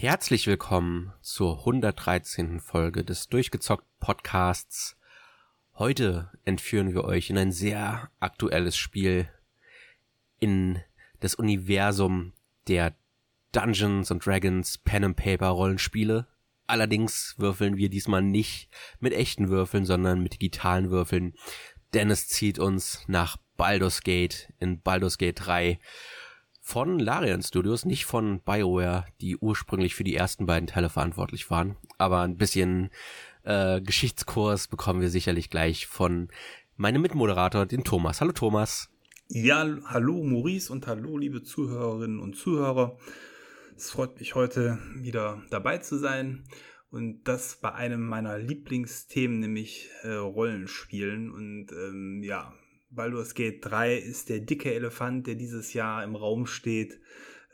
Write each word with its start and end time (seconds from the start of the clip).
Herzlich 0.00 0.46
willkommen 0.46 1.12
zur 1.22 1.58
113. 1.58 2.60
Folge 2.60 3.02
des 3.02 3.28
Durchgezockt 3.30 3.84
Podcasts. 3.98 4.96
Heute 5.74 6.30
entführen 6.44 6.94
wir 6.94 7.02
euch 7.02 7.30
in 7.30 7.36
ein 7.36 7.50
sehr 7.50 8.08
aktuelles 8.20 8.76
Spiel 8.76 9.28
in 10.38 10.80
das 11.18 11.34
Universum 11.34 12.32
der 12.68 12.94
Dungeons 13.50 14.12
and 14.12 14.24
Dragons 14.24 14.78
Pen 14.78 15.02
and 15.02 15.16
Paper 15.16 15.48
Rollenspiele. 15.48 16.28
Allerdings 16.68 17.34
würfeln 17.36 17.76
wir 17.76 17.88
diesmal 17.88 18.22
nicht 18.22 18.70
mit 19.00 19.12
echten 19.12 19.48
Würfeln, 19.48 19.84
sondern 19.84 20.22
mit 20.22 20.34
digitalen 20.34 20.90
Würfeln, 20.90 21.34
denn 21.92 22.08
es 22.08 22.28
zieht 22.28 22.60
uns 22.60 23.02
nach 23.08 23.36
Baldur's 23.56 24.02
Gate 24.02 24.52
in 24.60 24.80
Baldur's 24.80 25.18
Gate 25.18 25.40
3 25.44 25.80
von 26.68 26.98
Larian 26.98 27.42
Studios, 27.42 27.86
nicht 27.86 28.04
von 28.04 28.40
BioWare, 28.40 29.06
die 29.22 29.38
ursprünglich 29.38 29.94
für 29.94 30.04
die 30.04 30.14
ersten 30.14 30.44
beiden 30.44 30.66
Teile 30.66 30.90
verantwortlich 30.90 31.50
waren. 31.50 31.76
Aber 31.96 32.20
ein 32.20 32.36
bisschen 32.36 32.90
äh, 33.44 33.80
Geschichtskurs 33.80 34.68
bekommen 34.68 35.00
wir 35.00 35.08
sicherlich 35.08 35.48
gleich 35.48 35.86
von 35.86 36.28
meinem 36.76 37.00
Mitmoderator, 37.00 37.64
den 37.64 37.84
Thomas. 37.84 38.20
Hallo 38.20 38.32
Thomas. 38.32 38.90
Ja, 39.28 39.66
hallo 39.86 40.22
Maurice 40.22 40.70
und 40.70 40.86
hallo 40.86 41.16
liebe 41.16 41.42
Zuhörerinnen 41.42 42.20
und 42.20 42.36
Zuhörer. 42.36 42.98
Es 43.74 43.90
freut 43.90 44.18
mich 44.18 44.34
heute 44.34 44.78
wieder 44.96 45.40
dabei 45.48 45.78
zu 45.78 45.96
sein 45.96 46.44
und 46.90 47.24
das 47.24 47.56
bei 47.62 47.72
einem 47.72 48.06
meiner 48.06 48.38
Lieblingsthemen, 48.38 49.40
nämlich 49.40 49.88
äh, 50.02 50.12
Rollenspielen. 50.12 51.30
Und 51.30 51.72
ähm, 51.72 52.22
ja, 52.22 52.52
Baldur's 52.90 53.34
Gate 53.34 53.64
3 53.64 53.96
ist 53.96 54.28
der 54.28 54.40
dicke 54.40 54.72
Elefant, 54.72 55.26
der 55.26 55.34
dieses 55.34 55.72
Jahr 55.72 56.02
im 56.04 56.16
Raum 56.16 56.46
steht. 56.46 57.00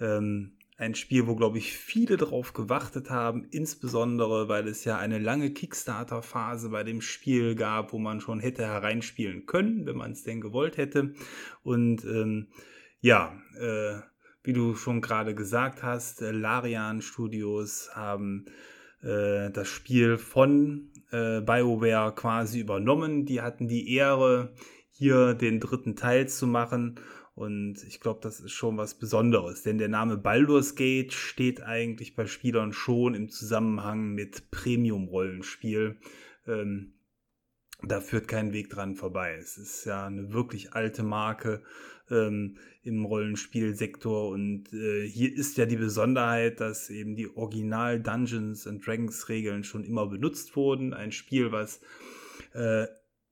Ähm, 0.01 0.57
ein 0.77 0.95
Spiel, 0.95 1.27
wo, 1.29 1.37
glaube 1.37 1.59
ich, 1.59 1.73
viele 1.77 2.17
drauf 2.17 2.53
gewartet 2.53 3.09
haben, 3.09 3.47
insbesondere 3.51 4.49
weil 4.49 4.67
es 4.67 4.85
ja 4.85 4.99
eine 4.99 5.19
lange 5.19 5.53
Kickstarter-Phase 5.53 6.71
bei 6.71 6.83
dem 6.83 7.01
Spiel 7.01 7.55
gab, 7.55 7.93
wo 7.93 7.99
man 7.99 8.21
schon 8.21 8.41
hätte 8.41 8.67
hereinspielen 8.67 9.47
können, 9.47 9.87
wenn 9.87 9.97
man 9.97 10.13
es 10.13 10.25
denn 10.25 10.41
gewollt 10.41 10.77
hätte. 10.77 11.15
Und 11.63 12.05
ähm, 12.05 12.49
ja, 13.01 13.41
äh, 13.59 14.01
wie 14.43 14.53
du 14.53 14.75
schon 14.75 15.01
gerade 15.01 15.35
gesagt 15.35 15.83
hast, 15.83 16.23
äh, 16.23 16.33
Larian 16.33 17.03
Studios 17.03 17.91
haben 17.95 18.47
äh, 19.03 19.51
das 19.51 19.69
Spiel 19.69 20.19
von 20.19 20.91
äh, 21.13 21.41
BioWare 21.41 22.13
quasi 22.15 22.59
übernommen. 22.59 23.27
Die 23.27 23.41
hatten 23.41 23.69
die 23.69 23.95
Ehre, 23.95 24.53
hier 24.97 25.35
den 25.35 25.61
dritten 25.61 25.97
Teil 25.97 26.29
zu 26.29 26.47
machen. 26.47 27.01
Und 27.35 27.83
ich 27.83 27.99
glaube, 27.99 28.21
das 28.23 28.39
ist 28.39 28.53
schon 28.53 28.77
was 28.77 28.95
Besonderes, 28.95 29.63
denn 29.63 29.77
der 29.77 29.89
Name 29.89 30.17
Baldur's 30.17 30.77
Gate 30.77 31.13
steht 31.13 31.63
eigentlich 31.63 32.15
bei 32.15 32.27
Spielern 32.27 32.73
schon 32.73 33.15
im 33.15 33.29
Zusammenhang 33.29 34.15
mit 34.15 34.53
Premium-Rollenspiel. 34.53 35.97
Ähm, 36.47 36.93
da 37.83 38.01
führt 38.01 38.29
kein 38.29 38.53
Weg 38.53 38.71
dran 38.71 38.95
vorbei. 38.95 39.37
Es 39.37 39.59
ist 39.59 39.85
ja 39.85 40.07
eine 40.07 40.33
wirklich 40.33 40.75
alte 40.75 41.03
Marke 41.03 41.63
ähm, 42.09 42.57
im 42.83 43.05
Rollenspielsektor 43.05 44.29
und 44.29 44.73
äh, 44.73 45.09
hier 45.09 45.35
ist 45.35 45.57
ja 45.57 45.67
die 45.67 45.77
Besonderheit, 45.77 46.61
dass 46.61 46.89
eben 46.89 47.17
die 47.17 47.29
Original 47.37 48.01
Dungeons 48.01 48.69
and 48.69 48.87
Dragons 48.87 49.29
Regeln 49.29 49.65
schon 49.65 49.83
immer 49.83 50.07
benutzt 50.07 50.55
wurden. 50.55 50.95
Ein 50.95 51.11
Spiel, 51.11 51.51
was 51.51 51.81
äh, 52.53 52.87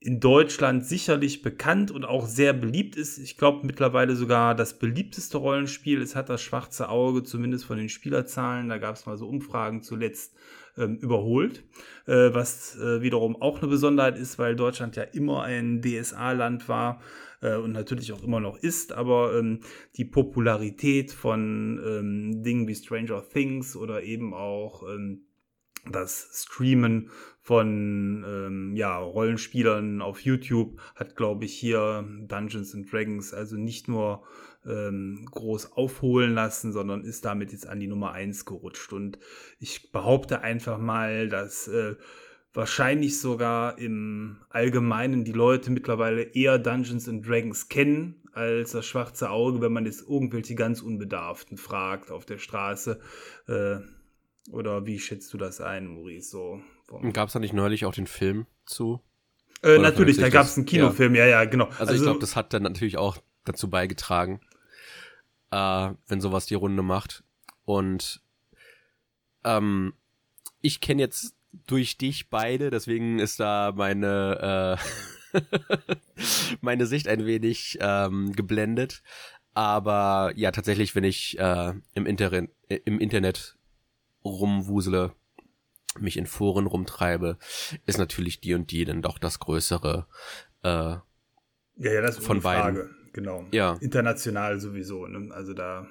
in 0.04 0.18
Deutschland 0.18 0.84
sicherlich 0.84 1.42
bekannt 1.42 1.90
und 1.90 2.04
auch 2.04 2.26
sehr 2.26 2.52
beliebt 2.52 2.96
ist. 2.96 3.18
Ich 3.18 3.36
glaube 3.36 3.64
mittlerweile 3.66 4.16
sogar 4.16 4.54
das 4.54 4.78
beliebteste 4.78 5.38
Rollenspiel. 5.38 6.02
Es 6.02 6.16
hat 6.16 6.28
das 6.28 6.42
schwarze 6.42 6.88
Auge, 6.88 7.22
zumindest 7.22 7.64
von 7.64 7.78
den 7.78 7.88
Spielerzahlen. 7.88 8.68
Da 8.68 8.78
gab 8.78 8.96
es 8.96 9.06
mal 9.06 9.16
so 9.16 9.28
Umfragen 9.28 9.82
zuletzt 9.82 10.34
ähm, 10.76 10.96
überholt. 10.96 11.62
Äh, 12.06 12.34
was 12.34 12.76
äh, 12.78 13.00
wiederum 13.00 13.40
auch 13.40 13.60
eine 13.60 13.68
Besonderheit 13.68 14.18
ist, 14.18 14.38
weil 14.38 14.56
Deutschland 14.56 14.96
ja 14.96 15.04
immer 15.04 15.44
ein 15.44 15.82
DSA-Land 15.82 16.68
war 16.68 17.00
äh, 17.40 17.54
und 17.54 17.70
natürlich 17.72 18.12
auch 18.12 18.24
immer 18.24 18.40
noch 18.40 18.56
ist. 18.56 18.92
Aber 18.92 19.38
ähm, 19.38 19.60
die 19.96 20.04
Popularität 20.04 21.12
von 21.12 21.80
ähm, 21.84 22.42
Dingen 22.42 22.66
wie 22.66 22.74
Stranger 22.74 23.22
Things 23.28 23.76
oder 23.76 24.02
eben 24.02 24.34
auch 24.34 24.82
ähm, 24.82 25.26
das 25.90 26.44
Streamen 26.44 27.10
von 27.40 28.24
ähm, 28.26 28.76
ja, 28.76 28.98
Rollenspielern 28.98 30.00
auf 30.00 30.20
YouTube 30.20 30.80
hat, 30.94 31.16
glaube 31.16 31.44
ich, 31.44 31.54
hier 31.54 32.04
Dungeons 32.28 32.74
and 32.74 32.92
Dragons 32.92 33.34
also 33.34 33.56
nicht 33.56 33.88
nur 33.88 34.22
ähm, 34.64 35.26
groß 35.30 35.72
aufholen 35.72 36.34
lassen, 36.34 36.72
sondern 36.72 37.02
ist 37.02 37.24
damit 37.24 37.50
jetzt 37.50 37.68
an 37.68 37.80
die 37.80 37.88
Nummer 37.88 38.12
eins 38.12 38.44
gerutscht. 38.44 38.92
Und 38.92 39.18
ich 39.58 39.90
behaupte 39.90 40.42
einfach 40.42 40.78
mal, 40.78 41.28
dass 41.28 41.66
äh, 41.66 41.96
wahrscheinlich 42.54 43.20
sogar 43.20 43.78
im 43.78 44.36
Allgemeinen 44.50 45.24
die 45.24 45.32
Leute 45.32 45.72
mittlerweile 45.72 46.22
eher 46.22 46.58
Dungeons 46.58 47.08
and 47.08 47.26
Dragons 47.26 47.68
kennen 47.68 48.22
als 48.32 48.72
das 48.72 48.86
schwarze 48.86 49.30
Auge, 49.30 49.60
wenn 49.60 49.72
man 49.72 49.84
jetzt 49.84 50.08
irgendwelche 50.08 50.54
ganz 50.54 50.80
Unbedarften 50.80 51.58
fragt 51.58 52.10
auf 52.10 52.24
der 52.24 52.38
Straße. 52.38 53.00
Äh, 53.48 53.78
oder 54.50 54.86
wie 54.86 54.98
schätzt 54.98 55.32
du 55.32 55.38
das 55.38 55.60
ein, 55.60 55.86
Maurice? 55.86 56.30
So 56.30 56.60
Gab 57.12 57.28
es 57.28 57.32
da 57.32 57.38
nicht 57.38 57.54
neulich 57.54 57.84
auch 57.84 57.94
den 57.94 58.06
Film 58.06 58.46
zu? 58.66 59.00
Äh, 59.62 59.78
natürlich, 59.78 60.16
da 60.16 60.28
gab 60.28 60.46
es 60.46 60.56
einen 60.56 60.66
Kinofilm, 60.66 61.14
ja. 61.14 61.24
ja, 61.24 61.42
ja, 61.42 61.44
genau. 61.44 61.66
Also, 61.66 61.80
also 61.80 61.94
ich 61.94 62.02
glaube, 62.02 62.18
das 62.18 62.34
hat 62.34 62.52
dann 62.52 62.64
natürlich 62.64 62.98
auch 62.98 63.18
dazu 63.44 63.70
beigetragen, 63.70 64.40
äh, 65.50 65.90
wenn 66.08 66.20
sowas 66.20 66.46
die 66.46 66.54
Runde 66.54 66.82
macht. 66.82 67.22
Und 67.64 68.20
ähm, 69.44 69.94
ich 70.60 70.80
kenne 70.80 71.02
jetzt 71.02 71.36
durch 71.66 71.96
dich 71.96 72.28
beide, 72.28 72.70
deswegen 72.70 73.18
ist 73.18 73.38
da 73.38 73.72
meine 73.74 74.78
äh, 75.32 75.38
meine 76.60 76.86
Sicht 76.86 77.08
ein 77.08 77.24
wenig 77.26 77.78
ähm, 77.80 78.32
geblendet. 78.32 79.02
Aber 79.54 80.32
ja, 80.34 80.50
tatsächlich, 80.50 80.94
wenn 80.94 81.04
ich 81.04 81.38
äh, 81.38 81.74
im, 81.94 82.06
Internet, 82.06 82.50
äh, 82.68 82.80
im 82.84 82.98
Internet 82.98 83.56
rumwusele, 84.24 85.14
mich 85.98 86.16
in 86.16 86.26
Foren 86.26 86.66
rumtreibe, 86.66 87.38
ist 87.86 87.98
natürlich 87.98 88.40
die 88.40 88.54
und 88.54 88.70
die 88.70 88.84
dann 88.84 89.02
doch 89.02 89.18
das 89.18 89.38
größere 89.40 90.06
äh, 90.62 90.96
ja, 91.76 91.92
ja, 91.92 92.00
das 92.00 92.18
ist 92.18 92.26
von 92.26 92.40
beiden. 92.40 92.76
Frage. 92.76 92.90
Genau. 93.12 93.46
Ja. 93.52 93.76
International 93.80 94.60
sowieso. 94.60 95.06
Ne? 95.06 95.32
Also 95.34 95.52
da 95.52 95.86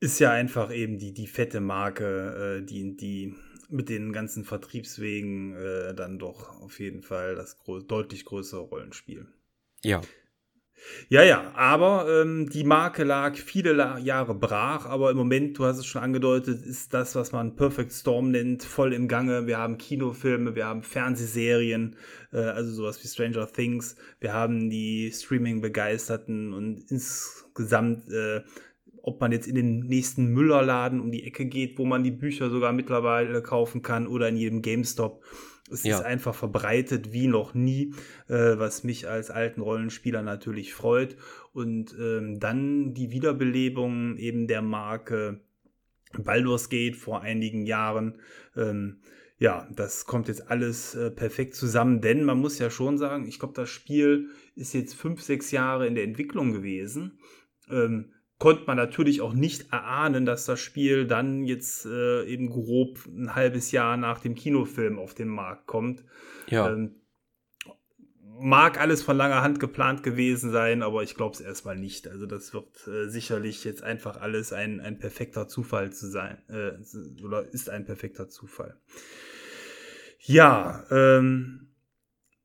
ist 0.00 0.18
ja 0.18 0.30
einfach 0.32 0.72
eben 0.72 0.98
die, 0.98 1.14
die 1.14 1.26
fette 1.26 1.60
Marke, 1.60 2.60
äh, 2.60 2.66
die, 2.66 2.96
die 2.96 3.34
mit 3.70 3.88
den 3.88 4.12
ganzen 4.12 4.44
Vertriebswegen 4.44 5.54
äh, 5.54 5.94
dann 5.94 6.18
doch 6.18 6.60
auf 6.60 6.80
jeden 6.80 7.02
Fall 7.02 7.34
das 7.34 7.58
deutlich 7.88 8.24
größere 8.24 8.60
Rollenspiel. 8.60 9.26
Ja. 9.82 10.02
Ja, 11.08 11.22
ja, 11.22 11.52
aber 11.54 12.06
ähm, 12.08 12.48
die 12.48 12.64
Marke 12.64 13.04
lag 13.04 13.36
viele 13.36 13.72
La 13.72 13.98
Jahre 13.98 14.34
brach, 14.34 14.86
aber 14.86 15.10
im 15.10 15.16
Moment, 15.16 15.58
du 15.58 15.64
hast 15.64 15.78
es 15.78 15.86
schon 15.86 16.02
angedeutet, 16.02 16.64
ist 16.64 16.94
das, 16.94 17.14
was 17.14 17.32
man 17.32 17.56
Perfect 17.56 17.92
Storm 17.92 18.30
nennt, 18.30 18.62
voll 18.62 18.92
im 18.92 19.08
Gange. 19.08 19.46
Wir 19.46 19.58
haben 19.58 19.78
Kinofilme, 19.78 20.54
wir 20.54 20.66
haben 20.66 20.82
Fernsehserien, 20.82 21.96
äh, 22.32 22.38
also 22.38 22.70
sowas 22.72 23.02
wie 23.02 23.08
Stranger 23.08 23.46
Things, 23.50 23.96
wir 24.20 24.32
haben 24.32 24.70
die 24.70 25.12
Streaming-Begeisterten 25.12 26.52
und 26.52 26.84
insgesamt, 26.90 28.10
äh, 28.10 28.42
ob 29.02 29.20
man 29.20 29.32
jetzt 29.32 29.46
in 29.46 29.54
den 29.54 29.80
nächsten 29.80 30.28
Müllerladen 30.28 31.00
um 31.00 31.10
die 31.10 31.24
Ecke 31.24 31.44
geht, 31.44 31.78
wo 31.78 31.84
man 31.84 32.02
die 32.02 32.10
Bücher 32.10 32.48
sogar 32.48 32.72
mittlerweile 32.72 33.42
kaufen 33.42 33.82
kann 33.82 34.06
oder 34.06 34.28
in 34.28 34.36
jedem 34.36 34.62
GameStop 34.62 35.22
es 35.70 35.82
ja. 35.82 35.98
ist 35.98 36.04
einfach 36.04 36.34
verbreitet 36.34 37.12
wie 37.12 37.26
noch 37.26 37.54
nie, 37.54 37.94
äh, 38.28 38.58
was 38.58 38.84
mich 38.84 39.08
als 39.08 39.30
alten 39.30 39.62
Rollenspieler 39.62 40.22
natürlich 40.22 40.74
freut. 40.74 41.16
Und 41.52 41.94
ähm, 41.98 42.38
dann 42.38 42.92
die 42.92 43.10
Wiederbelebung 43.10 44.16
eben 44.18 44.46
der 44.46 44.62
Marke 44.62 45.40
Baldur's 46.18 46.68
Gate 46.68 46.96
vor 46.96 47.22
einigen 47.22 47.64
Jahren. 47.64 48.20
Ähm, 48.56 49.00
ja, 49.38 49.68
das 49.74 50.04
kommt 50.04 50.28
jetzt 50.28 50.48
alles 50.48 50.94
äh, 50.94 51.10
perfekt 51.10 51.54
zusammen, 51.54 52.00
denn 52.00 52.24
man 52.24 52.38
muss 52.38 52.58
ja 52.58 52.70
schon 52.70 52.98
sagen, 52.98 53.26
ich 53.26 53.38
glaube, 53.38 53.54
das 53.54 53.68
Spiel 53.68 54.28
ist 54.54 54.74
jetzt 54.74 54.94
fünf, 54.94 55.22
sechs 55.22 55.50
Jahre 55.50 55.86
in 55.86 55.94
der 55.94 56.04
Entwicklung 56.04 56.52
gewesen. 56.52 57.18
Ähm, 57.68 58.13
konnte 58.38 58.64
man 58.66 58.76
natürlich 58.76 59.20
auch 59.20 59.32
nicht 59.32 59.72
erahnen, 59.72 60.26
dass 60.26 60.44
das 60.44 60.60
Spiel 60.60 61.06
dann 61.06 61.44
jetzt 61.44 61.86
äh, 61.86 62.24
eben 62.24 62.50
grob 62.50 62.98
ein 63.06 63.34
halbes 63.34 63.70
Jahr 63.72 63.96
nach 63.96 64.20
dem 64.20 64.34
Kinofilm 64.34 64.98
auf 64.98 65.14
den 65.14 65.28
Markt 65.28 65.66
kommt. 65.66 66.04
Ja. 66.48 66.70
Ähm, 66.70 66.96
mag 68.40 68.80
alles 68.80 69.02
von 69.02 69.16
langer 69.16 69.42
Hand 69.42 69.60
geplant 69.60 70.02
gewesen 70.02 70.50
sein, 70.50 70.82
aber 70.82 71.02
ich 71.02 71.14
glaube 71.14 71.34
es 71.34 71.40
erstmal 71.40 71.76
nicht. 71.76 72.08
Also 72.08 72.26
das 72.26 72.52
wird 72.52 72.86
äh, 72.88 73.08
sicherlich 73.08 73.64
jetzt 73.64 73.82
einfach 73.82 74.20
alles 74.20 74.52
ein, 74.52 74.80
ein 74.80 74.98
perfekter 74.98 75.46
Zufall 75.46 75.92
zu 75.92 76.08
sein. 76.08 76.42
Äh, 76.48 76.72
oder 77.24 77.46
ist 77.52 77.70
ein 77.70 77.84
perfekter 77.84 78.28
Zufall. 78.28 78.76
Ja, 80.18 80.84
ähm, 80.90 81.73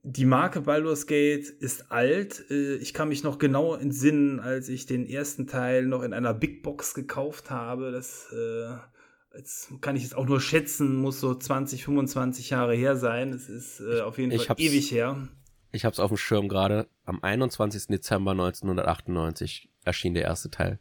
die 0.04 0.25
Marke 0.25 0.62
Baldur's 0.62 1.07
Gate 1.07 1.50
ist 1.50 1.92
alt. 1.92 2.46
Äh, 2.50 2.75
ich 2.75 2.94
kann 2.94 3.10
mich 3.10 3.24
noch 3.24 3.38
genau 3.38 3.75
entsinnen, 3.75 4.40
als 4.40 4.69
ich 4.69 4.86
den 4.86 5.06
ersten 5.06 5.48
Teil 5.48 5.86
noch 5.86 6.04
in 6.04 6.13
einer 6.13 6.34
Big 6.34 6.63
Box 6.63 6.94
gekauft 6.94 7.50
habe. 7.50 7.92
Das 7.92 8.31
äh, 8.34 8.75
jetzt 9.38 9.81
kann 9.81 9.96
ich 9.96 10.06
es 10.06 10.13
auch 10.13 10.25
nur 10.25 10.42
schätzen, 10.42 10.96
muss 10.96 11.19
so 11.19 11.36
20, 11.36 11.84
25 11.84 12.50
Jahre 12.50 12.75
her 12.75 12.96
sein. 12.96 13.34
Es 13.34 13.50
ist 13.50 13.81
äh, 13.81 14.01
auf 14.01 14.18
jeden 14.18 14.38
Fall 14.38 14.56
ewig 14.57 14.92
her. 14.92 15.28
Ich 15.72 15.86
habe 15.86 15.94
es 15.94 16.00
auf 16.00 16.10
dem 16.10 16.18
Schirm 16.18 16.48
gerade. 16.48 16.88
Am 17.06 17.22
21. 17.22 17.88
Dezember 17.88 18.31
1998 18.31 19.69
erschien 19.86 20.13
der 20.13 20.24
erste 20.24 20.50
Teil. 20.50 20.80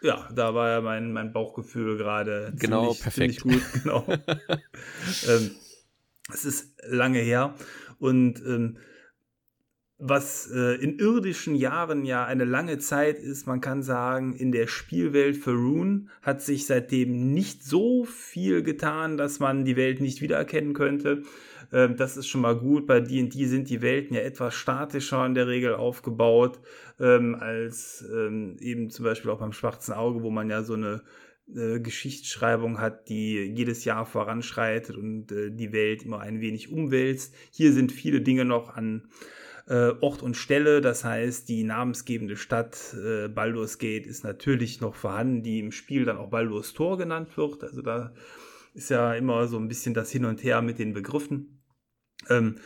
Ja, 0.00 0.28
da 0.34 0.54
war 0.54 0.70
ja 0.70 0.80
mein, 0.80 1.12
mein 1.12 1.32
Bauchgefühl 1.32 1.96
gerade 1.96 2.52
genau, 2.56 2.92
ziemlich, 2.92 3.02
perfekt. 3.02 3.40
Ziemlich 3.40 3.62
gut. 3.62 3.82
Genau. 3.82 4.04
ähm, 5.28 5.50
es 6.32 6.44
ist 6.44 6.72
lange 6.88 7.18
her 7.18 7.54
und 8.02 8.42
ähm, 8.44 8.78
was 9.96 10.50
äh, 10.50 10.74
in 10.82 10.98
irdischen 10.98 11.54
Jahren 11.54 12.04
ja 12.04 12.24
eine 12.24 12.44
lange 12.44 12.78
Zeit 12.78 13.20
ist, 13.20 13.46
man 13.46 13.60
kann 13.60 13.84
sagen, 13.84 14.32
in 14.32 14.50
der 14.50 14.66
Spielwelt 14.66 15.36
für 15.36 15.52
Rune 15.52 16.06
hat 16.20 16.42
sich 16.42 16.66
seitdem 16.66 17.32
nicht 17.32 17.62
so 17.62 18.04
viel 18.04 18.64
getan, 18.64 19.16
dass 19.16 19.38
man 19.38 19.64
die 19.64 19.76
Welt 19.76 20.00
nicht 20.00 20.20
wiedererkennen 20.20 20.72
könnte. 20.72 21.22
Ähm, 21.72 21.96
das 21.96 22.16
ist 22.16 22.26
schon 22.26 22.40
mal 22.40 22.56
gut. 22.56 22.88
Bei 22.88 22.98
D&D 22.98 23.46
sind 23.46 23.70
die 23.70 23.82
Welten 23.82 24.16
ja 24.16 24.22
etwas 24.22 24.54
statischer 24.54 25.24
in 25.24 25.34
der 25.34 25.46
Regel 25.46 25.76
aufgebaut, 25.76 26.58
ähm, 26.98 27.36
als 27.38 28.04
ähm, 28.12 28.56
eben 28.58 28.90
zum 28.90 29.04
Beispiel 29.04 29.30
auch 29.30 29.38
beim 29.38 29.52
Schwarzen 29.52 29.92
Auge, 29.92 30.24
wo 30.24 30.30
man 30.30 30.50
ja 30.50 30.64
so 30.64 30.74
eine 30.74 31.02
äh, 31.54 31.80
Geschichtsschreibung 31.80 32.80
hat, 32.80 33.08
die 33.08 33.36
jedes 33.36 33.84
Jahr 33.84 34.06
voranschreitet 34.06 34.96
und 34.96 35.32
äh, 35.32 35.50
die 35.50 35.72
Welt 35.72 36.02
immer 36.04 36.20
ein 36.20 36.40
wenig 36.40 36.70
umwälzt. 36.70 37.34
Hier 37.50 37.72
sind 37.72 37.92
viele 37.92 38.20
Dinge 38.20 38.44
noch 38.44 38.70
an 38.70 39.08
äh, 39.66 39.92
Ort 40.00 40.22
und 40.22 40.36
Stelle. 40.36 40.80
Das 40.80 41.04
heißt, 41.04 41.48
die 41.48 41.64
namensgebende 41.64 42.36
Stadt 42.36 42.94
äh, 42.94 43.28
Baldur's 43.28 43.78
Gate 43.78 44.06
ist 44.06 44.24
natürlich 44.24 44.80
noch 44.80 44.94
vorhanden, 44.94 45.42
die 45.42 45.60
im 45.60 45.72
Spiel 45.72 46.04
dann 46.04 46.16
auch 46.16 46.30
Baldur's 46.30 46.72
Tor 46.72 46.98
genannt 46.98 47.36
wird. 47.36 47.62
Also 47.64 47.82
da 47.82 48.12
ist 48.74 48.90
ja 48.90 49.14
immer 49.14 49.46
so 49.48 49.58
ein 49.58 49.68
bisschen 49.68 49.94
das 49.94 50.10
Hin 50.10 50.24
und 50.24 50.42
Her 50.42 50.62
mit 50.62 50.78
den 50.78 50.92
Begriffen. 50.92 51.62
Ähm, 52.28 52.56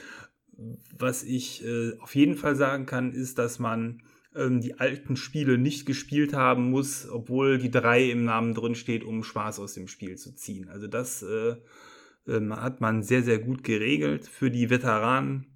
was 0.98 1.22
ich 1.22 1.64
äh, 1.64 1.98
auf 1.98 2.14
jeden 2.14 2.36
Fall 2.36 2.56
sagen 2.56 2.86
kann, 2.86 3.12
ist, 3.12 3.38
dass 3.38 3.58
man 3.58 4.02
ähm, 4.36 4.60
die 4.60 4.78
alten 4.78 5.16
Spiele 5.16 5.58
nicht 5.58 5.86
gespielt 5.86 6.32
haben 6.32 6.70
muss, 6.70 7.08
obwohl 7.08 7.58
die 7.58 7.70
drei 7.70 8.10
im 8.10 8.24
Namen 8.24 8.54
drin 8.54 8.74
steht, 8.74 9.04
um 9.04 9.22
Spaß 9.22 9.60
aus 9.60 9.74
dem 9.74 9.88
Spiel 9.88 10.16
zu 10.16 10.34
ziehen. 10.34 10.68
Also 10.68 10.86
das 10.86 11.22
äh, 11.22 11.56
äh, 12.26 12.50
hat 12.50 12.80
man 12.80 13.02
sehr, 13.02 13.22
sehr 13.22 13.38
gut 13.38 13.64
geregelt. 13.64 14.26
Für 14.26 14.50
die 14.50 14.70
Veteranen 14.70 15.46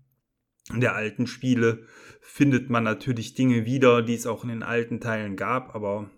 der 0.73 0.94
alten 0.94 1.27
Spiele 1.27 1.87
findet 2.21 2.71
man 2.71 2.85
natürlich 2.85 3.35
Dinge 3.35 3.65
wieder, 3.65 4.03
die 4.03 4.15
es 4.15 4.27
auch 4.27 4.44
in 4.44 4.50
den 4.50 4.62
alten 4.62 5.00
Teilen 5.00 5.37
gab, 5.37 5.75
aber 5.75 6.11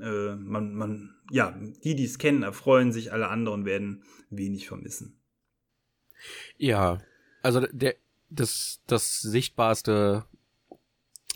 äh, 0.00 0.34
man, 0.36 0.74
man, 0.74 1.14
ja, 1.30 1.58
die, 1.84 1.94
die 1.94 2.04
es 2.04 2.18
kennen, 2.18 2.42
erfreuen 2.42 2.92
sich, 2.92 3.12
alle 3.12 3.28
anderen 3.28 3.64
werden 3.64 4.04
wenig 4.30 4.66
vermissen. 4.66 5.20
Ja, 6.56 6.98
also 7.42 7.66
der, 7.72 7.96
das, 8.30 8.80
das 8.86 9.20
sichtbarste, 9.20 10.24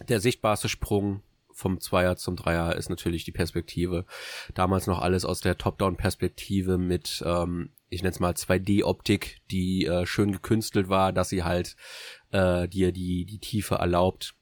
der 0.02 0.20
sichtbarste 0.20 0.68
Sprung 0.68 1.22
vom 1.52 1.80
Zweier 1.80 2.16
zum 2.16 2.36
Dreier 2.36 2.76
ist 2.76 2.90
natürlich 2.90 3.24
die 3.24 3.32
Perspektive. 3.32 4.06
Damals 4.54 4.86
noch 4.86 5.00
alles 5.00 5.24
aus 5.24 5.40
der 5.40 5.58
Top-Down-Perspektive 5.58 6.78
mit, 6.78 7.22
ähm, 7.26 7.70
ich 7.88 8.02
nenne 8.02 8.12
es 8.12 8.20
mal 8.20 8.32
2D-Optik, 8.32 9.40
die 9.50 9.86
äh, 9.86 10.06
schön 10.06 10.32
gekünstelt 10.32 10.88
war, 10.88 11.12
dass 11.12 11.28
sie 11.28 11.44
halt 11.44 11.76
äh, 12.30 12.68
dir 12.68 12.92
die, 12.92 13.24
die 13.26 13.38
Tiefe 13.38 13.76
erlaubt. 13.76 14.34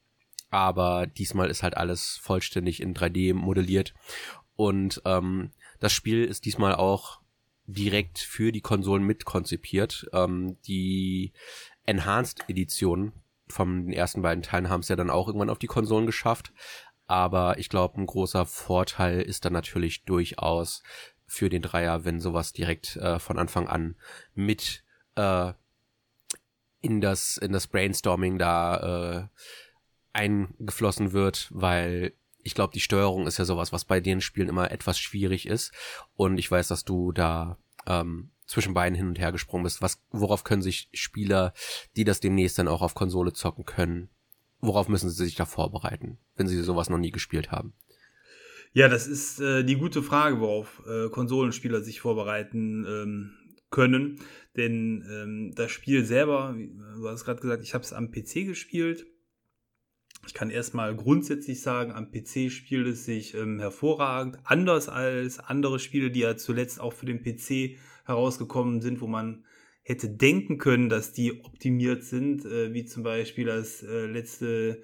Aber 0.51 1.07
diesmal 1.07 1.51
ist 1.51 1.63
halt 1.63 1.77
alles 1.77 2.19
vollständig 2.21 2.81
in 2.81 2.95
3D 2.95 3.35
modelliert. 3.35 3.95
Und 4.57 5.03
ähm, 5.05 5.51
das 5.79 5.93
Spiel 5.93 6.25
ist 6.25 6.45
diesmal 6.45 6.75
auch 6.75 7.21
direkt 7.67 8.19
für 8.19 8.53
die 8.53 8.61
Konsolen 8.61 9.05
mitkonzipiert. 9.05 10.09
Ähm, 10.13 10.59
die 10.67 11.33
Enhanced 11.87 12.45
Edition 12.49 13.13
von 13.51 13.87
den 13.87 13.93
ersten 13.93 14.23
beiden 14.23 14.43
Teilen 14.43 14.69
haben 14.69 14.81
es 14.81 14.89
ja 14.89 14.97
dann 14.97 15.11
auch 15.11 15.27
irgendwann 15.29 15.51
auf 15.51 15.59
die 15.59 15.67
Konsolen 15.67 16.07
geschafft. 16.07 16.53
Aber 17.07 17.59
ich 17.59 17.69
glaube, 17.69 18.01
ein 18.01 18.07
großer 18.07 18.47
Vorteil 18.47 19.21
ist 19.21 19.45
dann 19.45 19.53
natürlich 19.53 20.05
durchaus 20.05 20.83
für 21.27 21.49
den 21.49 21.63
Dreier, 21.63 22.05
wenn 22.05 22.21
sowas 22.21 22.53
direkt 22.53 22.97
äh, 22.97 23.19
von 23.19 23.39
Anfang 23.39 23.69
an 23.69 23.97
mit 24.35 24.85
äh, 25.17 25.53
in 26.81 27.01
das 27.01 27.37
in 27.37 27.53
das 27.53 27.67
Brainstorming 27.67 28.39
da 28.39 29.29
äh, 29.33 29.41
eingeflossen 30.13 31.13
wird, 31.13 31.49
weil 31.51 32.15
ich 32.43 32.55
glaube, 32.55 32.73
die 32.73 32.81
Steuerung 32.81 33.27
ist 33.27 33.39
ja 33.39 33.45
sowas, 33.45 33.73
was 33.73 33.85
bei 33.85 34.01
den 34.01 34.21
Spielen 34.21 34.49
immer 34.49 34.71
etwas 34.71 34.99
schwierig 34.99 35.47
ist. 35.47 35.73
Und 36.15 36.39
ich 36.39 36.51
weiß, 36.51 36.69
dass 36.69 36.85
du 36.85 37.13
da 37.13 37.59
ähm, 37.87 38.31
zwischen 38.51 38.75
beiden 38.75 38.97
hin 38.97 39.07
und 39.07 39.19
her 39.19 39.31
gesprungen 39.31 39.63
bist. 39.63 39.81
Was, 39.81 40.03
worauf 40.11 40.43
können 40.43 40.61
sich 40.61 40.89
Spieler, 40.93 41.53
die 41.97 42.03
das 42.03 42.19
demnächst 42.19 42.59
dann 42.59 42.67
auch 42.67 42.83
auf 42.83 42.95
Konsole 42.95 43.33
zocken 43.33 43.65
können, 43.65 44.11
worauf 44.61 44.89
müssen 44.89 45.09
sie 45.09 45.25
sich 45.25 45.37
da 45.37 45.45
vorbereiten, 45.45 46.19
wenn 46.35 46.49
sie 46.49 46.61
sowas 46.63 46.91
noch 46.91 46.99
nie 46.99 47.13
gespielt 47.13 47.53
haben? 47.53 47.75
Ja, 48.73 48.89
das 48.89 49.07
ist 49.07 49.41
äh, 49.41 49.63
die 49.65 49.77
gute 49.77 50.03
Frage, 50.03 50.41
worauf 50.41 50.83
äh, 50.87 51.09
Konsolenspieler 51.11 51.81
sich 51.81 52.01
vorbereiten 52.01 52.85
ähm, 52.89 53.33
können. 53.71 54.21
Denn 54.57 55.05
ähm, 55.09 55.53
das 55.55 55.71
Spiel 55.71 56.05
selber, 56.05 56.57
du 56.57 57.09
hast 57.09 57.25
gerade 57.25 57.41
gesagt, 57.41 57.63
ich 57.63 57.73
habe 57.75 57.85
es 57.85 57.93
am 57.93 58.11
PC 58.11 58.47
gespielt. 58.47 59.07
Ich 60.27 60.35
kann 60.35 60.51
erstmal 60.51 60.95
grundsätzlich 60.97 61.63
sagen, 61.63 61.93
am 61.93 62.11
PC 62.11 62.51
spielt 62.51 62.89
es 62.89 63.05
sich 63.05 63.35
ähm, 63.35 63.61
hervorragend, 63.61 64.39
anders 64.43 64.89
als 64.89 65.39
andere 65.39 65.79
Spiele, 65.79 66.11
die 66.11 66.21
ja 66.21 66.37
zuletzt 66.37 66.81
auch 66.81 66.93
für 66.93 67.07
den 67.07 67.23
PC 67.23 67.79
herausgekommen 68.05 68.81
sind, 68.81 69.01
wo 69.01 69.07
man 69.07 69.45
hätte 69.83 70.09
denken 70.09 70.59
können, 70.59 70.89
dass 70.89 71.13
die 71.13 71.45
optimiert 71.45 72.05
sind, 72.05 72.45
äh, 72.45 72.73
wie 72.73 72.85
zum 72.85 73.03
Beispiel 73.03 73.47
das 73.47 73.83
äh, 73.83 74.07
letzte 74.07 74.83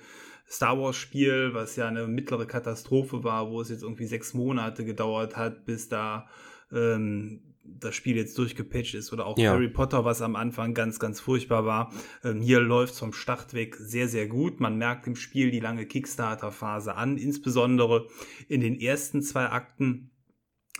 Star 0.49 0.79
Wars 0.79 0.97
Spiel, 0.97 1.51
was 1.55 1.77
ja 1.77 1.89
eine 1.89 2.07
mittlere 2.07 2.47
Katastrophe 2.47 3.25
war, 3.25 3.51
wo 3.51 3.61
es 3.61 3.69
jetzt 3.69 3.83
irgendwie 3.83 4.07
sechs 4.07 4.33
Monate 4.33 4.85
gedauert 4.85 5.37
hat, 5.37 5.65
bis 5.65 5.89
da 5.89 6.29
ähm, 6.73 7.43
das 7.65 7.95
Spiel 7.95 8.17
jetzt 8.17 8.39
durchgepatcht 8.39 8.95
ist 8.95 9.13
oder 9.13 9.27
auch 9.27 9.37
ja. 9.39 9.51
Harry 9.51 9.69
Potter, 9.69 10.05
was 10.05 10.23
am 10.23 10.37
Anfang 10.37 10.73
ganz, 10.73 10.99
ganz 10.99 11.21
furchtbar 11.21 11.67
war. 11.67 11.93
Ähm, 12.25 12.41
hier 12.41 12.61
läuft 12.61 12.95
vom 12.95 13.13
Start 13.13 13.55
weg 13.55 13.77
sehr, 13.77 14.09
sehr 14.09 14.29
gut. 14.29 14.61
Man 14.61 14.79
merkt 14.79 15.07
im 15.07 15.17
Spiel 15.17 15.51
die 15.51 15.61
lange 15.61 15.87
Kickstarter-Phase 15.87 16.95
an, 16.95 17.19
insbesondere 17.19 18.07
in 18.49 18.61
den 18.61 18.81
ersten 18.81 19.23
zwei 19.23 19.47
Akten, 19.47 20.11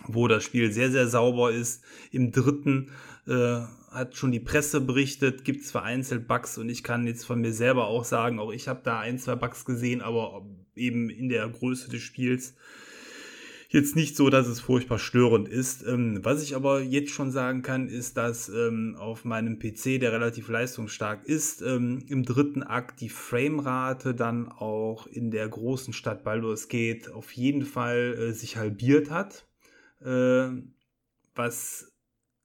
wo 0.05 0.27
das 0.27 0.43
Spiel 0.43 0.71
sehr, 0.71 0.91
sehr 0.91 1.07
sauber 1.07 1.51
ist. 1.51 1.83
Im 2.11 2.31
dritten 2.31 2.91
äh, 3.27 3.61
hat 3.91 4.15
schon 4.15 4.31
die 4.31 4.39
Presse 4.39 4.81
berichtet, 4.81 5.43
gibt 5.43 5.63
es 5.63 5.71
vereinzelt 5.71 6.27
Bugs 6.27 6.57
und 6.57 6.69
ich 6.69 6.83
kann 6.83 7.07
jetzt 7.07 7.25
von 7.25 7.41
mir 7.41 7.53
selber 7.53 7.87
auch 7.87 8.05
sagen, 8.05 8.39
auch 8.39 8.51
ich 8.51 8.67
habe 8.67 8.81
da 8.83 8.99
ein, 8.99 9.17
zwei 9.17 9.35
Bugs 9.35 9.65
gesehen, 9.65 10.01
aber 10.01 10.45
eben 10.75 11.09
in 11.09 11.29
der 11.29 11.47
Größe 11.47 11.89
des 11.89 12.01
Spiels 12.01 12.53
jetzt 13.69 13.95
nicht 13.95 14.15
so, 14.15 14.29
dass 14.29 14.47
es 14.47 14.61
furchtbar 14.61 14.99
störend 14.99 15.49
ist. 15.49 15.85
Ähm, 15.85 16.19
was 16.23 16.41
ich 16.41 16.55
aber 16.55 16.81
jetzt 16.81 17.11
schon 17.11 17.31
sagen 17.31 17.61
kann, 17.61 17.89
ist, 17.89 18.17
dass 18.17 18.49
ähm, 18.49 18.95
auf 18.97 19.25
meinem 19.25 19.59
PC, 19.59 19.99
der 19.99 20.13
relativ 20.13 20.47
leistungsstark 20.47 21.25
ist, 21.25 21.61
ähm, 21.61 22.03
im 22.07 22.23
dritten 22.23 22.63
Akt 22.63 23.01
die 23.01 23.09
Framerate 23.09 24.15
dann 24.15 24.49
auch 24.49 25.07
in 25.07 25.31
der 25.31 25.47
großen 25.49 25.93
Stadt 25.93 26.23
Baldur's 26.23 26.69
Gate 26.69 27.11
auf 27.11 27.31
jeden 27.33 27.65
Fall 27.65 28.15
äh, 28.17 28.33
sich 28.33 28.57
halbiert 28.57 29.11
hat. 29.11 29.46
Äh, 30.01 30.49
was 31.35 31.91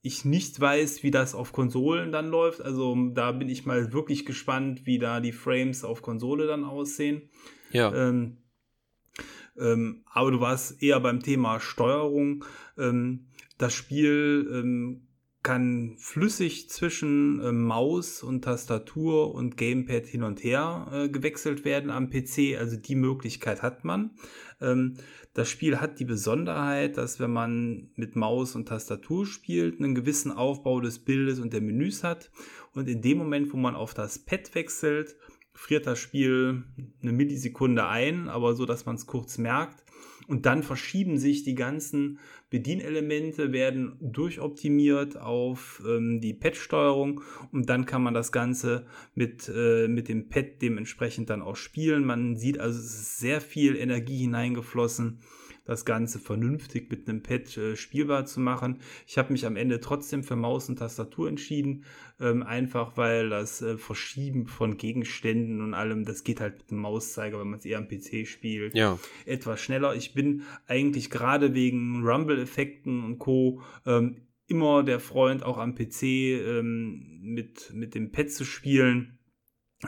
ich 0.03 0.25
nicht 0.25 0.61
weiß, 0.61 1.05
wie 1.05 1.13
das 1.13 1.35
auf 1.35 1.53
Konsolen 1.53 2.11
dann 2.11 2.29
läuft. 2.29 2.61
Also 2.61 2.97
da 3.15 3.33
bin 3.33 3.49
ich 3.49 3.67
mal 3.67 3.93
wirklich 3.93 4.27
gespannt, 4.27 4.85
wie 4.85 4.99
da 4.99 5.21
die 5.21 5.33
Frames 5.33 5.85
auf 5.85 6.03
Konsole 6.03 6.47
dann 6.47 6.65
aussehen. 6.65 7.31
Ja. 7.71 7.95
Ähm, 7.95 8.39
ähm, 9.57 10.03
aber 10.07 10.33
du 10.33 10.41
warst 10.41 10.83
eher 10.83 10.99
beim 10.99 11.23
Thema 11.23 11.61
Steuerung. 11.61 12.45
Ähm, 12.77 13.27
das 13.59 13.75
Spiel 13.75 14.49
ähm, 14.53 15.07
kann 15.43 15.97
flüssig 15.99 16.69
zwischen 16.71 17.41
äh, 17.41 17.53
Maus 17.53 18.23
und 18.23 18.43
Tastatur 18.43 19.35
und 19.35 19.57
Gamepad 19.57 20.07
hin 20.07 20.23
und 20.23 20.43
her 20.43 20.89
äh, 20.93 21.09
gewechselt 21.09 21.65
werden 21.65 21.91
am 21.91 22.11
PC. 22.11 22.57
Also 22.59 22.77
die 22.77 22.95
Möglichkeit 22.95 23.63
hat 23.63 23.85
man. 23.85 24.13
Ähm, 24.61 24.95
das 25.35 25.49
Spiel 25.49 25.81
hat 25.81 25.99
die 25.99 26.05
Besonderheit, 26.05 26.99
dass 26.99 27.19
wenn 27.19 27.33
man 27.33 27.91
mit 27.97 28.17
Maus 28.17 28.55
und 28.55 28.69
Tastatur 28.69 29.25
spielt, 29.25 29.81
einen 29.81 29.95
gewissen 29.95 30.31
Aufbau 30.31 30.81
des 30.81 30.99
Bildes 30.99 31.41
und 31.41 31.53
der 31.53 31.63
Menüs 31.63 32.05
hat. 32.05 32.31
Und 32.75 32.89
in 32.89 33.01
dem 33.01 33.19
Moment, 33.19 33.53
wo 33.53 33.57
man 33.57 33.75
auf 33.75 33.95
das 33.95 34.19
Pad 34.19 34.55
wechselt, 34.55 35.17
friert 35.55 35.87
das 35.87 35.99
Spiel 35.99 36.65
eine 37.01 37.13
Millisekunde 37.13 37.87
ein, 37.87 38.29
aber 38.29 38.55
so, 38.55 38.67
dass 38.67 38.85
man 38.85 38.97
es 38.97 39.07
kurz 39.07 39.39
merkt. 39.39 39.82
Und 40.29 40.47
dann 40.47 40.63
verschieben 40.63 41.19
sich 41.19 41.43
die 41.43 41.55
ganzen 41.55 42.19
Bedienelemente, 42.51 43.53
werden 43.53 43.97
durchoptimiert 44.01 45.17
auf 45.17 45.83
ähm, 45.87 46.21
die 46.21 46.35
Pad-Steuerung 46.35 47.23
und 47.51 47.69
dann 47.69 47.87
kann 47.87 48.03
man 48.03 48.15
das 48.15 48.31
Ganze 48.31 48.87
mit, 49.15 49.51
äh, 49.55 49.89
mit 49.89 50.09
dem 50.09 50.29
Pad 50.29 50.61
dementsprechend 50.61 51.31
dann 51.31 51.43
auch 51.43 51.57
spielen. 51.57 52.05
Man 52.05 52.37
sieht 52.37 52.59
also, 52.59 52.79
es 52.79 52.95
ist 52.95 53.19
sehr 53.19 53.41
viel 53.41 53.77
Energie 53.77 54.19
hineingeflossen, 54.19 55.21
das 55.65 55.85
Ganze 55.85 56.19
vernünftig 56.19 56.91
mit 56.91 57.09
einem 57.09 57.23
Pad 57.23 57.57
äh, 57.57 57.77
spielbar 57.77 58.27
zu 58.27 58.41
machen. 58.41 58.81
Ich 59.07 59.19
habe 59.19 59.33
mich 59.33 59.47
am 59.47 59.57
Ende 59.57 59.81
trotzdem 59.81 60.25
für 60.25 60.37
Maus 60.37 60.69
und 60.69 60.79
Tastatur 60.79 61.29
entschieden, 61.29 61.85
ähm, 62.21 62.43
einfach 62.43 62.97
weil 62.97 63.31
das 63.31 63.63
äh, 63.63 63.79
Verschieben 63.79 64.47
von 64.47 64.77
Gegenständen 64.77 65.61
und 65.61 65.75
allem, 65.75 66.05
das 66.05 66.25
geht 66.25 66.41
halt 66.41 66.59
mit 66.59 66.71
dem 66.71 66.79
Mauszeiger, 66.79 67.39
wenn 67.41 67.49
man 67.49 67.59
es 67.59 67.65
eher 67.65 67.79
am 67.79 67.89
PC 67.89 68.27
spielt, 68.27 68.75
ja. 68.75 68.99
etwas 69.25 69.61
schneller. 69.61 69.95
Ich 69.95 70.15
bin 70.15 70.43
eigentlich 70.67 71.11
gerade 71.11 71.55
wegen 71.55 72.05
Rumble-Effekten 72.05 73.05
und 73.05 73.19
Co. 73.19 73.63
Ähm, 73.87 74.17
immer 74.47 74.83
der 74.83 75.01
Freund, 75.01 75.45
auch 75.45 75.59
am 75.59 75.75
PC 75.75 76.03
ähm, 76.03 77.21
mit, 77.23 77.73
mit 77.73 77.95
dem 77.95 78.13
Pad 78.13 78.31
zu 78.31 78.45
spielen. 78.45 79.19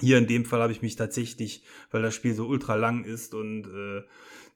Hier 0.00 0.18
in 0.18 0.26
dem 0.26 0.44
Fall 0.44 0.60
habe 0.60 0.72
ich 0.72 0.82
mich 0.82 0.96
tatsächlich, 0.96 1.64
weil 1.90 2.02
das 2.02 2.14
Spiel 2.14 2.34
so 2.34 2.46
ultra 2.46 2.74
lang 2.74 3.04
ist 3.04 3.34
und 3.34 3.66
äh, 3.66 4.02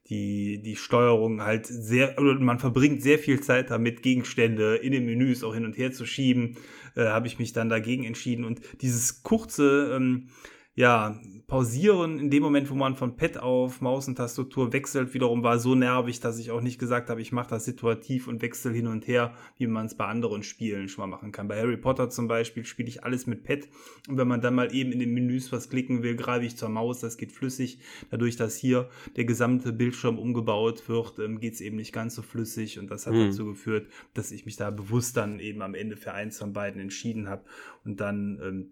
die, 0.09 0.61
die 0.61 0.75
Steuerung 0.75 1.41
halt 1.41 1.67
sehr, 1.67 2.19
man 2.19 2.59
verbringt 2.59 3.01
sehr 3.03 3.19
viel 3.19 3.41
Zeit 3.41 3.69
damit, 3.69 4.01
Gegenstände 4.01 4.75
in 4.75 4.91
den 4.91 5.05
Menüs 5.05 5.43
auch 5.43 5.53
hin 5.53 5.65
und 5.65 5.77
her 5.77 5.91
zu 5.91 6.05
schieben, 6.05 6.57
äh, 6.95 7.05
habe 7.05 7.27
ich 7.27 7.39
mich 7.39 7.53
dann 7.53 7.69
dagegen 7.69 8.03
entschieden. 8.05 8.45
Und 8.45 8.61
dieses 8.81 9.23
kurze, 9.23 9.93
ähm, 9.95 10.29
ja, 10.73 11.19
pausieren 11.49 12.19
in 12.19 12.29
dem 12.29 12.43
Moment, 12.43 12.69
wo 12.69 12.75
man 12.75 12.95
von 12.95 13.17
Pad 13.17 13.39
auf 13.39 13.81
Maus 13.81 14.07
und 14.07 14.15
Tastatur 14.15 14.71
wechselt, 14.71 15.15
wiederum 15.15 15.43
war 15.43 15.57
so 15.57 15.73
nervig, 15.73 16.19
dass 16.19 16.37
ich 16.37 16.51
auch 16.51 16.61
nicht 16.61 16.79
gesagt 16.79 17.09
habe, 17.09 17.21
ich 17.21 17.31
mache 17.31 17.49
das 17.49 17.65
situativ 17.65 18.27
und 18.27 18.43
wechsle 18.43 18.71
hin 18.71 18.85
und 18.85 19.07
her, 19.07 19.33
wie 19.57 19.65
man 19.65 19.87
es 19.87 19.95
bei 19.95 20.05
anderen 20.05 20.43
Spielen 20.43 20.87
schon 20.87 21.09
mal 21.09 21.17
machen 21.17 21.31
kann. 21.31 21.47
Bei 21.47 21.59
Harry 21.59 21.75
Potter 21.75 22.09
zum 22.09 22.27
Beispiel 22.27 22.65
spiele 22.65 22.87
ich 22.87 23.03
alles 23.03 23.25
mit 23.25 23.43
Pad 23.43 23.67
und 24.07 24.17
wenn 24.17 24.27
man 24.27 24.41
dann 24.41 24.53
mal 24.53 24.73
eben 24.73 24.91
in 24.91 24.99
den 24.99 25.13
Menüs 25.13 25.51
was 25.51 25.69
klicken 25.69 26.03
will, 26.03 26.15
greife 26.15 26.45
ich 26.45 26.55
zur 26.55 26.69
Maus, 26.69 26.99
das 26.99 27.17
geht 27.17 27.31
flüssig. 27.31 27.79
Dadurch, 28.11 28.35
dass 28.35 28.55
hier 28.55 28.87
der 29.15 29.25
gesamte 29.25 29.73
Bildschirm 29.73 30.19
umgebaut 30.19 30.87
wird, 30.87 31.17
ähm, 31.17 31.39
geht 31.39 31.55
es 31.55 31.61
eben 31.61 31.77
nicht 31.77 31.93
ganz 31.93 32.13
so 32.13 32.21
flüssig 32.21 32.77
und 32.77 32.91
das 32.91 33.07
hat 33.07 33.15
mhm. 33.15 33.31
dazu 33.31 33.45
geführt, 33.45 33.87
dass 34.13 34.31
ich 34.31 34.45
mich 34.45 34.55
da 34.55 34.69
bewusst 34.69 35.17
dann 35.17 35.39
eben 35.39 35.63
am 35.63 35.73
Ende 35.73 35.97
für 35.97 36.13
eins 36.13 36.37
von 36.37 36.53
beiden 36.53 36.79
entschieden 36.79 37.27
habe 37.27 37.43
und 37.83 37.99
dann 37.99 38.39
ähm, 38.43 38.71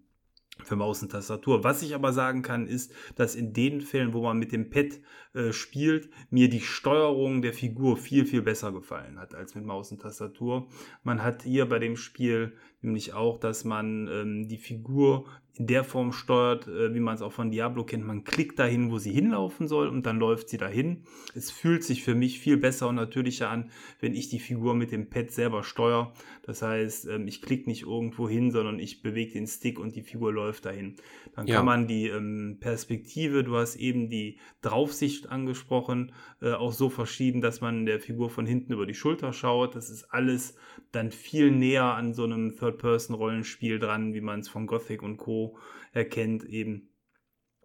für 0.63 0.75
Maus 0.75 1.01
und 1.01 1.11
Tastatur. 1.11 1.63
Was 1.63 1.81
ich 1.81 1.95
aber 1.95 2.13
sagen 2.13 2.41
kann, 2.41 2.67
ist, 2.67 2.93
dass 3.15 3.35
in 3.35 3.53
den 3.53 3.81
Fällen, 3.81 4.13
wo 4.13 4.21
man 4.21 4.37
mit 4.37 4.51
dem 4.51 4.69
Pad 4.69 4.99
äh, 5.33 5.51
spielt, 5.51 6.09
mir 6.29 6.49
die 6.49 6.61
Steuerung 6.61 7.41
der 7.41 7.53
Figur 7.53 7.97
viel, 7.97 8.25
viel 8.25 8.41
besser 8.41 8.71
gefallen 8.71 9.19
hat 9.19 9.35
als 9.35 9.55
mit 9.55 9.65
Maus 9.65 9.91
und 9.91 10.01
Tastatur. 10.01 10.67
Man 11.03 11.23
hat 11.23 11.43
hier 11.43 11.67
bei 11.67 11.79
dem 11.79 11.95
Spiel 11.95 12.53
nämlich 12.81 13.13
auch, 13.13 13.39
dass 13.39 13.63
man 13.63 14.07
ähm, 14.07 14.47
die 14.47 14.57
Figur 14.57 15.25
in 15.59 15.67
der 15.67 15.83
Form 15.83 16.11
steuert, 16.11 16.67
äh, 16.67 16.93
wie 16.93 16.99
man 16.99 17.15
es 17.15 17.21
auch 17.21 17.31
von 17.31 17.51
Diablo 17.51 17.83
kennt. 17.83 18.05
Man 18.05 18.23
klickt 18.23 18.59
dahin, 18.59 18.91
wo 18.91 18.99
sie 18.99 19.11
hinlaufen 19.11 19.67
soll 19.67 19.87
und 19.87 20.05
dann 20.05 20.19
läuft 20.19 20.49
sie 20.49 20.57
dahin. 20.57 21.03
Es 21.35 21.51
fühlt 21.51 21.83
sich 21.83 22.03
für 22.03 22.15
mich 22.15 22.39
viel 22.39 22.57
besser 22.57 22.87
und 22.87 22.95
natürlicher 22.95 23.49
an, 23.49 23.71
wenn 23.99 24.13
ich 24.13 24.29
die 24.29 24.39
Figur 24.39 24.75
mit 24.75 24.91
dem 24.91 25.09
Pad 25.09 25.31
selber 25.31 25.63
steuere. 25.63 26.13
Das 26.43 26.61
heißt, 26.61 27.07
ähm, 27.07 27.27
ich 27.27 27.41
klicke 27.41 27.69
nicht 27.69 27.83
irgendwo 27.83 28.29
hin, 28.29 28.51
sondern 28.51 28.79
ich 28.79 29.01
bewege 29.01 29.33
den 29.33 29.47
Stick 29.47 29.79
und 29.79 29.95
die 29.95 30.03
Figur 30.03 30.31
läuft 30.31 30.65
dahin. 30.65 30.95
Dann 31.35 31.47
ja. 31.47 31.57
kann 31.57 31.65
man 31.65 31.87
die 31.87 32.07
ähm, 32.07 32.57
Perspektive, 32.59 33.43
du 33.43 33.55
hast 33.55 33.75
eben 33.75 34.09
die 34.09 34.39
Draufsicht 34.61 35.29
angesprochen, 35.29 36.13
äh, 36.41 36.53
auch 36.53 36.71
so 36.71 36.89
verschieben, 36.89 37.41
dass 37.41 37.61
man 37.61 37.85
der 37.85 37.99
Figur 37.99 38.29
von 38.29 38.45
hinten 38.45 38.73
über 38.73 38.85
die 38.85 38.93
Schulter 38.93 39.33
schaut. 39.33 39.75
Das 39.75 39.89
ist 39.89 40.05
alles 40.11 40.55
dann 40.91 41.11
viel 41.11 41.51
näher 41.51 41.95
an 41.95 42.13
so 42.13 42.23
einem 42.23 42.55
Third-Person-Rollenspiel 42.55 43.79
dran, 43.79 44.13
wie 44.13 44.21
man 44.21 44.39
es 44.41 44.49
von 44.49 44.67
Gothic 44.67 45.03
und 45.03 45.17
Co. 45.17 45.46
erkennt 45.91 46.43
eben. 46.45 46.89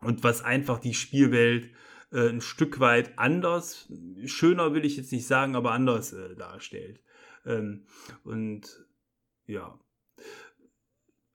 Und 0.00 0.24
was 0.24 0.42
einfach 0.42 0.78
die 0.78 0.94
Spielwelt 0.94 1.70
äh, 2.12 2.28
ein 2.28 2.40
Stück 2.40 2.80
weit 2.80 3.18
anders, 3.18 3.92
schöner 4.24 4.74
will 4.74 4.84
ich 4.84 4.96
jetzt 4.96 5.12
nicht 5.12 5.26
sagen, 5.26 5.56
aber 5.56 5.72
anders 5.72 6.12
äh, 6.12 6.34
darstellt. 6.36 7.00
Ähm, 7.44 7.86
und 8.24 8.84
ja, 9.46 9.78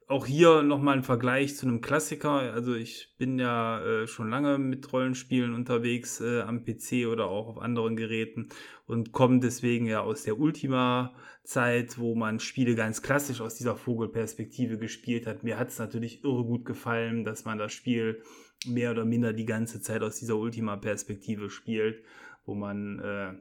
auch 0.08 0.26
hier 0.26 0.64
nochmal 0.64 0.96
ein 0.98 1.04
Vergleich 1.04 1.58
zu 1.58 1.66
einem 1.66 1.82
Klassiker. 1.82 2.32
Also 2.32 2.74
ich 2.74 3.14
bin 3.18 3.38
ja 3.38 3.82
äh, 3.84 4.08
schon 4.08 4.30
lange 4.30 4.58
mit 4.58 4.92
Rollenspielen 4.94 5.54
unterwegs 5.54 6.22
äh, 6.22 6.42
am 6.42 6.64
PC 6.64 7.08
oder 7.12 7.26
auch 7.26 7.50
auf 7.50 7.58
anderen 7.58 7.98
Geräten 7.98 8.48
und 8.86 9.12
komme 9.12 9.40
deswegen 9.40 9.86
ja 9.86 10.00
aus 10.00 10.24
der 10.24 10.40
Ultima-Zeit, 10.40 12.00
wo 12.00 12.16
man 12.16 12.40
Spiele 12.40 12.76
ganz 12.76 13.02
klassisch 13.02 13.42
aus 13.42 13.56
dieser 13.56 13.76
Vogelperspektive 13.76 14.78
gespielt 14.78 15.28
hat. 15.28 15.44
Mir 15.44 15.60
hat 15.60 15.70
es 15.70 15.80
natürlich 15.80 16.24
irre 16.24 16.46
gut 16.46 16.64
gefallen, 16.64 17.26
dass 17.26 17.44
man 17.44 17.58
das 17.58 17.74
Spiel 17.74 18.24
mehr 18.66 18.92
oder 18.92 19.04
minder 19.04 19.34
die 19.34 19.46
ganze 19.46 19.82
Zeit 19.82 20.04
aus 20.04 20.20
dieser 20.20 20.38
Ultima-Perspektive 20.38 21.50
spielt, 21.50 22.02
wo 22.46 22.56
man 22.56 23.00
äh, 23.00 23.34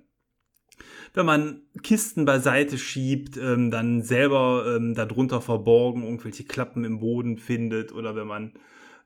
wenn 1.15 1.27
man 1.27 1.63
Kisten 1.83 2.25
beiseite 2.25 2.79
schiebt, 2.79 3.37
ähm, 3.37 3.71
dann 3.71 4.03
selber 4.03 4.77
ähm, 4.77 4.95
darunter 4.95 5.41
verborgen 5.41 6.03
irgendwelche 6.03 6.45
Klappen 6.45 6.85
im 6.85 7.01
Boden 7.01 7.39
findet 7.39 7.93
oder 7.93 8.15
wenn 8.15 8.27
man 8.27 8.53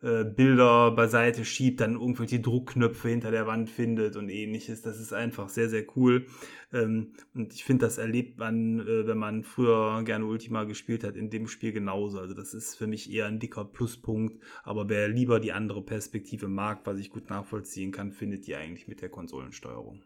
äh, 0.02 0.24
Bilder 0.24 0.92
beiseite 0.92 1.44
schiebt, 1.44 1.80
dann 1.80 1.92
irgendwelche 1.92 2.40
Druckknöpfe 2.40 3.10
hinter 3.10 3.30
der 3.30 3.46
Wand 3.46 3.68
findet 3.68 4.16
und 4.16 4.30
ähnliches. 4.30 4.80
Das 4.80 4.98
ist 4.98 5.12
einfach 5.12 5.50
sehr, 5.50 5.68
sehr 5.68 5.84
cool. 5.94 6.26
Ähm, 6.72 7.12
und 7.34 7.52
ich 7.52 7.64
finde, 7.64 7.84
das 7.84 7.98
erlebt 7.98 8.38
man, 8.38 8.80
äh, 8.80 9.06
wenn 9.06 9.18
man 9.18 9.44
früher 9.44 10.02
gerne 10.04 10.24
Ultima 10.24 10.64
gespielt 10.64 11.04
hat, 11.04 11.16
in 11.16 11.28
dem 11.28 11.46
Spiel 11.48 11.72
genauso. 11.72 12.18
Also 12.18 12.34
das 12.34 12.54
ist 12.54 12.76
für 12.76 12.86
mich 12.86 13.12
eher 13.12 13.26
ein 13.26 13.40
dicker 13.40 13.64
Pluspunkt. 13.64 14.42
Aber 14.62 14.88
wer 14.88 15.08
lieber 15.08 15.38
die 15.38 15.52
andere 15.52 15.82
Perspektive 15.82 16.48
mag, 16.48 16.80
was 16.84 16.98
ich 16.98 17.10
gut 17.10 17.28
nachvollziehen 17.28 17.92
kann, 17.92 18.10
findet 18.10 18.46
die 18.46 18.56
eigentlich 18.56 18.88
mit 18.88 19.02
der 19.02 19.10
Konsolensteuerung. 19.10 20.00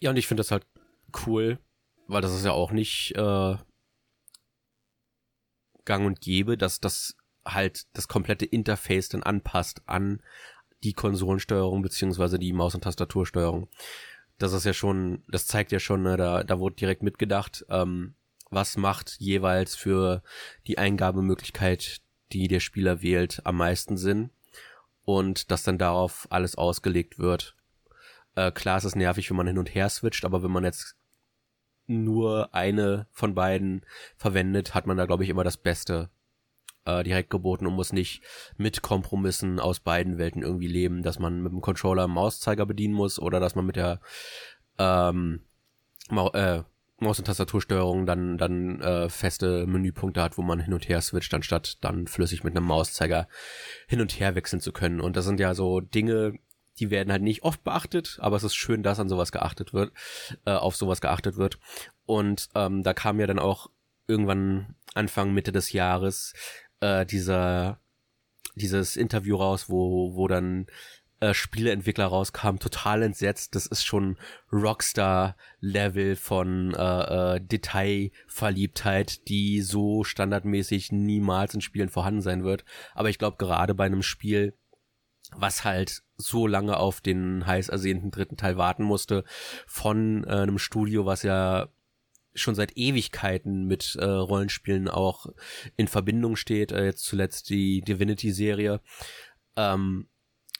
Ja, 0.00 0.10
und 0.10 0.16
ich 0.16 0.26
finde 0.26 0.40
das 0.40 0.50
halt 0.50 0.66
cool, 1.26 1.58
weil 2.06 2.22
das 2.22 2.34
ist 2.34 2.44
ja 2.44 2.52
auch 2.52 2.70
nicht 2.70 3.14
äh, 3.16 3.56
gang 5.84 6.06
und 6.06 6.20
gäbe, 6.20 6.56
dass 6.56 6.80
das 6.80 7.16
halt 7.44 7.86
das 7.94 8.08
komplette 8.08 8.44
Interface 8.44 9.08
dann 9.08 9.22
anpasst 9.22 9.82
an 9.86 10.22
die 10.84 10.92
Konsolensteuerung 10.92 11.82
beziehungsweise 11.82 12.38
die 12.38 12.52
Maus- 12.52 12.74
und 12.74 12.84
Tastatursteuerung. 12.84 13.68
Das 14.38 14.52
ist 14.52 14.64
ja 14.64 14.72
schon, 14.72 15.24
das 15.28 15.46
zeigt 15.46 15.72
ja 15.72 15.80
schon, 15.80 16.02
ne, 16.02 16.16
da, 16.16 16.44
da 16.44 16.58
wurde 16.60 16.76
direkt 16.76 17.02
mitgedacht, 17.02 17.64
ähm, 17.68 18.14
was 18.50 18.76
macht 18.76 19.16
jeweils 19.18 19.74
für 19.74 20.22
die 20.66 20.78
Eingabemöglichkeit, 20.78 22.00
die 22.32 22.48
der 22.48 22.60
Spieler 22.60 23.02
wählt, 23.02 23.40
am 23.44 23.56
meisten 23.56 23.96
Sinn 23.96 24.30
und 25.04 25.50
dass 25.50 25.62
dann 25.64 25.78
darauf 25.78 26.28
alles 26.30 26.56
ausgelegt 26.56 27.18
wird. 27.18 27.56
Äh, 28.38 28.52
klar 28.52 28.78
ist 28.78 28.84
es 28.84 28.94
nervig, 28.94 29.28
wenn 29.30 29.36
man 29.36 29.48
hin 29.48 29.58
und 29.58 29.74
her 29.74 29.88
switcht, 29.88 30.24
aber 30.24 30.44
wenn 30.44 30.52
man 30.52 30.62
jetzt 30.62 30.96
nur 31.88 32.54
eine 32.54 33.08
von 33.10 33.34
beiden 33.34 33.84
verwendet, 34.16 34.76
hat 34.76 34.86
man 34.86 34.96
da, 34.96 35.06
glaube 35.06 35.24
ich, 35.24 35.30
immer 35.30 35.42
das 35.42 35.56
Beste 35.56 36.08
äh, 36.84 37.02
direkt 37.02 37.30
geboten 37.30 37.66
und 37.66 37.74
muss 37.74 37.92
nicht 37.92 38.22
mit 38.56 38.80
Kompromissen 38.80 39.58
aus 39.58 39.80
beiden 39.80 40.18
Welten 40.18 40.42
irgendwie 40.42 40.68
leben, 40.68 41.02
dass 41.02 41.18
man 41.18 41.42
mit 41.42 41.50
dem 41.50 41.60
Controller 41.60 42.06
Mauszeiger 42.06 42.64
bedienen 42.64 42.94
muss 42.94 43.18
oder 43.18 43.40
dass 43.40 43.56
man 43.56 43.66
mit 43.66 43.74
der 43.74 44.00
ähm, 44.78 45.40
Mau 46.08 46.30
äh, 46.30 46.62
Maus- 47.00 47.18
und 47.18 47.26
Tastatursteuerung 47.26 48.06
dann, 48.06 48.38
dann 48.38 48.80
äh, 48.80 49.08
feste 49.08 49.66
Menüpunkte 49.66 50.22
hat, 50.22 50.36
wo 50.36 50.42
man 50.42 50.60
hin 50.60 50.74
und 50.74 50.88
her 50.88 51.00
switcht, 51.00 51.32
anstatt 51.34 51.78
dann 51.82 52.06
flüssig 52.06 52.42
mit 52.44 52.56
einem 52.56 52.66
Mauszeiger 52.66 53.28
hin 53.86 54.00
und 54.00 54.18
her 54.18 54.34
wechseln 54.34 54.60
zu 54.60 54.72
können. 54.72 55.00
Und 55.00 55.16
das 55.16 55.24
sind 55.24 55.38
ja 55.38 55.54
so 55.54 55.80
Dinge, 55.80 56.34
die 56.80 56.90
werden 56.90 57.12
halt 57.12 57.22
nicht 57.22 57.42
oft 57.42 57.64
beachtet, 57.64 58.18
aber 58.20 58.36
es 58.36 58.44
ist 58.44 58.54
schön, 58.54 58.82
dass 58.82 59.00
an 59.00 59.08
sowas 59.08 59.32
geachtet 59.32 59.72
wird, 59.72 59.92
äh, 60.44 60.52
auf 60.52 60.76
sowas 60.76 61.00
geachtet 61.00 61.36
wird. 61.36 61.58
Und 62.06 62.48
ähm, 62.54 62.82
da 62.82 62.94
kam 62.94 63.20
ja 63.20 63.26
dann 63.26 63.38
auch 63.38 63.70
irgendwann 64.06 64.74
Anfang 64.94 65.34
Mitte 65.34 65.52
des 65.52 65.72
Jahres 65.72 66.32
äh, 66.80 67.04
dieser 67.04 67.80
dieses 68.54 68.96
Interview 68.96 69.36
raus, 69.36 69.68
wo 69.68 70.14
wo 70.14 70.26
dann 70.28 70.66
äh, 71.20 71.34
Spieleentwickler 71.34 72.06
rauskam, 72.06 72.56
total 72.58 73.02
entsetzt. 73.02 73.54
Das 73.54 73.66
ist 73.66 73.84
schon 73.84 74.16
Rockstar-Level 74.52 76.16
von 76.16 76.74
äh, 76.74 77.36
äh, 77.36 77.40
Detailverliebtheit, 77.40 79.28
die 79.28 79.60
so 79.62 80.04
standardmäßig 80.04 80.92
niemals 80.92 81.54
in 81.54 81.60
Spielen 81.60 81.88
vorhanden 81.88 82.22
sein 82.22 82.44
wird. 82.44 82.64
Aber 82.94 83.10
ich 83.10 83.18
glaube, 83.18 83.36
gerade 83.36 83.74
bei 83.74 83.86
einem 83.86 84.02
Spiel, 84.02 84.56
was 85.32 85.64
halt 85.64 86.02
so 86.18 86.46
lange 86.46 86.76
auf 86.76 87.00
den 87.00 87.46
heiß 87.46 87.68
ersehnten 87.68 88.10
dritten 88.10 88.36
Teil 88.36 88.56
warten 88.56 88.82
musste 88.82 89.24
von 89.66 90.24
äh, 90.24 90.30
einem 90.30 90.58
Studio, 90.58 91.06
was 91.06 91.22
ja 91.22 91.68
schon 92.34 92.54
seit 92.54 92.76
Ewigkeiten 92.76 93.64
mit 93.66 93.96
äh, 93.96 94.04
Rollenspielen 94.04 94.88
auch 94.88 95.26
in 95.76 95.88
Verbindung 95.88 96.36
steht, 96.36 96.72
äh, 96.72 96.84
jetzt 96.84 97.04
zuletzt 97.04 97.50
die 97.50 97.80
Divinity-Serie. 97.80 98.80
Ähm, 99.56 100.08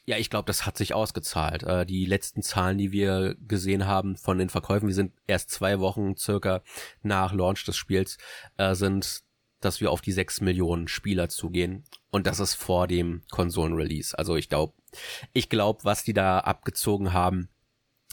ja, 0.05 0.17
ich 0.17 0.29
glaube, 0.29 0.47
das 0.47 0.65
hat 0.65 0.77
sich 0.77 0.93
ausgezahlt. 0.93 1.63
Äh, 1.63 1.85
die 1.85 2.05
letzten 2.05 2.41
Zahlen, 2.41 2.77
die 2.77 2.91
wir 2.91 3.35
gesehen 3.47 3.85
haben 3.85 4.15
von 4.15 4.39
den 4.39 4.49
Verkäufen, 4.49 4.87
wir 4.87 4.95
sind 4.95 5.13
erst 5.27 5.51
zwei 5.51 5.79
Wochen 5.79 6.17
circa 6.17 6.63
nach 7.03 7.33
Launch 7.33 7.63
des 7.65 7.77
Spiels, 7.77 8.17
äh, 8.57 8.73
sind 8.75 9.23
dass 9.61 9.81
wir 9.81 9.91
auf 9.91 10.01
die 10.01 10.11
sechs 10.11 10.41
Millionen 10.41 10.87
Spieler 10.87 11.29
zugehen. 11.29 11.83
Und 12.11 12.25
das 12.25 12.39
ist 12.39 12.55
vor 12.55 12.87
dem 12.87 13.21
Konsolenrelease. 13.29 14.17
Also 14.17 14.35
ich 14.35 14.49
glaube, 14.49 14.73
ich 15.33 15.49
glaube, 15.49 15.83
was 15.83 16.03
die 16.03 16.13
da 16.13 16.39
abgezogen 16.39 17.13
haben, 17.13 17.49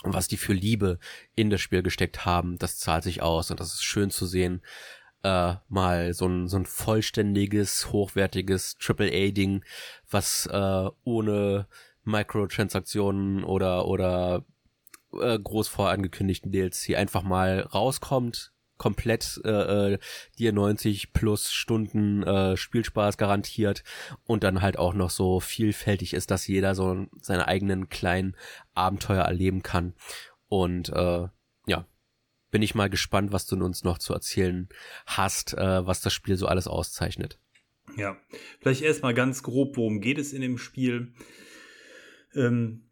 und 0.03 0.15
was 0.15 0.29
die 0.29 0.37
für 0.37 0.53
Liebe 0.53 0.99
in 1.35 1.50
das 1.50 1.61
Spiel 1.61 1.83
gesteckt 1.83 2.25
haben, 2.25 2.59
das 2.59 2.79
zahlt 2.79 3.05
sich 3.05 3.23
aus 3.23 3.50
und 3.50 3.61
das 3.61 3.75
ist 3.75 3.83
schön 3.83 4.11
zu 4.11 4.26
sehen. 4.26 4.62
Äh, 5.23 5.55
mal 5.69 6.12
so 6.12 6.26
ein, 6.26 6.49
so 6.49 6.59
ein 6.59 6.67
vollständiges, 6.67 7.91
hochwertiges 7.93 8.76
AAA-Ding, 8.79 9.65
was 10.11 10.47
äh, 10.47 10.91
ohne 11.05 11.67
Microtransaktionen 12.05 13.43
oder 13.43 13.87
oder 13.87 14.45
äh, 15.12 15.38
groß 15.38 15.69
vorangekündigten 15.69 16.53
DLC 16.53 16.97
einfach 16.97 17.23
mal 17.23 17.61
rauskommt, 17.61 18.53
komplett 18.76 19.40
äh, 19.45 19.95
äh 19.95 19.99
dir 20.38 20.52
90 20.52 21.12
plus 21.12 21.52
Stunden 21.52 22.23
äh, 22.23 22.56
Spielspaß 22.56 23.16
garantiert 23.16 23.85
und 24.25 24.45
dann 24.45 24.62
halt 24.62 24.78
auch 24.78 24.95
noch 24.95 25.11
so 25.11 25.40
vielfältig 25.40 26.14
ist, 26.14 26.30
dass 26.30 26.47
jeder 26.47 26.75
so 26.75 27.06
seine 27.21 27.49
eigenen 27.49 27.88
kleinen 27.88 28.37
Abenteuer 28.75 29.25
erleben 29.25 29.62
kann. 29.62 29.95
Und 30.49 30.90
äh, 30.90 31.28
ja, 31.66 31.87
bin 32.50 32.62
ich 32.62 32.75
mal 32.75 32.90
gespannt, 32.90 33.33
was 33.33 33.47
du 33.47 33.56
uns 33.56 33.85
noch 33.85 33.99
zu 33.99 34.12
erzählen 34.12 34.68
hast, 35.06 35.54
äh, 35.54 35.87
was 35.87 36.00
das 36.00 36.12
Spiel 36.12 36.37
so 36.37 36.47
alles 36.47 36.68
auszeichnet. 36.68 37.38
Ja, 37.97 38.16
vielleicht 38.61 38.83
erstmal 38.83 39.14
ganz 39.14 39.42
grob, 39.42 39.76
worum 39.76 40.00
geht 40.00 40.18
es 40.18 40.33
in 40.33 40.42
dem 40.42 40.59
Spiel. 40.59 41.14
Ähm, 42.35 42.86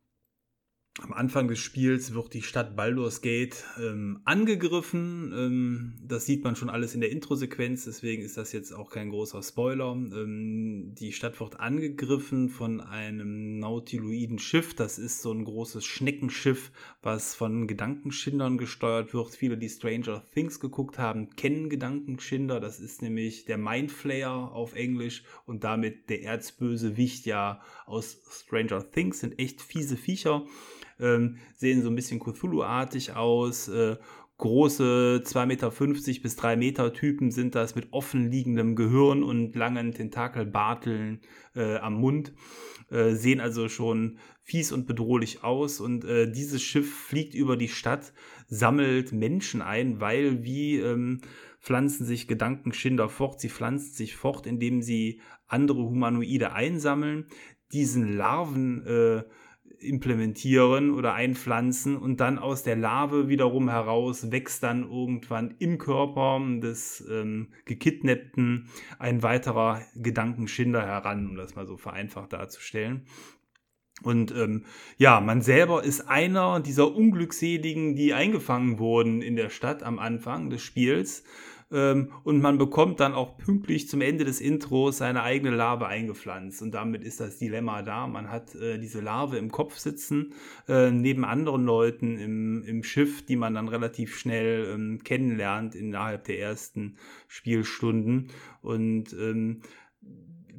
am 1.02 1.12
Anfang 1.12 1.48
des 1.48 1.58
Spiels 1.58 2.14
wird 2.14 2.34
die 2.34 2.42
Stadt 2.42 2.76
Baldur's 2.76 3.20
Gate 3.20 3.64
ähm, 3.80 4.20
angegriffen. 4.24 5.32
Ähm, 5.36 5.94
das 6.00 6.24
sieht 6.24 6.44
man 6.44 6.54
schon 6.54 6.70
alles 6.70 6.94
in 6.94 7.00
der 7.00 7.10
Intro-Sequenz, 7.10 7.84
deswegen 7.84 8.22
ist 8.22 8.36
das 8.36 8.52
jetzt 8.52 8.70
auch 8.70 8.90
kein 8.90 9.10
großer 9.10 9.42
Spoiler. 9.42 9.90
Ähm, 9.92 10.94
die 10.94 11.12
Stadt 11.12 11.40
wird 11.40 11.58
angegriffen 11.58 12.48
von 12.48 12.80
einem 12.80 13.58
nautiloiden 13.58 14.38
Schiff. 14.38 14.74
Das 14.74 14.98
ist 14.98 15.20
so 15.20 15.32
ein 15.32 15.44
großes 15.44 15.84
Schneckenschiff, 15.84 16.70
was 17.02 17.34
von 17.34 17.66
Gedankenschindern 17.66 18.56
gesteuert 18.56 19.14
wird. 19.14 19.34
Viele, 19.34 19.58
die 19.58 19.70
Stranger 19.70 20.22
Things 20.32 20.60
geguckt 20.60 20.98
haben, 20.98 21.30
kennen 21.34 21.70
Gedankenschinder. 21.70 22.60
Das 22.60 22.78
ist 22.78 23.02
nämlich 23.02 23.46
der 23.46 23.58
Mindflayer 23.58 24.52
auf 24.52 24.76
Englisch 24.76 25.24
und 25.44 25.64
damit 25.64 26.08
der 26.08 26.22
erzböse 26.22 26.96
Wicht 26.96 27.26
ja 27.26 27.62
aus 27.84 28.22
Stranger 28.30 28.88
Things. 28.92 29.18
Sind 29.18 29.40
echt 29.40 29.60
fiese 29.60 29.96
Viecher 29.96 30.46
ähm, 31.00 31.36
sehen 31.54 31.82
so 31.82 31.88
ein 31.88 31.96
bisschen 31.96 32.20
Cthulhu-artig 32.20 33.14
aus. 33.14 33.68
Äh, 33.68 33.96
große 34.36 35.22
2,50 35.24 35.46
Meter 35.46 35.70
bis 36.22 36.36
3 36.36 36.56
Meter 36.56 36.92
Typen 36.92 37.30
sind 37.30 37.54
das 37.54 37.74
mit 37.74 37.92
offen 37.92 38.30
liegendem 38.30 38.74
Gehirn 38.74 39.22
und 39.22 39.54
langen 39.54 39.92
Tentakelbarteln 39.92 41.20
äh, 41.54 41.76
am 41.76 41.94
Mund. 41.94 42.32
Äh, 42.90 43.14
sehen 43.14 43.40
also 43.40 43.68
schon 43.68 44.18
fies 44.42 44.72
und 44.72 44.86
bedrohlich 44.86 45.42
aus 45.42 45.80
und 45.80 46.04
äh, 46.04 46.30
dieses 46.30 46.62
Schiff 46.62 46.94
fliegt 46.94 47.34
über 47.34 47.56
die 47.56 47.68
Stadt, 47.68 48.12
sammelt 48.46 49.12
Menschen 49.12 49.62
ein, 49.62 50.00
weil 50.00 50.44
wie 50.44 50.78
ähm, 50.78 51.20
pflanzen 51.60 52.04
sich 52.04 52.28
Gedankenschinder 52.28 53.08
fort, 53.08 53.40
sie 53.40 53.48
pflanzen 53.48 53.94
sich 53.94 54.16
fort, 54.16 54.46
indem 54.46 54.82
sie 54.82 55.22
andere 55.46 55.78
Humanoide 55.78 56.52
einsammeln, 56.52 57.26
diesen 57.72 58.16
Larven 58.16 58.84
äh, 58.86 59.22
implementieren 59.84 60.90
oder 60.90 61.14
einpflanzen 61.14 61.96
und 61.96 62.20
dann 62.20 62.38
aus 62.38 62.62
der 62.62 62.76
Larve 62.76 63.28
wiederum 63.28 63.68
heraus 63.68 64.30
wächst 64.30 64.62
dann 64.62 64.82
irgendwann 64.82 65.54
im 65.58 65.78
Körper 65.78 66.40
des 66.60 67.04
ähm, 67.10 67.48
Gekidnappten 67.64 68.68
ein 68.98 69.22
weiterer 69.22 69.82
Gedankenschinder 69.94 70.84
heran, 70.84 71.28
um 71.28 71.36
das 71.36 71.54
mal 71.54 71.66
so 71.66 71.76
vereinfacht 71.76 72.32
darzustellen. 72.32 73.06
Und 74.02 74.32
ähm, 74.32 74.64
ja, 74.98 75.20
man 75.20 75.40
selber 75.40 75.84
ist 75.84 76.08
einer 76.08 76.60
dieser 76.60 76.94
Unglückseligen, 76.94 77.94
die 77.94 78.12
eingefangen 78.12 78.78
wurden 78.78 79.22
in 79.22 79.36
der 79.36 79.50
Stadt 79.50 79.82
am 79.82 79.98
Anfang 79.98 80.50
des 80.50 80.62
Spiels 80.62 81.22
ähm, 81.74 82.12
und 82.22 82.40
man 82.40 82.56
bekommt 82.56 83.00
dann 83.00 83.14
auch 83.14 83.36
pünktlich 83.36 83.88
zum 83.88 84.00
Ende 84.00 84.24
des 84.24 84.40
Intros 84.40 84.98
seine 84.98 85.24
eigene 85.24 85.54
Larve 85.54 85.88
eingepflanzt. 85.88 86.62
Und 86.62 86.72
damit 86.72 87.02
ist 87.02 87.20
das 87.20 87.38
Dilemma 87.38 87.82
da. 87.82 88.06
Man 88.06 88.30
hat 88.30 88.54
äh, 88.54 88.78
diese 88.78 89.00
Larve 89.00 89.38
im 89.38 89.50
Kopf 89.50 89.76
sitzen, 89.76 90.32
äh, 90.68 90.90
neben 90.92 91.24
anderen 91.24 91.64
Leuten 91.64 92.16
im, 92.16 92.62
im 92.64 92.84
Schiff, 92.84 93.26
die 93.26 93.36
man 93.36 93.54
dann 93.54 93.68
relativ 93.68 94.16
schnell 94.16 94.72
ähm, 94.72 95.00
kennenlernt 95.02 95.74
innerhalb 95.74 96.24
der 96.24 96.38
ersten 96.38 96.96
Spielstunden. 97.26 98.28
Und 98.62 99.12
ähm, 99.12 99.60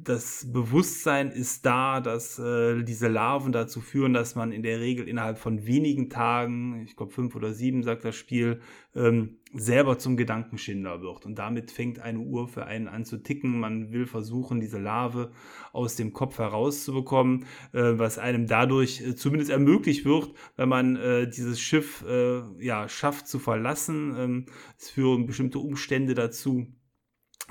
das 0.08 0.46
Bewusstsein 0.52 1.32
ist 1.32 1.66
da, 1.66 2.00
dass 2.00 2.38
äh, 2.38 2.84
diese 2.84 3.08
Larven 3.08 3.50
dazu 3.50 3.80
führen, 3.80 4.12
dass 4.12 4.36
man 4.36 4.52
in 4.52 4.62
der 4.62 4.78
Regel 4.78 5.08
innerhalb 5.08 5.36
von 5.36 5.66
wenigen 5.66 6.10
Tagen, 6.10 6.82
ich 6.84 6.94
glaube 6.94 7.12
fünf 7.12 7.34
oder 7.34 7.52
sieben, 7.52 7.82
sagt 7.82 8.04
das 8.04 8.14
Spiel, 8.14 8.60
ähm, 8.94 9.38
selber 9.52 9.98
zum 9.98 10.16
Gedankenschinder 10.16 11.02
wird. 11.02 11.26
Und 11.26 11.36
damit 11.36 11.72
fängt 11.72 11.98
eine 11.98 12.20
Uhr 12.20 12.46
für 12.46 12.66
einen 12.66 12.86
an 12.86 13.04
zu 13.04 13.16
ticken. 13.16 13.58
Man 13.58 13.90
will 13.90 14.06
versuchen, 14.06 14.60
diese 14.60 14.78
Larve 14.78 15.32
aus 15.72 15.96
dem 15.96 16.12
Kopf 16.12 16.38
herauszubekommen, 16.38 17.44
äh, 17.72 17.98
was 17.98 18.18
einem 18.18 18.46
dadurch 18.46 19.00
äh, 19.00 19.16
zumindest 19.16 19.50
ermöglicht 19.50 20.04
wird, 20.04 20.32
wenn 20.54 20.68
man 20.68 20.94
äh, 20.94 21.28
dieses 21.28 21.60
Schiff 21.60 22.04
äh, 22.08 22.42
ja, 22.64 22.88
schafft 22.88 23.26
zu 23.26 23.40
verlassen. 23.40 24.14
Ähm, 24.16 24.46
es 24.78 24.88
führen 24.88 25.26
bestimmte 25.26 25.58
Umstände 25.58 26.14
dazu, 26.14 26.68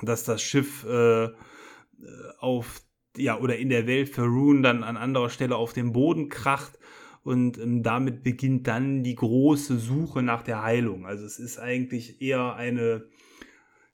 dass 0.00 0.24
das 0.24 0.40
Schiff 0.40 0.84
äh, 0.84 1.28
auf, 2.38 2.82
ja, 3.16 3.38
oder 3.38 3.56
in 3.56 3.68
der 3.68 3.86
Welt 3.86 4.08
Faroon 4.08 4.62
dann 4.62 4.82
an 4.82 4.96
anderer 4.96 5.30
Stelle 5.30 5.56
auf 5.56 5.72
den 5.72 5.92
Boden 5.92 6.28
kracht 6.28 6.78
und 7.22 7.58
ähm, 7.58 7.82
damit 7.82 8.22
beginnt 8.22 8.68
dann 8.68 9.02
die 9.02 9.16
große 9.16 9.78
Suche 9.78 10.22
nach 10.22 10.42
der 10.42 10.62
Heilung. 10.62 11.06
Also 11.06 11.24
es 11.24 11.38
ist 11.38 11.58
eigentlich 11.58 12.22
eher 12.22 12.54
eine, 12.54 13.06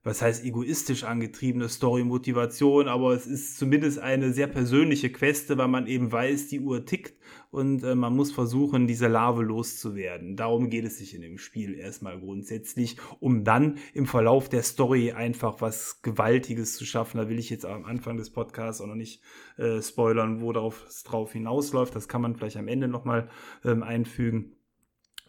was 0.05 0.21
heißt 0.21 0.45
egoistisch 0.45 1.05
angetriebene 1.05 1.69
Story-Motivation, 1.69 2.89
aber 2.89 3.15
es 3.15 3.27
ist 3.27 3.57
zumindest 3.57 4.01
eine 4.01 4.33
sehr 4.33 4.49
persönliche 4.49 5.11
Queste, 5.11 5.59
weil 5.59 5.69
man 5.69 5.87
eben 5.87 6.11
weiß, 6.11 6.49
die 6.49 6.61
Uhr 6.61 6.85
tickt 6.85 7.15
und 7.51 7.85
äh, 7.85 7.95
man 7.95 8.17
muss 8.17 8.33
versuchen, 8.33 8.87
diese 8.87 9.07
Larve 9.07 9.43
loszuwerden. 9.43 10.37
Darum 10.37 10.71
geht 10.71 10.85
es 10.85 10.99
sich 10.99 11.15
in 11.15 11.23
dem 11.23 11.39
Spiel 11.39 11.75
erstmal 11.75 12.19
grundsätzlich, 12.19 12.97
um 13.21 13.45
dann 13.45 13.79
im 13.95 14.07
Verlauf 14.07 14.49
der 14.49 14.63
Story 14.63 15.13
einfach 15.13 15.61
was 15.61 16.03
Gewaltiges 16.03 16.75
zu 16.77 16.85
schaffen. 16.85 17.19
Da 17.19 17.29
will 17.29 17.39
ich 17.39 17.51
jetzt 17.51 17.67
am 17.67 17.85
Anfang 17.85 18.17
des 18.17 18.31
Podcasts 18.31 18.81
auch 18.81 18.87
noch 18.87 18.95
nicht 18.97 19.23
äh, 19.57 19.81
spoilern, 19.81 20.41
wo 20.41 20.53
es 20.53 21.05
drauf 21.05 21.33
hinausläuft. 21.33 21.95
Das 21.95 22.09
kann 22.09 22.23
man 22.23 22.35
vielleicht 22.35 22.57
am 22.57 22.69
Ende 22.69 22.89
nochmal 22.89 23.29
ähm, 23.65 23.83
einfügen 23.83 24.57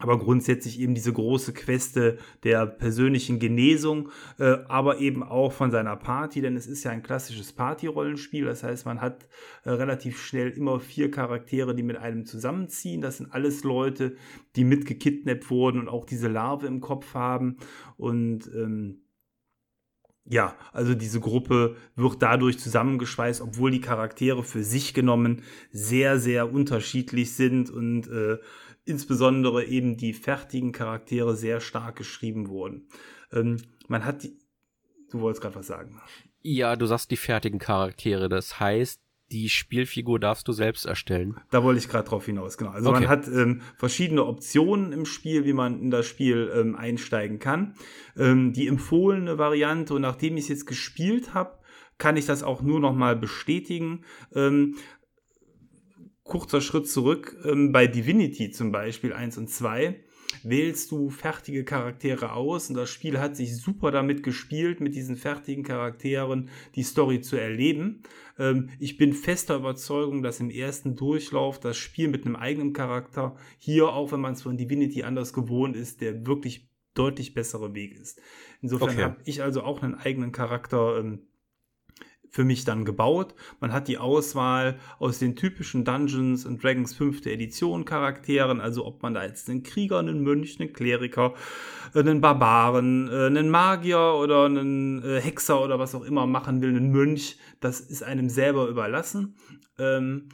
aber 0.03 0.19
grundsätzlich 0.19 0.81
eben 0.81 0.95
diese 0.95 1.13
große 1.13 1.53
Queste 1.53 2.17
der 2.43 2.65
persönlichen 2.65 3.39
Genesung, 3.39 4.09
äh, 4.37 4.57
aber 4.67 4.99
eben 4.99 5.23
auch 5.23 5.53
von 5.53 5.71
seiner 5.71 5.95
Party, 5.95 6.41
denn 6.41 6.57
es 6.57 6.67
ist 6.67 6.83
ja 6.83 6.91
ein 6.91 7.03
klassisches 7.03 7.53
Party-Rollenspiel, 7.53 8.43
das 8.43 8.63
heißt, 8.63 8.85
man 8.85 8.99
hat 8.99 9.29
äh, 9.63 9.69
relativ 9.69 10.21
schnell 10.21 10.49
immer 10.49 10.81
vier 10.81 11.09
Charaktere, 11.09 11.73
die 11.73 11.83
mit 11.83 11.95
einem 11.95 12.25
zusammenziehen, 12.25 12.99
das 12.99 13.19
sind 13.19 13.31
alles 13.31 13.63
Leute, 13.63 14.17
die 14.57 14.65
mitgekidnappt 14.65 15.49
wurden 15.49 15.79
und 15.79 15.87
auch 15.87 16.03
diese 16.03 16.27
Larve 16.27 16.67
im 16.67 16.81
Kopf 16.81 17.13
haben. 17.13 17.55
Und 17.95 18.51
ähm, 18.53 19.03
ja, 20.25 20.55
also 20.73 20.95
diese 20.95 21.21
Gruppe 21.21 21.77
wird 21.95 22.21
dadurch 22.21 22.59
zusammengeschweißt, 22.59 23.41
obwohl 23.41 23.71
die 23.71 23.81
Charaktere 23.81 24.43
für 24.43 24.63
sich 24.63 24.93
genommen 24.93 25.43
sehr, 25.71 26.19
sehr 26.19 26.51
unterschiedlich 26.51 27.33
sind. 27.33 27.69
Und 27.69 28.07
äh, 28.07 28.37
insbesondere 28.85 29.65
eben 29.65 29.97
die 29.97 30.13
fertigen 30.13 30.71
Charaktere 30.71 31.35
sehr 31.35 31.59
stark 31.59 31.95
geschrieben 31.95 32.49
wurden. 32.49 32.87
Ähm, 33.31 33.57
man 33.87 34.05
hat 34.05 34.23
die. 34.23 34.37
Du 35.11 35.19
wolltest 35.19 35.41
gerade 35.41 35.55
was 35.55 35.67
sagen. 35.67 36.01
Ja, 36.41 36.75
du 36.75 36.85
sagst 36.85 37.11
die 37.11 37.17
fertigen 37.17 37.59
Charaktere. 37.59 38.29
Das 38.29 38.59
heißt, 38.59 38.99
die 39.31 39.49
Spielfigur 39.49 40.19
darfst 40.19 40.47
du 40.47 40.51
selbst 40.51 40.85
erstellen. 40.85 41.39
Da 41.49 41.63
wollte 41.63 41.79
ich 41.79 41.89
gerade 41.89 42.07
drauf 42.07 42.25
hinaus, 42.25 42.57
genau. 42.57 42.71
Also 42.71 42.89
okay. 42.89 43.01
man 43.01 43.09
hat 43.09 43.27
ähm, 43.27 43.61
verschiedene 43.77 44.25
Optionen 44.25 44.91
im 44.91 45.05
Spiel, 45.05 45.45
wie 45.45 45.53
man 45.53 45.81
in 45.81 45.91
das 45.91 46.05
Spiel 46.05 46.51
ähm, 46.55 46.75
einsteigen 46.75 47.39
kann. 47.39 47.75
Ähm, 48.17 48.53
die 48.53 48.67
empfohlene 48.67 49.37
Variante, 49.37 49.93
und 49.93 50.01
nachdem 50.01 50.37
ich 50.37 50.43
es 50.43 50.49
jetzt 50.49 50.65
gespielt 50.67 51.33
habe, 51.33 51.57
kann 51.97 52.17
ich 52.17 52.25
das 52.25 52.43
auch 52.43 52.61
nur 52.61 52.79
noch 52.79 52.93
mal 52.93 53.15
bestätigen. 53.15 54.03
Kurzer 56.23 56.61
Schritt 56.61 56.89
zurück, 56.89 57.37
ähm, 57.45 57.71
bei 57.71 57.87
Divinity 57.87 58.51
zum 58.51 58.71
Beispiel 58.71 59.13
1 59.13 59.37
und 59.37 59.49
2 59.49 59.99
wählst 60.41 60.91
du 60.91 61.09
fertige 61.09 61.63
Charaktere 61.63 62.33
aus 62.33 62.69
und 62.69 62.75
das 62.75 62.89
Spiel 62.89 63.19
hat 63.19 63.35
sich 63.35 63.55
super 63.57 63.91
damit 63.91 64.23
gespielt, 64.23 64.79
mit 64.79 64.95
diesen 64.95 65.15
fertigen 65.15 65.63
Charakteren 65.63 66.49
die 66.75 66.83
Story 66.83 67.21
zu 67.21 67.35
erleben. 67.35 68.01
Ähm, 68.39 68.69
ich 68.79 68.97
bin 68.97 69.13
fester 69.13 69.57
Überzeugung, 69.57 70.23
dass 70.23 70.39
im 70.39 70.49
ersten 70.49 70.95
Durchlauf 70.95 71.59
das 71.59 71.77
Spiel 71.77 72.07
mit 72.07 72.25
einem 72.25 72.35
eigenen 72.35 72.73
Charakter 72.73 73.35
hier, 73.59 73.89
auch 73.89 74.11
wenn 74.11 74.21
man 74.21 74.33
es 74.33 74.41
von 74.41 74.57
Divinity 74.57 75.03
anders 75.03 75.33
gewohnt 75.33 75.75
ist, 75.75 76.01
der 76.01 76.25
wirklich 76.25 76.69
deutlich 76.93 77.33
bessere 77.33 77.73
Weg 77.73 77.99
ist. 77.99 78.21
Insofern 78.61 78.89
okay. 78.89 79.03
habe 79.03 79.17
ich 79.25 79.41
also 79.41 79.63
auch 79.63 79.81
einen 79.81 79.95
eigenen 79.95 80.31
Charakter 80.31 80.97
ähm, 80.99 81.27
für 82.33 82.43
mich 82.43 82.65
dann 82.65 82.83
gebaut. 82.83 83.35
Man 83.59 83.71
hat 83.71 83.87
die 83.87 83.99
Auswahl 83.99 84.79
aus 84.97 85.19
den 85.19 85.35
typischen 85.35 85.85
Dungeons 85.85 86.47
and 86.47 86.61
Dragons 86.63 86.95
5. 86.95 87.27
Edition 87.27 87.85
Charakteren, 87.85 88.59
also 88.59 88.85
ob 88.85 89.03
man 89.03 89.13
da 89.13 89.23
jetzt 89.23 89.51
einen 89.51 89.61
Krieger, 89.61 89.99
einen 89.99 90.23
Mönch, 90.23 90.59
einen 90.59 90.73
Kleriker, 90.73 91.35
einen 91.93 92.21
Barbaren, 92.21 93.07
äh, 93.07 93.27
einen 93.27 93.51
Magier 93.51 94.15
oder 94.19 94.45
einen 94.45 95.03
äh, 95.03 95.21
Hexer 95.21 95.63
oder 95.63 95.77
was 95.77 95.93
auch 95.93 96.03
immer 96.03 96.25
machen 96.25 96.59
will, 96.63 96.69
einen 96.69 96.91
Mönch, 96.91 97.37
das 97.59 97.79
ist 97.79 98.01
einem 98.01 98.29
selber 98.29 98.67
überlassen. 98.67 99.35
Ähm, 99.77 100.29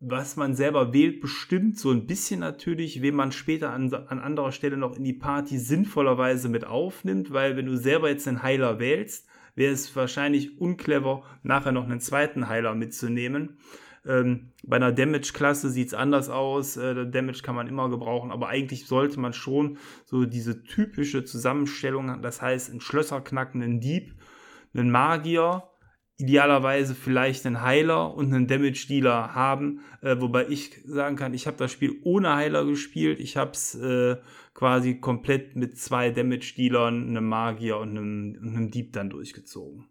was 0.00 0.36
man 0.36 0.56
selber 0.56 0.92
wählt, 0.92 1.20
bestimmt 1.20 1.78
so 1.78 1.92
ein 1.92 2.06
bisschen 2.06 2.40
natürlich, 2.40 3.02
wen 3.02 3.14
man 3.14 3.30
später 3.30 3.70
an, 3.70 3.94
an 3.94 4.18
anderer 4.18 4.50
Stelle 4.50 4.76
noch 4.76 4.96
in 4.96 5.04
die 5.04 5.12
Party 5.12 5.58
sinnvollerweise 5.58 6.48
mit 6.48 6.66
aufnimmt, 6.66 7.32
weil 7.32 7.56
wenn 7.56 7.66
du 7.66 7.78
selber 7.78 8.10
jetzt 8.10 8.26
einen 8.26 8.42
Heiler 8.42 8.80
wählst, 8.80 9.28
wäre 9.56 9.72
es 9.72 9.96
wahrscheinlich 9.96 10.60
unclever, 10.60 11.24
nachher 11.42 11.72
noch 11.72 11.84
einen 11.84 12.00
zweiten 12.00 12.48
Heiler 12.48 12.74
mitzunehmen. 12.76 13.58
Ähm, 14.06 14.52
bei 14.62 14.76
einer 14.76 14.92
Damage-Klasse 14.92 15.70
sieht 15.70 15.88
es 15.88 15.94
anders 15.94 16.28
aus. 16.28 16.76
Äh, 16.76 17.10
Damage 17.10 17.42
kann 17.42 17.56
man 17.56 17.66
immer 17.66 17.90
gebrauchen, 17.90 18.30
aber 18.30 18.48
eigentlich 18.48 18.86
sollte 18.86 19.18
man 19.18 19.32
schon 19.32 19.78
so 20.04 20.24
diese 20.24 20.62
typische 20.62 21.24
Zusammenstellung, 21.24 22.22
das 22.22 22.40
heißt, 22.40 22.70
einen 22.70 22.80
Schlösser 22.80 23.20
knacken, 23.20 23.62
einen 23.62 23.80
Dieb, 23.80 24.14
einen 24.74 24.90
Magier, 24.90 25.64
idealerweise 26.18 26.94
vielleicht 26.94 27.44
einen 27.46 27.60
Heiler 27.60 28.14
und 28.14 28.32
einen 28.32 28.46
Damage 28.46 28.86
Dealer 28.88 29.34
haben, 29.34 29.80
äh, 30.00 30.16
wobei 30.18 30.48
ich 30.48 30.80
sagen 30.86 31.16
kann, 31.16 31.34
ich 31.34 31.46
habe 31.46 31.58
das 31.58 31.70
Spiel 31.72 31.96
ohne 32.04 32.34
Heiler 32.34 32.64
gespielt. 32.64 33.20
Ich 33.20 33.36
habe 33.36 33.50
es 33.50 33.74
äh, 33.74 34.16
quasi 34.54 34.98
komplett 34.98 35.56
mit 35.56 35.78
zwei 35.78 36.10
Damage-Dealern, 36.10 37.08
einem 37.08 37.28
Magier 37.28 37.76
und 37.76 37.90
einem, 37.90 38.38
einem 38.40 38.70
Dieb 38.70 38.94
dann 38.94 39.10
durchgezogen. 39.10 39.84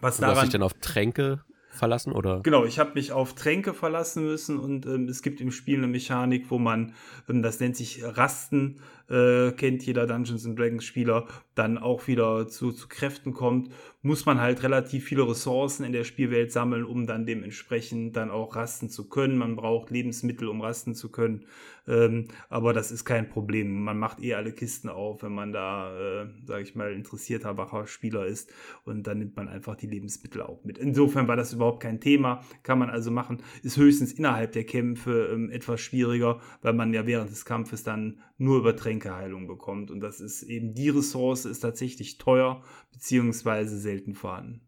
Was 0.00 0.16
du 0.16 0.22
daran, 0.22 0.36
hast 0.36 0.44
dich 0.44 0.52
dann 0.52 0.62
auf 0.62 0.74
Tränke 0.74 1.42
verlassen 1.70 2.12
oder? 2.12 2.40
Genau, 2.42 2.64
ich 2.64 2.78
habe 2.78 2.92
mich 2.94 3.12
auf 3.12 3.34
Tränke 3.34 3.72
verlassen 3.72 4.24
müssen 4.24 4.58
und 4.58 4.84
ähm, 4.86 5.08
es 5.08 5.22
gibt 5.22 5.40
im 5.40 5.50
Spiel 5.50 5.78
eine 5.78 5.86
Mechanik, 5.86 6.50
wo 6.50 6.58
man, 6.58 6.94
ähm, 7.28 7.42
das 7.42 7.60
nennt 7.60 7.76
sich 7.76 8.02
Rasten, 8.04 8.80
äh, 9.10 9.52
kennt 9.52 9.84
jeder 9.84 10.06
Dungeons 10.06 10.46
and 10.46 10.58
Dragons 10.58 10.84
Spieler, 10.84 11.26
dann 11.54 11.78
auch 11.78 12.06
wieder 12.06 12.48
zu, 12.48 12.72
zu 12.72 12.88
Kräften 12.88 13.32
kommt, 13.32 13.70
muss 14.02 14.24
man 14.24 14.40
halt 14.40 14.62
relativ 14.62 15.04
viele 15.04 15.28
Ressourcen 15.28 15.84
in 15.84 15.92
der 15.92 16.04
Spielwelt 16.04 16.52
sammeln, 16.52 16.84
um 16.84 17.06
dann 17.06 17.26
dementsprechend 17.26 18.16
dann 18.16 18.30
auch 18.30 18.56
rasten 18.56 18.88
zu 18.88 19.08
können. 19.08 19.36
Man 19.36 19.56
braucht 19.56 19.90
Lebensmittel, 19.90 20.48
um 20.48 20.62
rasten 20.62 20.94
zu 20.94 21.10
können. 21.10 21.44
Ähm, 21.86 22.28
aber 22.48 22.72
das 22.72 22.92
ist 22.92 23.04
kein 23.04 23.28
Problem. 23.28 23.82
Man 23.82 23.98
macht 23.98 24.22
eh 24.22 24.34
alle 24.34 24.52
Kisten 24.52 24.88
auf, 24.88 25.22
wenn 25.22 25.32
man 25.32 25.52
da, 25.52 26.22
äh, 26.22 26.26
sage 26.44 26.62
ich 26.62 26.74
mal, 26.74 26.92
interessierter, 26.92 27.56
wacher 27.56 27.86
Spieler 27.86 28.26
ist. 28.26 28.52
Und 28.84 29.06
dann 29.06 29.18
nimmt 29.18 29.36
man 29.36 29.48
einfach 29.48 29.76
die 29.76 29.88
Lebensmittel 29.88 30.40
auch 30.42 30.64
mit. 30.64 30.78
Insofern 30.78 31.28
war 31.28 31.36
das 31.36 31.52
überhaupt 31.52 31.82
kein 31.82 32.00
Thema. 32.00 32.42
Kann 32.62 32.78
man 32.78 32.90
also 32.90 33.10
machen. 33.10 33.42
Ist 33.62 33.76
höchstens 33.76 34.12
innerhalb 34.12 34.52
der 34.52 34.64
Kämpfe 34.64 35.30
ähm, 35.32 35.50
etwas 35.50 35.80
schwieriger, 35.80 36.40
weil 36.62 36.72
man 36.72 36.94
ja 36.94 37.06
während 37.06 37.30
des 37.30 37.44
Kampfes 37.44 37.82
dann 37.82 38.20
nur 38.40 38.58
über 38.58 38.74
Tränkeheilung 38.74 39.46
bekommt. 39.46 39.90
Und 39.90 40.00
das 40.00 40.20
ist 40.20 40.42
eben 40.42 40.74
die 40.74 40.88
Ressource, 40.88 41.44
ist 41.44 41.60
tatsächlich 41.60 42.18
teuer, 42.18 42.62
beziehungsweise 42.92 43.78
selten 43.78 44.14
vorhanden. 44.14 44.62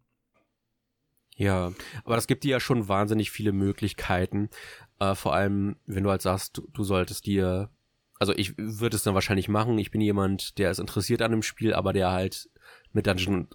Ja, 1.36 1.72
aber 2.04 2.14
das 2.16 2.26
gibt 2.26 2.44
dir 2.44 2.50
ja 2.50 2.60
schon 2.60 2.88
wahnsinnig 2.88 3.30
viele 3.30 3.52
Möglichkeiten. 3.52 4.50
Äh, 4.98 5.14
vor 5.14 5.34
allem, 5.34 5.76
wenn 5.86 6.04
du 6.04 6.10
halt 6.10 6.20
sagst, 6.20 6.58
du, 6.58 6.68
du 6.72 6.84
solltest 6.84 7.26
dir, 7.26 7.70
also 8.18 8.34
ich 8.36 8.56
würde 8.58 8.96
es 8.96 9.02
dann 9.02 9.14
wahrscheinlich 9.14 9.48
machen. 9.48 9.78
Ich 9.78 9.90
bin 9.90 10.02
jemand, 10.02 10.58
der 10.58 10.70
ist 10.70 10.78
interessiert 10.78 11.22
an 11.22 11.30
dem 11.30 11.42
Spiel, 11.42 11.72
aber 11.72 11.94
der 11.94 12.12
halt 12.12 12.50
mit 12.92 13.06
Dungeon, 13.06 13.48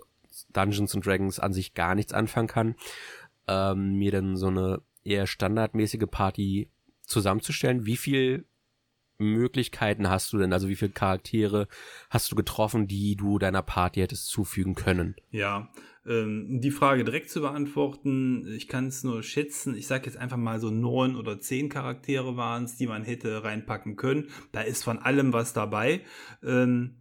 Dungeons 0.49 0.95
and 0.95 1.05
Dragons 1.05 1.39
an 1.39 1.53
sich 1.53 1.75
gar 1.75 1.93
nichts 1.93 2.11
anfangen 2.11 2.47
kann. 2.47 2.75
Ähm, 3.47 3.99
mir 3.99 4.11
dann 4.11 4.35
so 4.35 4.47
eine 4.47 4.81
eher 5.03 5.27
standardmäßige 5.27 6.07
Party 6.09 6.69
zusammenzustellen. 7.03 7.85
Wie 7.85 7.97
viel 7.97 8.45
Möglichkeiten 9.17 10.09
hast 10.09 10.31
du 10.33 10.37
denn? 10.37 10.53
Also 10.53 10.69
wie 10.69 10.75
viele 10.75 10.91
Charaktere 10.91 11.67
hast 12.09 12.31
du 12.31 12.35
getroffen, 12.35 12.87
die 12.87 13.15
du 13.15 13.39
deiner 13.39 13.61
Party 13.61 13.99
hättest 13.99 14.27
zufügen 14.27 14.75
können? 14.75 15.15
Ja, 15.31 15.69
ähm, 16.05 16.61
die 16.61 16.71
Frage 16.71 17.03
direkt 17.03 17.29
zu 17.29 17.41
beantworten, 17.41 18.47
ich 18.55 18.67
kann 18.67 18.87
es 18.87 19.03
nur 19.03 19.23
schätzen. 19.23 19.75
Ich 19.75 19.87
sage 19.87 20.05
jetzt 20.05 20.17
einfach 20.17 20.37
mal 20.37 20.59
so 20.59 20.69
neun 20.69 21.15
oder 21.15 21.39
zehn 21.39 21.69
Charaktere 21.69 22.37
waren 22.37 22.63
es, 22.63 22.77
die 22.77 22.87
man 22.87 23.03
hätte 23.03 23.43
reinpacken 23.43 23.95
können. 23.95 24.29
Da 24.51 24.61
ist 24.61 24.83
von 24.83 24.99
allem 24.99 25.33
was 25.33 25.53
dabei. 25.53 26.01
Ähm, 26.43 26.97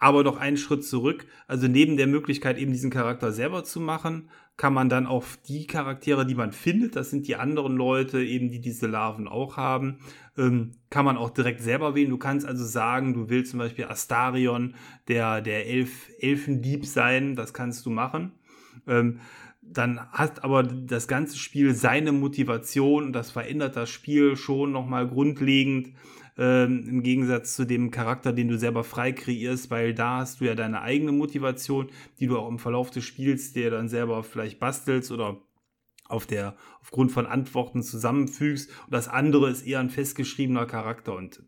aber 0.00 0.24
noch 0.24 0.38
einen 0.38 0.56
Schritt 0.56 0.84
zurück. 0.84 1.26
Also 1.46 1.68
neben 1.68 1.96
der 1.96 2.08
Möglichkeit, 2.08 2.58
eben 2.58 2.72
diesen 2.72 2.90
Charakter 2.90 3.30
selber 3.30 3.62
zu 3.62 3.80
machen, 3.80 4.28
kann 4.56 4.74
man 4.74 4.88
dann 4.88 5.06
auf 5.06 5.38
die 5.46 5.66
Charaktere, 5.66 6.26
die 6.26 6.34
man 6.34 6.52
findet, 6.52 6.96
das 6.96 7.10
sind 7.10 7.28
die 7.28 7.36
anderen 7.36 7.76
Leute, 7.76 8.22
eben 8.22 8.50
die 8.50 8.60
diese 8.60 8.86
Larven 8.86 9.28
auch 9.28 9.56
haben, 9.56 9.98
ähm, 10.36 10.72
kann 10.90 11.04
man 11.04 11.16
auch 11.16 11.30
direkt 11.30 11.62
selber 11.62 11.94
wählen. 11.94 12.10
Du 12.10 12.18
kannst 12.18 12.46
also 12.46 12.64
sagen, 12.64 13.14
du 13.14 13.30
willst 13.30 13.52
zum 13.52 13.60
Beispiel 13.60 13.86
Astarion, 13.86 14.74
der, 15.08 15.40
der 15.40 15.66
Elf, 15.66 16.10
Elfendieb 16.18 16.84
sein, 16.84 17.36
das 17.36 17.54
kannst 17.54 17.86
du 17.86 17.90
machen. 17.90 18.32
Ähm, 18.86 19.20
dann 19.62 20.00
hat 20.10 20.44
aber 20.44 20.62
das 20.62 21.08
ganze 21.08 21.38
Spiel 21.38 21.74
seine 21.74 22.12
Motivation 22.12 23.04
und 23.04 23.12
das 23.12 23.30
verändert 23.30 23.76
das 23.76 23.88
Spiel 23.88 24.36
schon 24.36 24.72
nochmal 24.72 25.08
grundlegend 25.08 25.94
ähm, 26.40 26.88
im 26.88 27.02
Gegensatz 27.02 27.54
zu 27.54 27.66
dem 27.66 27.90
Charakter, 27.90 28.32
den 28.32 28.48
du 28.48 28.58
selber 28.58 28.82
frei 28.82 29.12
kreierst, 29.12 29.70
weil 29.70 29.92
da 29.94 30.20
hast 30.20 30.40
du 30.40 30.46
ja 30.46 30.54
deine 30.54 30.80
eigene 30.80 31.12
Motivation, 31.12 31.90
die 32.18 32.26
du 32.26 32.38
auch 32.38 32.48
im 32.48 32.58
Verlauf 32.58 32.90
des 32.90 33.04
Spiels 33.04 33.52
dir 33.52 33.70
dann 33.70 33.90
selber 33.90 34.24
vielleicht 34.24 34.58
bastelst 34.58 35.12
oder 35.12 35.36
auf 36.08 36.26
der, 36.26 36.56
aufgrund 36.80 37.12
von 37.12 37.26
Antworten 37.26 37.82
zusammenfügst. 37.82 38.70
Und 38.86 38.94
das 38.94 39.06
andere 39.06 39.50
ist 39.50 39.66
eher 39.66 39.80
ein 39.80 39.90
festgeschriebener 39.90 40.64
Charakter. 40.64 41.14
Und 41.14 41.42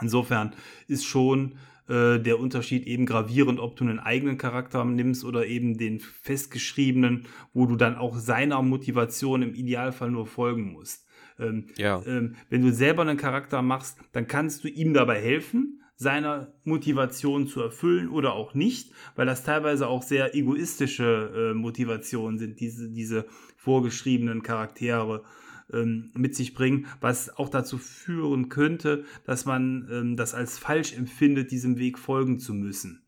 insofern 0.00 0.54
ist 0.86 1.04
schon 1.04 1.56
äh, 1.86 2.18
der 2.18 2.40
Unterschied 2.40 2.86
eben 2.86 3.04
gravierend, 3.04 3.60
ob 3.60 3.76
du 3.76 3.84
einen 3.84 4.00
eigenen 4.00 4.38
Charakter 4.38 4.86
nimmst 4.86 5.22
oder 5.22 5.46
eben 5.46 5.76
den 5.76 6.00
festgeschriebenen, 6.00 7.26
wo 7.52 7.66
du 7.66 7.76
dann 7.76 7.94
auch 7.94 8.16
seiner 8.16 8.62
Motivation 8.62 9.42
im 9.42 9.54
Idealfall 9.54 10.10
nur 10.10 10.26
folgen 10.26 10.72
musst. 10.72 11.07
Ähm, 11.38 11.66
ja. 11.76 12.02
ähm, 12.06 12.36
wenn 12.50 12.62
du 12.62 12.72
selber 12.72 13.02
einen 13.02 13.16
Charakter 13.16 13.62
machst, 13.62 13.98
dann 14.12 14.26
kannst 14.26 14.64
du 14.64 14.68
ihm 14.68 14.94
dabei 14.94 15.20
helfen, 15.20 15.80
seiner 15.96 16.52
Motivation 16.62 17.48
zu 17.48 17.60
erfüllen 17.60 18.08
oder 18.08 18.34
auch 18.34 18.54
nicht, 18.54 18.92
weil 19.16 19.26
das 19.26 19.42
teilweise 19.42 19.88
auch 19.88 20.04
sehr 20.04 20.34
egoistische 20.34 21.50
äh, 21.52 21.54
Motivationen 21.54 22.38
sind, 22.38 22.60
diese, 22.60 22.88
diese 22.88 23.26
vorgeschriebenen 23.56 24.42
Charaktere 24.42 25.24
ähm, 25.72 26.12
mit 26.14 26.36
sich 26.36 26.54
bringen, 26.54 26.86
was 27.00 27.36
auch 27.36 27.48
dazu 27.48 27.78
führen 27.78 28.48
könnte, 28.48 29.04
dass 29.24 29.44
man 29.44 29.88
ähm, 29.90 30.16
das 30.16 30.34
als 30.34 30.56
falsch 30.56 30.96
empfindet, 30.96 31.50
diesem 31.50 31.78
Weg 31.78 31.98
folgen 31.98 32.38
zu 32.38 32.54
müssen 32.54 33.02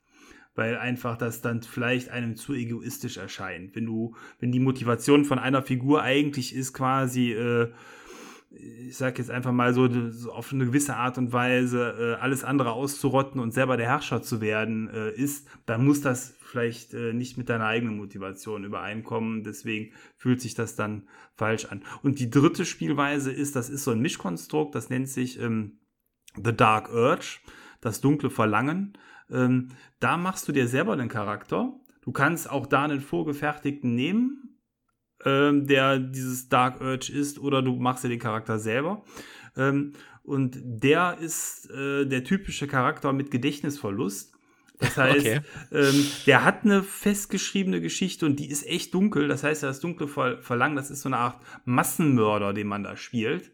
weil 0.57 0.77
einfach 0.77 1.17
das 1.17 1.41
dann 1.41 1.63
vielleicht 1.63 2.11
einem 2.11 2.37
zu 2.37 2.53
egoistisch 2.53 3.17
erscheint. 3.17 3.75
Wenn 3.77 3.87
du, 3.87 4.15
wenn 4.41 4.53
die 4.53 4.61
Motivation 4.61 5.25
von 5.25 5.39
einer 5.39 5.63
Figur 5.63 6.03
eigentlich 6.03 6.55
ist, 6.55 6.75
quasi 6.75 7.33
äh, 7.33 7.71
ich 8.51 8.97
sag 8.97 9.19
jetzt 9.19 9.31
einfach 9.31 9.53
mal 9.53 9.73
so, 9.73 9.89
so, 10.11 10.33
auf 10.33 10.53
eine 10.53 10.67
gewisse 10.67 10.97
Art 10.97 11.19
und 11.19 11.33
Weise 11.33 12.17
äh, 12.19 12.21
alles 12.21 12.43
andere 12.43 12.73
auszurotten 12.73 13.41
und 13.41 13.53
selber 13.53 13.77
der 13.77 13.87
Herrscher 13.87 14.23
zu 14.23 14.41
werden 14.41 14.89
äh, 14.89 15.11
ist, 15.13 15.49
dann 15.67 15.85
muss 15.85 16.01
das 16.01 16.35
vielleicht 16.41 16.93
äh, 16.95 17.13
nicht 17.13 17.39
mit 17.39 17.49
deiner 17.49 17.67
eigenen 17.67 17.97
Motivation 17.97 18.65
übereinkommen. 18.65 19.45
Deswegen 19.45 19.93
fühlt 20.17 20.41
sich 20.41 20.55
das 20.55 20.75
dann 20.75 21.09
falsch 21.37 21.67
an. 21.67 21.83
Und 22.03 22.19
die 22.19 22.31
dritte 22.31 22.65
Spielweise 22.65 23.31
ist, 23.31 23.55
das 23.55 23.71
ist 23.71 23.85
so 23.85 23.93
ein 23.93 24.01
Mischkonstrukt, 24.01 24.75
das 24.75 24.91
nennt 24.91 25.09
sich 25.09 25.41
ähm, 25.41 25.79
The 26.35 26.55
Dark 26.55 26.93
Urge, 26.93 27.39
das 27.81 28.01
dunkle 28.01 28.31
Verlangen. 28.31 28.99
Ähm, 29.31 29.69
da 30.01 30.17
machst 30.17 30.49
du 30.49 30.53
dir 30.53 30.67
selber 30.67 30.97
den 30.97 31.09
Charakter. 31.09 31.73
Du 32.03 32.11
kannst 32.11 32.51
auch 32.51 32.67
da 32.67 32.83
einen 32.83 33.01
vorgefertigten 33.01 33.95
nehmen, 33.95 34.50
ähm, 35.25 35.67
der 35.67 35.99
dieses 35.99 36.49
Dark 36.49 36.81
Urge 36.81 37.13
ist, 37.13 37.39
oder 37.39 37.63
du 37.63 37.77
machst 37.77 38.05
dir 38.05 38.09
den 38.09 38.19
Charakter 38.19 38.59
selber. 38.59 39.03
Ähm, 39.57 39.93
und 40.23 40.59
der 40.63 41.19
ist 41.19 41.71
äh, 41.71 42.07
der 42.07 42.25
typische 42.25 42.67
Charakter 42.67 43.13
mit 43.13 43.31
Gedächtnisverlust. 43.31 44.35
Das 44.79 44.97
heißt, 44.97 45.27
okay. 45.27 45.41
ähm, 45.73 46.07
der 46.27 46.45
hat 46.45 46.65
eine 46.65 46.83
festgeschriebene 46.83 47.81
Geschichte 47.81 48.27
und 48.27 48.37
die 48.37 48.51
ist 48.51 48.67
echt 48.67 48.95
dunkel. 48.95 49.29
Das 49.29 49.45
heißt, 49.45 49.63
das 49.63 49.81
dunkle 49.81 50.09
Verlangen, 50.09 50.77
das 50.77 50.91
ist 50.91 51.03
so 51.03 51.09
eine 51.09 51.19
Art 51.19 51.41
Massenmörder, 51.65 52.53
den 52.53 52.67
man 52.67 52.85
da 52.85 52.97
spielt. 52.97 53.53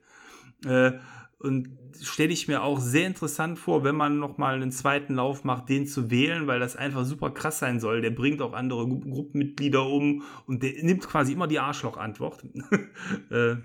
Äh, 0.64 0.92
und 1.38 1.68
stelle 2.00 2.32
ich 2.32 2.48
mir 2.48 2.62
auch 2.62 2.80
sehr 2.80 3.06
interessant 3.06 3.58
vor, 3.58 3.84
wenn 3.84 3.94
man 3.94 4.18
nochmal 4.18 4.54
einen 4.54 4.70
zweiten 4.70 5.14
Lauf 5.14 5.44
macht, 5.44 5.68
den 5.68 5.86
zu 5.86 6.10
wählen, 6.10 6.46
weil 6.46 6.60
das 6.60 6.76
einfach 6.76 7.04
super 7.04 7.30
krass 7.30 7.58
sein 7.58 7.78
soll. 7.78 8.00
Der 8.00 8.10
bringt 8.10 8.40
auch 8.40 8.54
andere 8.54 8.88
Gruppenmitglieder 8.88 9.86
um 9.86 10.22
und 10.46 10.62
der 10.62 10.82
nimmt 10.82 11.06
quasi 11.06 11.32
immer 11.32 11.46
die 11.46 11.58
Arschloch-Antwort. 11.58 12.44
äh, 13.30 13.56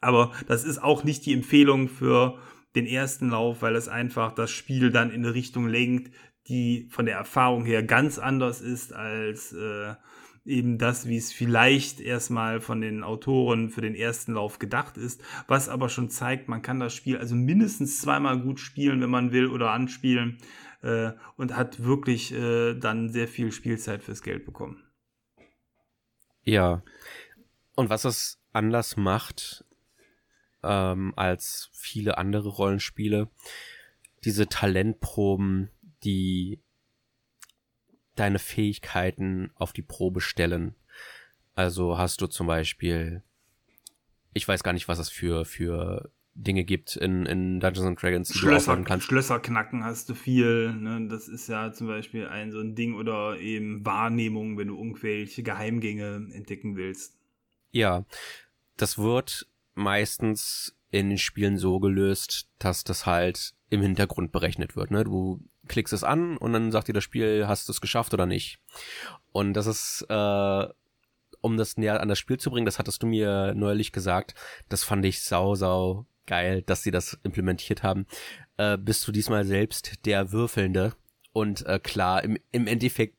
aber 0.00 0.32
das 0.46 0.64
ist 0.64 0.82
auch 0.82 1.02
nicht 1.02 1.26
die 1.26 1.32
Empfehlung 1.32 1.88
für 1.88 2.38
den 2.76 2.86
ersten 2.86 3.30
Lauf, 3.30 3.62
weil 3.62 3.74
es 3.74 3.88
einfach 3.88 4.32
das 4.32 4.50
Spiel 4.50 4.90
dann 4.92 5.10
in 5.10 5.24
eine 5.24 5.34
Richtung 5.34 5.66
lenkt, 5.66 6.14
die 6.46 6.88
von 6.90 7.06
der 7.06 7.16
Erfahrung 7.16 7.64
her 7.64 7.82
ganz 7.82 8.18
anders 8.18 8.60
ist 8.60 8.92
als 8.92 9.52
äh, 9.52 9.94
eben 10.46 10.78
das, 10.78 11.08
wie 11.08 11.16
es 11.16 11.32
vielleicht 11.32 12.00
erstmal 12.00 12.60
von 12.60 12.80
den 12.80 13.02
Autoren 13.02 13.70
für 13.70 13.80
den 13.80 13.94
ersten 13.94 14.34
Lauf 14.34 14.58
gedacht 14.58 14.96
ist, 14.96 15.22
was 15.48 15.68
aber 15.68 15.88
schon 15.88 16.10
zeigt, 16.10 16.48
man 16.48 16.62
kann 16.62 16.80
das 16.80 16.94
Spiel 16.94 17.18
also 17.18 17.34
mindestens 17.34 18.00
zweimal 18.00 18.40
gut 18.40 18.60
spielen, 18.60 19.00
wenn 19.00 19.10
man 19.10 19.32
will, 19.32 19.48
oder 19.48 19.72
anspielen 19.72 20.38
äh, 20.82 21.12
und 21.36 21.56
hat 21.56 21.82
wirklich 21.82 22.32
äh, 22.32 22.74
dann 22.74 23.08
sehr 23.10 23.28
viel 23.28 23.52
Spielzeit 23.52 24.02
fürs 24.02 24.22
Geld 24.22 24.44
bekommen. 24.44 24.82
Ja. 26.42 26.82
Und 27.74 27.90
was 27.90 28.04
es 28.04 28.40
anders 28.52 28.96
macht 28.96 29.64
ähm, 30.62 31.12
als 31.16 31.70
viele 31.72 32.18
andere 32.18 32.48
Rollenspiele, 32.48 33.28
diese 34.24 34.48
Talentproben, 34.48 35.70
die 36.04 36.60
deine 38.16 38.38
Fähigkeiten 38.38 39.50
auf 39.54 39.72
die 39.72 39.82
Probe 39.82 40.20
stellen. 40.20 40.74
Also 41.54 41.96
hast 41.96 42.20
du 42.20 42.26
zum 42.26 42.46
Beispiel, 42.46 43.22
ich 44.34 44.46
weiß 44.46 44.62
gar 44.62 44.72
nicht, 44.72 44.88
was 44.88 44.98
es 44.98 45.08
für, 45.08 45.44
für 45.44 46.10
Dinge 46.34 46.64
gibt 46.64 46.96
in, 46.96 47.24
in 47.24 47.60
Dungeons 47.60 47.86
and 47.86 48.02
Dragons, 48.02 48.28
die 48.28 48.38
Schlösser, 48.38 48.76
du 48.76 48.84
kannst. 48.84 49.06
Schlösser 49.06 49.40
knacken 49.40 49.84
hast 49.84 50.08
du 50.10 50.14
viel. 50.14 50.72
Ne? 50.74 51.08
Das 51.08 51.28
ist 51.28 51.48
ja 51.48 51.72
zum 51.72 51.86
Beispiel 51.86 52.26
ein 52.26 52.52
so 52.52 52.60
ein 52.60 52.74
Ding 52.74 52.94
oder 52.94 53.38
eben 53.38 53.84
Wahrnehmung, 53.86 54.58
wenn 54.58 54.68
du 54.68 54.76
irgendwelche 54.76 55.42
Geheimgänge 55.42 56.28
entdecken 56.32 56.76
willst. 56.76 57.18
Ja, 57.70 58.04
das 58.76 58.98
wird 58.98 59.48
meistens 59.74 60.76
in 60.90 61.08
den 61.08 61.18
Spielen 61.18 61.58
so 61.58 61.80
gelöst, 61.80 62.48
dass 62.58 62.84
das 62.84 63.06
halt 63.06 63.54
im 63.70 63.80
Hintergrund 63.80 64.32
berechnet 64.32 64.76
wird. 64.76 64.90
Ne? 64.90 65.04
Du 65.04 65.40
klickst 65.66 65.92
es 65.92 66.04
an 66.04 66.36
und 66.36 66.52
dann 66.52 66.72
sagt 66.72 66.88
dir 66.88 66.92
das 66.92 67.04
Spiel, 67.04 67.46
hast 67.46 67.68
du 67.68 67.72
es 67.72 67.80
geschafft 67.80 68.14
oder 68.14 68.26
nicht. 68.26 68.58
Und 69.32 69.54
das 69.54 69.66
ist, 69.66 70.06
äh, 70.08 70.66
um 71.40 71.56
das 71.56 71.76
näher 71.76 72.00
an 72.00 72.08
das 72.08 72.18
Spiel 72.18 72.38
zu 72.38 72.50
bringen, 72.50 72.66
das 72.66 72.78
hattest 72.78 73.02
du 73.02 73.06
mir 73.06 73.54
neulich 73.54 73.92
gesagt, 73.92 74.34
das 74.68 74.84
fand 74.84 75.04
ich 75.04 75.22
sau, 75.22 75.54
sau 75.54 76.06
geil, 76.26 76.62
dass 76.62 76.82
sie 76.82 76.90
das 76.90 77.18
implementiert 77.22 77.82
haben. 77.82 78.06
Äh, 78.56 78.78
bist 78.78 79.06
du 79.06 79.12
diesmal 79.12 79.44
selbst 79.44 80.04
der 80.06 80.32
Würfelnde? 80.32 80.94
Und 81.32 81.64
äh, 81.66 81.78
klar, 81.78 82.24
im, 82.24 82.38
im 82.50 82.66
Endeffekt 82.66 83.16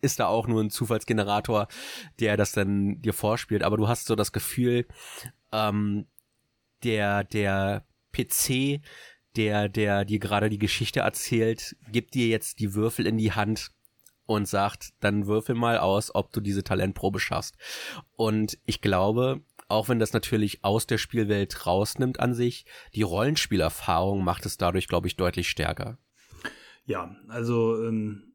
ist 0.00 0.20
da 0.20 0.26
auch 0.26 0.46
nur 0.46 0.62
ein 0.62 0.70
Zufallsgenerator, 0.70 1.68
der 2.20 2.36
das 2.36 2.52
dann 2.52 3.00
dir 3.02 3.12
vorspielt, 3.12 3.62
aber 3.62 3.76
du 3.76 3.88
hast 3.88 4.06
so 4.06 4.14
das 4.14 4.32
Gefühl, 4.32 4.86
ähm, 5.52 6.06
der, 6.84 7.24
der 7.24 7.84
PC 8.12 8.80
der, 9.36 9.68
der 9.68 10.04
dir 10.04 10.18
gerade 10.18 10.48
die 10.48 10.58
Geschichte 10.58 11.00
erzählt, 11.00 11.76
gibt 11.92 12.14
dir 12.14 12.28
jetzt 12.28 12.60
die 12.60 12.74
Würfel 12.74 13.06
in 13.06 13.18
die 13.18 13.32
Hand 13.32 13.70
und 14.26 14.48
sagt, 14.48 14.92
dann 15.00 15.26
würfel 15.26 15.54
mal 15.54 15.78
aus, 15.78 16.14
ob 16.14 16.32
du 16.32 16.40
diese 16.40 16.64
Talentprobe 16.64 17.20
schaffst. 17.20 17.56
Und 18.16 18.58
ich 18.66 18.80
glaube, 18.80 19.42
auch 19.68 19.88
wenn 19.88 19.98
das 19.98 20.12
natürlich 20.12 20.64
aus 20.64 20.86
der 20.86 20.98
Spielwelt 20.98 21.66
rausnimmt 21.66 22.20
an 22.20 22.34
sich, 22.34 22.66
die 22.94 23.02
Rollenspielerfahrung 23.02 24.24
macht 24.24 24.46
es 24.46 24.56
dadurch, 24.56 24.88
glaube 24.88 25.08
ich, 25.08 25.16
deutlich 25.16 25.48
stärker. 25.48 25.98
Ja, 26.84 27.16
also 27.28 27.82
ähm, 27.84 28.34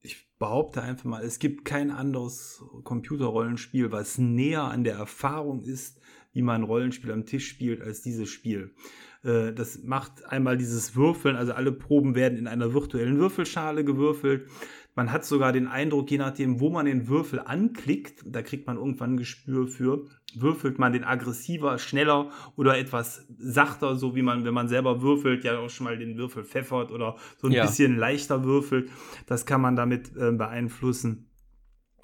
ich 0.00 0.26
behaupte 0.38 0.82
einfach 0.82 1.04
mal, 1.04 1.22
es 1.22 1.38
gibt 1.38 1.64
kein 1.64 1.90
anderes 1.90 2.62
Computerrollenspiel, 2.84 3.92
was 3.92 4.16
näher 4.16 4.64
an 4.64 4.84
der 4.84 4.94
Erfahrung 4.94 5.62
ist, 5.62 6.00
wie 6.32 6.42
man 6.42 6.62
Rollenspiel 6.62 7.12
am 7.12 7.26
Tisch 7.26 7.48
spielt, 7.48 7.82
als 7.82 8.02
dieses 8.02 8.30
Spiel. 8.30 8.74
Äh, 9.22 9.52
das 9.52 9.82
macht 9.82 10.24
einmal 10.26 10.56
dieses 10.56 10.96
Würfeln, 10.96 11.36
also 11.36 11.52
alle 11.52 11.72
Proben 11.72 12.14
werden 12.14 12.38
in 12.38 12.46
einer 12.46 12.72
virtuellen 12.72 13.18
Würfelschale 13.18 13.84
gewürfelt. 13.84 14.48
Man 14.96 15.12
hat 15.12 15.24
sogar 15.24 15.52
den 15.52 15.68
Eindruck, 15.68 16.10
je 16.10 16.18
nachdem, 16.18 16.58
wo 16.58 16.68
man 16.68 16.84
den 16.84 17.08
Würfel 17.08 17.38
anklickt, 17.38 18.24
da 18.26 18.42
kriegt 18.42 18.66
man 18.66 18.76
irgendwann 18.76 19.14
ein 19.14 19.16
Gespür 19.16 19.68
für, 19.68 20.06
würfelt 20.34 20.78
man 20.78 20.92
den 20.92 21.04
aggressiver, 21.04 21.78
schneller 21.78 22.30
oder 22.56 22.76
etwas 22.76 23.26
sachter, 23.38 23.94
so 23.94 24.16
wie 24.16 24.22
man, 24.22 24.44
wenn 24.44 24.54
man 24.54 24.68
selber 24.68 25.00
würfelt, 25.00 25.44
ja 25.44 25.58
auch 25.58 25.70
schon 25.70 25.84
mal 25.84 25.96
den 25.96 26.18
Würfel 26.18 26.44
pfeffert 26.44 26.90
oder 26.90 27.16
so 27.38 27.46
ein 27.46 27.52
ja. 27.52 27.64
bisschen 27.64 27.96
leichter 27.96 28.44
würfelt. 28.44 28.90
Das 29.26 29.46
kann 29.46 29.60
man 29.60 29.76
damit 29.76 30.14
äh, 30.16 30.32
beeinflussen. 30.32 31.30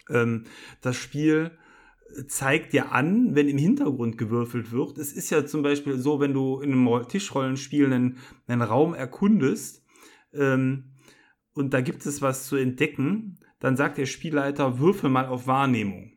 Ähm, 0.09 0.45
das 0.81 0.97
Spiel 0.97 1.51
zeigt 2.29 2.73
ja 2.73 2.87
an, 2.87 3.35
wenn 3.35 3.49
im 3.49 3.59
Hintergrund 3.59 4.19
gewürfelt 4.19 4.73
wird. 4.73 4.99
Es 4.99 5.13
ist 5.13 5.31
ja 5.31 5.45
zum 5.47 5.63
Beispiel 5.63 5.99
so, 5.99 6.21
wenn 6.21 6.33
du 6.33 6.61
in 6.61 6.73
einem 6.73 7.09
Tischrollenspiel 7.09 7.93
einen, 7.93 8.19
einen 8.47 8.63
Raum 8.63 8.95
erkundest 8.95 9.85
ähm, 10.33 10.93
und 11.53 11.75
da 11.75 11.81
gibt 11.81 12.07
es 12.07 12.23
was 12.23 12.47
zu 12.47 12.57
entdecken, 12.57 13.39
dann 13.61 13.77
sagt 13.77 13.99
der 13.99 14.07
Spielleiter, 14.07 14.79
würfel 14.79 15.11
mal 15.11 15.27
auf 15.27 15.47
Wahrnehmung. 15.47 16.13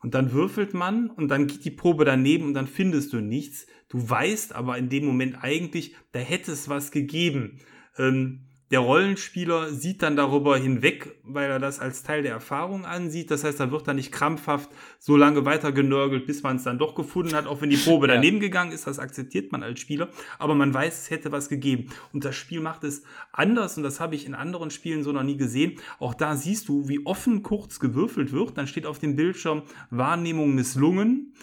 Und 0.00 0.14
dann 0.14 0.32
würfelt 0.32 0.74
man 0.74 1.10
und 1.10 1.28
dann 1.28 1.46
geht 1.46 1.64
die 1.64 1.70
Probe 1.70 2.04
daneben 2.04 2.46
und 2.46 2.54
dann 2.54 2.66
findest 2.66 3.12
du 3.12 3.20
nichts. 3.20 3.66
Du 3.88 4.08
weißt 4.10 4.52
aber 4.54 4.76
in 4.76 4.88
dem 4.88 5.04
Moment 5.04 5.42
eigentlich, 5.42 5.94
da 6.10 6.18
hätte 6.18 6.50
es 6.50 6.68
was 6.68 6.90
gegeben. 6.90 7.60
Ähm, 7.96 8.48
der 8.72 8.80
Rollenspieler 8.80 9.70
sieht 9.70 10.02
dann 10.02 10.16
darüber 10.16 10.56
hinweg, 10.56 11.16
weil 11.24 11.50
er 11.50 11.58
das 11.58 11.78
als 11.78 12.04
Teil 12.04 12.22
der 12.22 12.32
Erfahrung 12.32 12.86
ansieht. 12.86 13.30
Das 13.30 13.44
heißt, 13.44 13.60
da 13.60 13.70
wird 13.70 13.86
er 13.86 13.92
nicht 13.92 14.12
krampfhaft 14.12 14.70
so 14.98 15.14
lange 15.14 15.44
weiter 15.44 15.72
genörgelt, 15.72 16.24
bis 16.24 16.42
man 16.42 16.56
es 16.56 16.64
dann 16.64 16.78
doch 16.78 16.94
gefunden 16.94 17.34
hat, 17.34 17.46
auch 17.46 17.60
wenn 17.60 17.68
die 17.68 17.76
Probe 17.76 18.06
ja. 18.08 18.14
daneben 18.14 18.40
gegangen 18.40 18.72
ist. 18.72 18.86
Das 18.86 18.98
akzeptiert 18.98 19.52
man 19.52 19.62
als 19.62 19.78
Spieler. 19.78 20.08
Aber 20.38 20.54
man 20.54 20.72
weiß, 20.72 21.02
es 21.02 21.10
hätte 21.10 21.30
was 21.30 21.50
gegeben. 21.50 21.90
Und 22.14 22.24
das 22.24 22.34
Spiel 22.34 22.60
macht 22.60 22.82
es 22.82 23.02
anders 23.30 23.76
und 23.76 23.82
das 23.82 24.00
habe 24.00 24.14
ich 24.14 24.24
in 24.24 24.34
anderen 24.34 24.70
Spielen 24.70 25.04
so 25.04 25.12
noch 25.12 25.22
nie 25.22 25.36
gesehen. 25.36 25.78
Auch 25.98 26.14
da 26.14 26.34
siehst 26.34 26.66
du, 26.68 26.88
wie 26.88 27.04
offen 27.04 27.42
kurz 27.42 27.78
gewürfelt 27.78 28.32
wird. 28.32 28.56
Dann 28.56 28.66
steht 28.66 28.86
auf 28.86 28.98
dem 28.98 29.16
Bildschirm 29.16 29.64
Wahrnehmung 29.90 30.54
misslungen. 30.54 31.34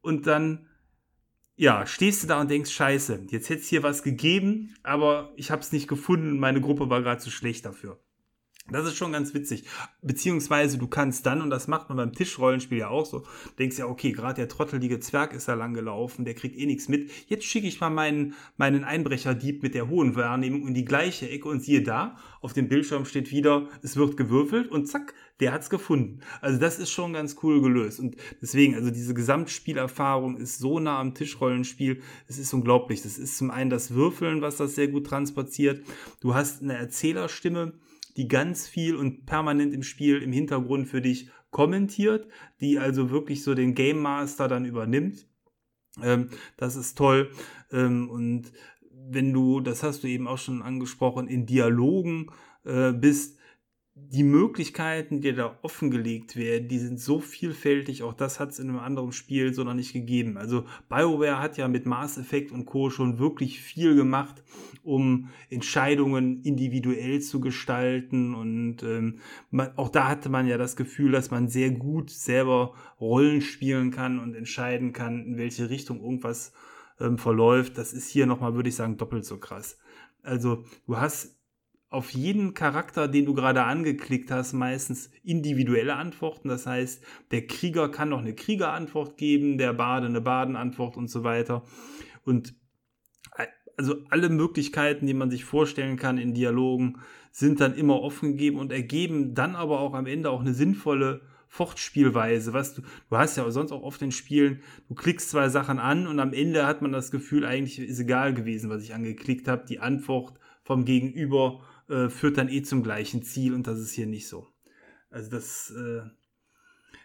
Und 0.00 0.26
dann 0.26 0.67
ja, 1.58 1.86
stehst 1.86 2.22
du 2.22 2.28
da 2.28 2.40
und 2.40 2.50
denkst, 2.50 2.70
scheiße, 2.70 3.26
jetzt 3.30 3.50
hätte 3.50 3.60
es 3.60 3.68
hier 3.68 3.82
was 3.82 4.04
gegeben, 4.04 4.76
aber 4.84 5.32
ich 5.36 5.50
habe 5.50 5.60
es 5.60 5.72
nicht 5.72 5.88
gefunden, 5.88 6.38
meine 6.38 6.60
Gruppe 6.60 6.88
war 6.88 7.02
gerade 7.02 7.20
zu 7.20 7.32
schlecht 7.32 7.66
dafür. 7.66 7.98
Das 8.70 8.86
ist 8.86 8.96
schon 8.96 9.12
ganz 9.12 9.32
witzig. 9.32 9.64
Beziehungsweise 10.02 10.76
du 10.76 10.88
kannst 10.88 11.24
dann, 11.24 11.40
und 11.40 11.48
das 11.48 11.68
macht 11.68 11.88
man 11.88 11.96
beim 11.96 12.12
Tischrollenspiel 12.12 12.78
ja 12.78 12.88
auch 12.88 13.06
so, 13.06 13.24
denkst 13.58 13.78
ja, 13.78 13.86
okay, 13.86 14.12
gerade 14.12 14.34
der 14.34 14.48
trottelige 14.48 15.00
Zwerg 15.00 15.32
ist 15.32 15.48
da 15.48 15.54
lang 15.54 15.72
gelaufen, 15.72 16.26
der 16.26 16.34
kriegt 16.34 16.56
eh 16.56 16.66
nichts 16.66 16.88
mit. 16.88 17.10
Jetzt 17.28 17.44
schicke 17.44 17.66
ich 17.66 17.80
mal 17.80 17.88
meinen, 17.88 18.34
meinen 18.58 18.84
Einbrecherdieb 18.84 19.62
mit 19.62 19.74
der 19.74 19.88
hohen 19.88 20.16
Wahrnehmung 20.16 20.68
in 20.68 20.74
die 20.74 20.84
gleiche 20.84 21.30
Ecke 21.30 21.48
und 21.48 21.62
siehe 21.62 21.82
da, 21.82 22.16
auf 22.42 22.52
dem 22.52 22.68
Bildschirm 22.68 23.06
steht 23.06 23.30
wieder, 23.30 23.68
es 23.82 23.96
wird 23.96 24.16
gewürfelt 24.16 24.70
und 24.70 24.86
zack, 24.86 25.14
der 25.40 25.52
hat's 25.52 25.70
gefunden. 25.70 26.20
Also 26.40 26.58
das 26.60 26.78
ist 26.78 26.90
schon 26.90 27.12
ganz 27.14 27.36
cool 27.42 27.62
gelöst. 27.62 28.00
Und 28.00 28.16
deswegen, 28.42 28.74
also 28.74 28.90
diese 28.90 29.14
Gesamtspielerfahrung 29.14 30.36
ist 30.36 30.58
so 30.58 30.78
nah 30.78 30.98
am 30.98 31.14
Tischrollenspiel, 31.14 32.02
es 32.26 32.38
ist 32.38 32.52
unglaublich. 32.52 33.02
Das 33.02 33.18
ist 33.18 33.38
zum 33.38 33.50
einen 33.50 33.70
das 33.70 33.94
Würfeln, 33.94 34.42
was 34.42 34.56
das 34.56 34.74
sehr 34.74 34.88
gut 34.88 35.06
transportiert. 35.06 35.84
Du 36.20 36.34
hast 36.34 36.62
eine 36.62 36.74
Erzählerstimme, 36.74 37.72
die 38.18 38.28
ganz 38.28 38.66
viel 38.66 38.96
und 38.96 39.24
permanent 39.26 39.72
im 39.72 39.84
Spiel 39.84 40.20
im 40.20 40.32
Hintergrund 40.32 40.88
für 40.88 41.00
dich 41.00 41.30
kommentiert, 41.50 42.28
die 42.60 42.78
also 42.78 43.10
wirklich 43.10 43.42
so 43.44 43.54
den 43.54 43.74
Game 43.74 44.00
Master 44.00 44.48
dann 44.48 44.64
übernimmt. 44.64 45.28
Ähm, 46.02 46.28
das 46.56 46.76
ist 46.76 46.98
toll. 46.98 47.30
Ähm, 47.70 48.10
und 48.10 48.52
wenn 48.90 49.32
du, 49.32 49.60
das 49.60 49.84
hast 49.84 50.02
du 50.02 50.08
eben 50.08 50.26
auch 50.26 50.36
schon 50.36 50.62
angesprochen, 50.62 51.28
in 51.28 51.46
Dialogen 51.46 52.26
äh, 52.64 52.92
bist, 52.92 53.37
die 54.10 54.22
Möglichkeiten, 54.22 55.20
die 55.20 55.34
da 55.34 55.58
offengelegt 55.60 56.34
werden, 56.34 56.68
die 56.68 56.78
sind 56.78 56.98
so 56.98 57.20
vielfältig. 57.20 58.02
Auch 58.02 58.14
das 58.14 58.40
hat 58.40 58.50
es 58.50 58.58
in 58.58 58.70
einem 58.70 58.78
anderen 58.78 59.12
Spiel 59.12 59.52
so 59.52 59.64
noch 59.64 59.74
nicht 59.74 59.92
gegeben. 59.92 60.38
Also 60.38 60.64
BioWare 60.88 61.40
hat 61.40 61.58
ja 61.58 61.68
mit 61.68 61.84
Mass 61.84 62.16
Effect 62.16 62.50
und 62.50 62.64
Co. 62.64 62.88
schon 62.88 63.18
wirklich 63.18 63.60
viel 63.60 63.94
gemacht, 63.94 64.42
um 64.82 65.28
Entscheidungen 65.50 66.42
individuell 66.42 67.20
zu 67.20 67.40
gestalten. 67.40 68.34
Und 68.34 68.82
ähm, 68.82 69.18
man, 69.50 69.76
auch 69.76 69.90
da 69.90 70.08
hatte 70.08 70.30
man 70.30 70.46
ja 70.46 70.56
das 70.56 70.76
Gefühl, 70.76 71.12
dass 71.12 71.30
man 71.30 71.48
sehr 71.48 71.70
gut 71.70 72.08
selber 72.08 72.72
Rollen 72.98 73.42
spielen 73.42 73.90
kann 73.90 74.18
und 74.18 74.34
entscheiden 74.34 74.94
kann, 74.94 75.26
in 75.26 75.36
welche 75.36 75.68
Richtung 75.68 76.00
irgendwas 76.00 76.54
ähm, 76.98 77.18
verläuft. 77.18 77.76
Das 77.76 77.92
ist 77.92 78.08
hier 78.08 78.24
nochmal, 78.24 78.54
würde 78.54 78.70
ich 78.70 78.76
sagen, 78.76 78.96
doppelt 78.96 79.26
so 79.26 79.36
krass. 79.36 79.78
Also 80.22 80.64
du 80.86 80.96
hast 80.96 81.37
auf 81.90 82.10
jeden 82.10 82.52
Charakter, 82.52 83.08
den 83.08 83.24
du 83.24 83.34
gerade 83.34 83.64
angeklickt 83.64 84.30
hast, 84.30 84.52
meistens 84.52 85.10
individuelle 85.22 85.96
Antworten. 85.96 86.48
Das 86.48 86.66
heißt, 86.66 87.02
der 87.30 87.46
Krieger 87.46 87.90
kann 87.90 88.10
noch 88.10 88.18
eine 88.18 88.34
Kriegerantwort 88.34 89.16
geben, 89.16 89.56
der 89.56 89.72
Bade 89.72 90.06
eine 90.06 90.20
Badenantwort 90.20 90.96
und 90.96 91.08
so 91.08 91.24
weiter. 91.24 91.64
Und 92.24 92.54
äh, 93.36 93.46
also 93.78 93.96
alle 94.10 94.28
Möglichkeiten, 94.28 95.06
die 95.06 95.14
man 95.14 95.30
sich 95.30 95.44
vorstellen 95.44 95.96
kann 95.96 96.18
in 96.18 96.34
Dialogen, 96.34 96.98
sind 97.30 97.60
dann 97.60 97.74
immer 97.74 98.02
offen 98.02 98.32
gegeben 98.32 98.58
und 98.58 98.70
ergeben 98.70 99.34
dann 99.34 99.56
aber 99.56 99.80
auch 99.80 99.94
am 99.94 100.06
Ende 100.06 100.30
auch 100.30 100.40
eine 100.40 100.52
sinnvolle 100.52 101.22
Fortspielweise. 101.46 102.52
Was 102.52 102.74
du, 102.74 102.82
du 102.82 103.16
hast 103.16 103.36
ja 103.38 103.50
sonst 103.50 103.72
auch 103.72 103.82
oft 103.82 104.02
in 104.02 104.12
Spielen, 104.12 104.62
du 104.88 104.94
klickst 104.94 105.30
zwei 105.30 105.48
Sachen 105.48 105.78
an 105.78 106.06
und 106.06 106.20
am 106.20 106.34
Ende 106.34 106.66
hat 106.66 106.82
man 106.82 106.92
das 106.92 107.10
Gefühl, 107.10 107.46
eigentlich 107.46 107.78
ist 107.78 107.98
egal 107.98 108.34
gewesen, 108.34 108.68
was 108.68 108.82
ich 108.82 108.92
angeklickt 108.92 109.48
habe. 109.48 109.64
Die 109.66 109.80
Antwort 109.80 110.38
vom 110.64 110.84
Gegenüber 110.84 111.62
äh, 111.88 112.08
führt 112.08 112.38
dann 112.38 112.48
eh 112.48 112.62
zum 112.62 112.82
gleichen 112.82 113.22
Ziel 113.22 113.54
und 113.54 113.66
das 113.66 113.78
ist 113.78 113.92
hier 113.92 114.06
nicht 114.06 114.28
so. 114.28 114.48
Also 115.10 115.30
das, 115.30 115.70
äh, 115.70 116.02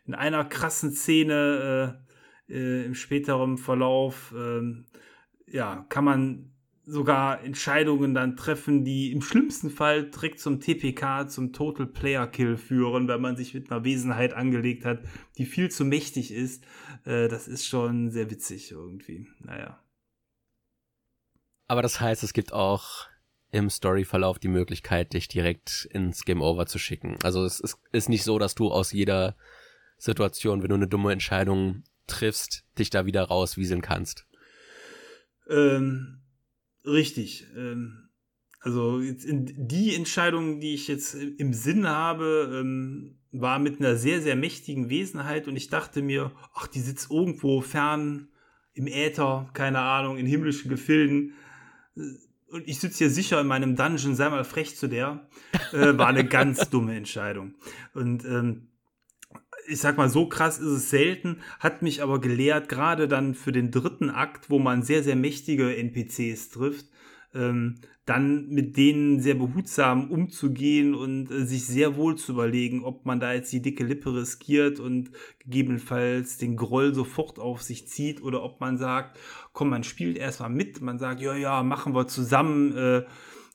in 0.05 0.13
einer 0.13 0.45
krassen 0.45 0.91
Szene 0.91 2.03
äh, 2.49 2.53
äh, 2.53 2.85
im 2.85 2.95
späteren 2.95 3.57
Verlauf 3.57 4.33
ähm, 4.35 4.85
ja, 5.47 5.85
kann 5.89 6.03
man 6.03 6.49
sogar 6.85 7.41
Entscheidungen 7.43 8.13
dann 8.13 8.35
treffen, 8.35 8.83
die 8.83 9.11
im 9.11 9.21
schlimmsten 9.21 9.69
Fall 9.69 10.09
direkt 10.09 10.39
zum 10.39 10.59
TPK, 10.59 11.27
zum 11.29 11.53
Total 11.53 11.85
Player 11.85 12.27
Kill 12.27 12.57
führen, 12.57 13.07
wenn 13.07 13.21
man 13.21 13.37
sich 13.37 13.53
mit 13.53 13.71
einer 13.71 13.85
Wesenheit 13.85 14.33
angelegt 14.33 14.83
hat, 14.83 14.99
die 15.37 15.45
viel 15.45 15.71
zu 15.71 15.85
mächtig 15.85 16.31
ist. 16.31 16.65
Äh, 17.05 17.29
das 17.29 17.47
ist 17.47 17.65
schon 17.65 18.11
sehr 18.11 18.29
witzig 18.29 18.71
irgendwie. 18.71 19.27
Naja. 19.39 19.79
Aber 21.67 21.81
das 21.81 22.01
heißt, 22.01 22.23
es 22.23 22.33
gibt 22.33 22.51
auch 22.51 23.07
im 23.53 23.69
Storyverlauf 23.69 24.39
die 24.39 24.49
Möglichkeit, 24.49 25.13
dich 25.13 25.27
direkt 25.27 25.87
ins 25.91 26.25
Game 26.25 26.41
Over 26.41 26.65
zu 26.65 26.79
schicken. 26.79 27.17
Also 27.23 27.45
es 27.45 27.59
ist, 27.59 27.77
ist 27.91 28.09
nicht 28.09 28.23
so, 28.23 28.39
dass 28.39 28.55
du 28.55 28.71
aus 28.71 28.91
jeder 28.91 29.35
Situation, 29.97 30.61
wenn 30.61 30.69
du 30.69 30.75
eine 30.75 30.87
dumme 30.87 31.13
Entscheidung 31.13 31.83
triffst, 32.07 32.65
dich 32.77 32.89
da 32.89 33.05
wieder 33.05 33.23
rauswieseln 33.23 33.81
kannst. 33.81 34.27
Ähm, 35.49 36.23
Richtig. 36.85 37.47
Ähm, 37.55 38.09
also 38.59 39.01
die 39.01 39.95
Entscheidung, 39.95 40.59
die 40.59 40.73
ich 40.73 40.87
jetzt 40.87 41.15
im 41.15 41.53
Sinn 41.53 41.87
habe, 41.87 42.59
ähm, 42.61 43.17
war 43.31 43.59
mit 43.59 43.79
einer 43.79 43.95
sehr, 43.95 44.21
sehr 44.21 44.35
mächtigen 44.35 44.89
Wesenheit 44.89 45.47
und 45.47 45.55
ich 45.55 45.69
dachte 45.69 46.01
mir, 46.01 46.31
ach, 46.53 46.67
die 46.67 46.79
sitzt 46.79 47.11
irgendwo 47.11 47.61
fern 47.61 48.29
im 48.73 48.87
Äther, 48.87 49.49
keine 49.53 49.79
Ahnung, 49.79 50.17
in 50.17 50.25
himmlischen 50.25 50.69
Gefilden. 50.69 51.33
Und 52.53 52.67
ich 52.67 52.79
sitze 52.79 52.99
hier 52.99 53.09
sicher 53.09 53.41
in 53.41 53.47
meinem 53.47 53.75
Dungeon, 53.75 54.13
sei 54.13 54.29
mal 54.29 54.43
frech 54.43 54.75
zu 54.75 54.87
der. 54.87 55.27
Äh, 55.71 55.97
war 55.97 56.05
eine 56.05 56.23
ganz 56.23 56.59
dumme 56.69 56.95
Entscheidung. 56.95 57.55
Und 57.95 58.25
ähm, 58.25 58.67
ich 59.67 59.79
sag 59.79 59.97
mal, 59.97 60.07
so 60.07 60.27
krass 60.27 60.59
ist 60.59 60.67
es 60.67 60.89
selten, 60.91 61.37
hat 61.59 61.81
mich 61.81 62.03
aber 62.03 62.21
gelehrt, 62.21 62.69
gerade 62.69 63.07
dann 63.07 63.33
für 63.33 63.51
den 63.51 63.71
dritten 63.71 64.11
Akt, 64.11 64.51
wo 64.51 64.59
man 64.59 64.83
sehr, 64.83 65.01
sehr 65.01 65.15
mächtige 65.15 65.75
NPCs 65.75 66.49
trifft, 66.49 66.85
ähm, 67.33 67.79
dann 68.05 68.49
mit 68.49 68.77
denen 68.77 69.19
sehr 69.19 69.35
behutsam 69.35 70.11
umzugehen 70.11 70.93
und 70.93 71.31
äh, 71.31 71.45
sich 71.45 71.65
sehr 71.65 71.95
wohl 71.95 72.17
zu 72.17 72.33
überlegen, 72.33 72.83
ob 72.83 73.05
man 73.05 73.19
da 73.19 73.33
jetzt 73.33 73.51
die 73.51 73.63
dicke 73.63 73.83
Lippe 73.83 74.13
riskiert 74.13 74.79
und 74.79 75.09
gegebenenfalls 75.39 76.37
den 76.37 76.55
Groll 76.55 76.93
sofort 76.93 77.39
auf 77.39 77.63
sich 77.63 77.87
zieht 77.87 78.21
oder 78.21 78.43
ob 78.43 78.59
man 78.59 78.77
sagt, 78.77 79.17
komm, 79.53 79.69
man 79.69 79.83
spielt 79.83 80.17
erstmal 80.17 80.49
mit, 80.49 80.81
man 80.81 80.99
sagt, 80.99 81.21
ja, 81.21 81.35
ja, 81.35 81.63
machen 81.63 81.95
wir 81.95 82.07
zusammen, 82.07 82.75
äh, 82.75 83.03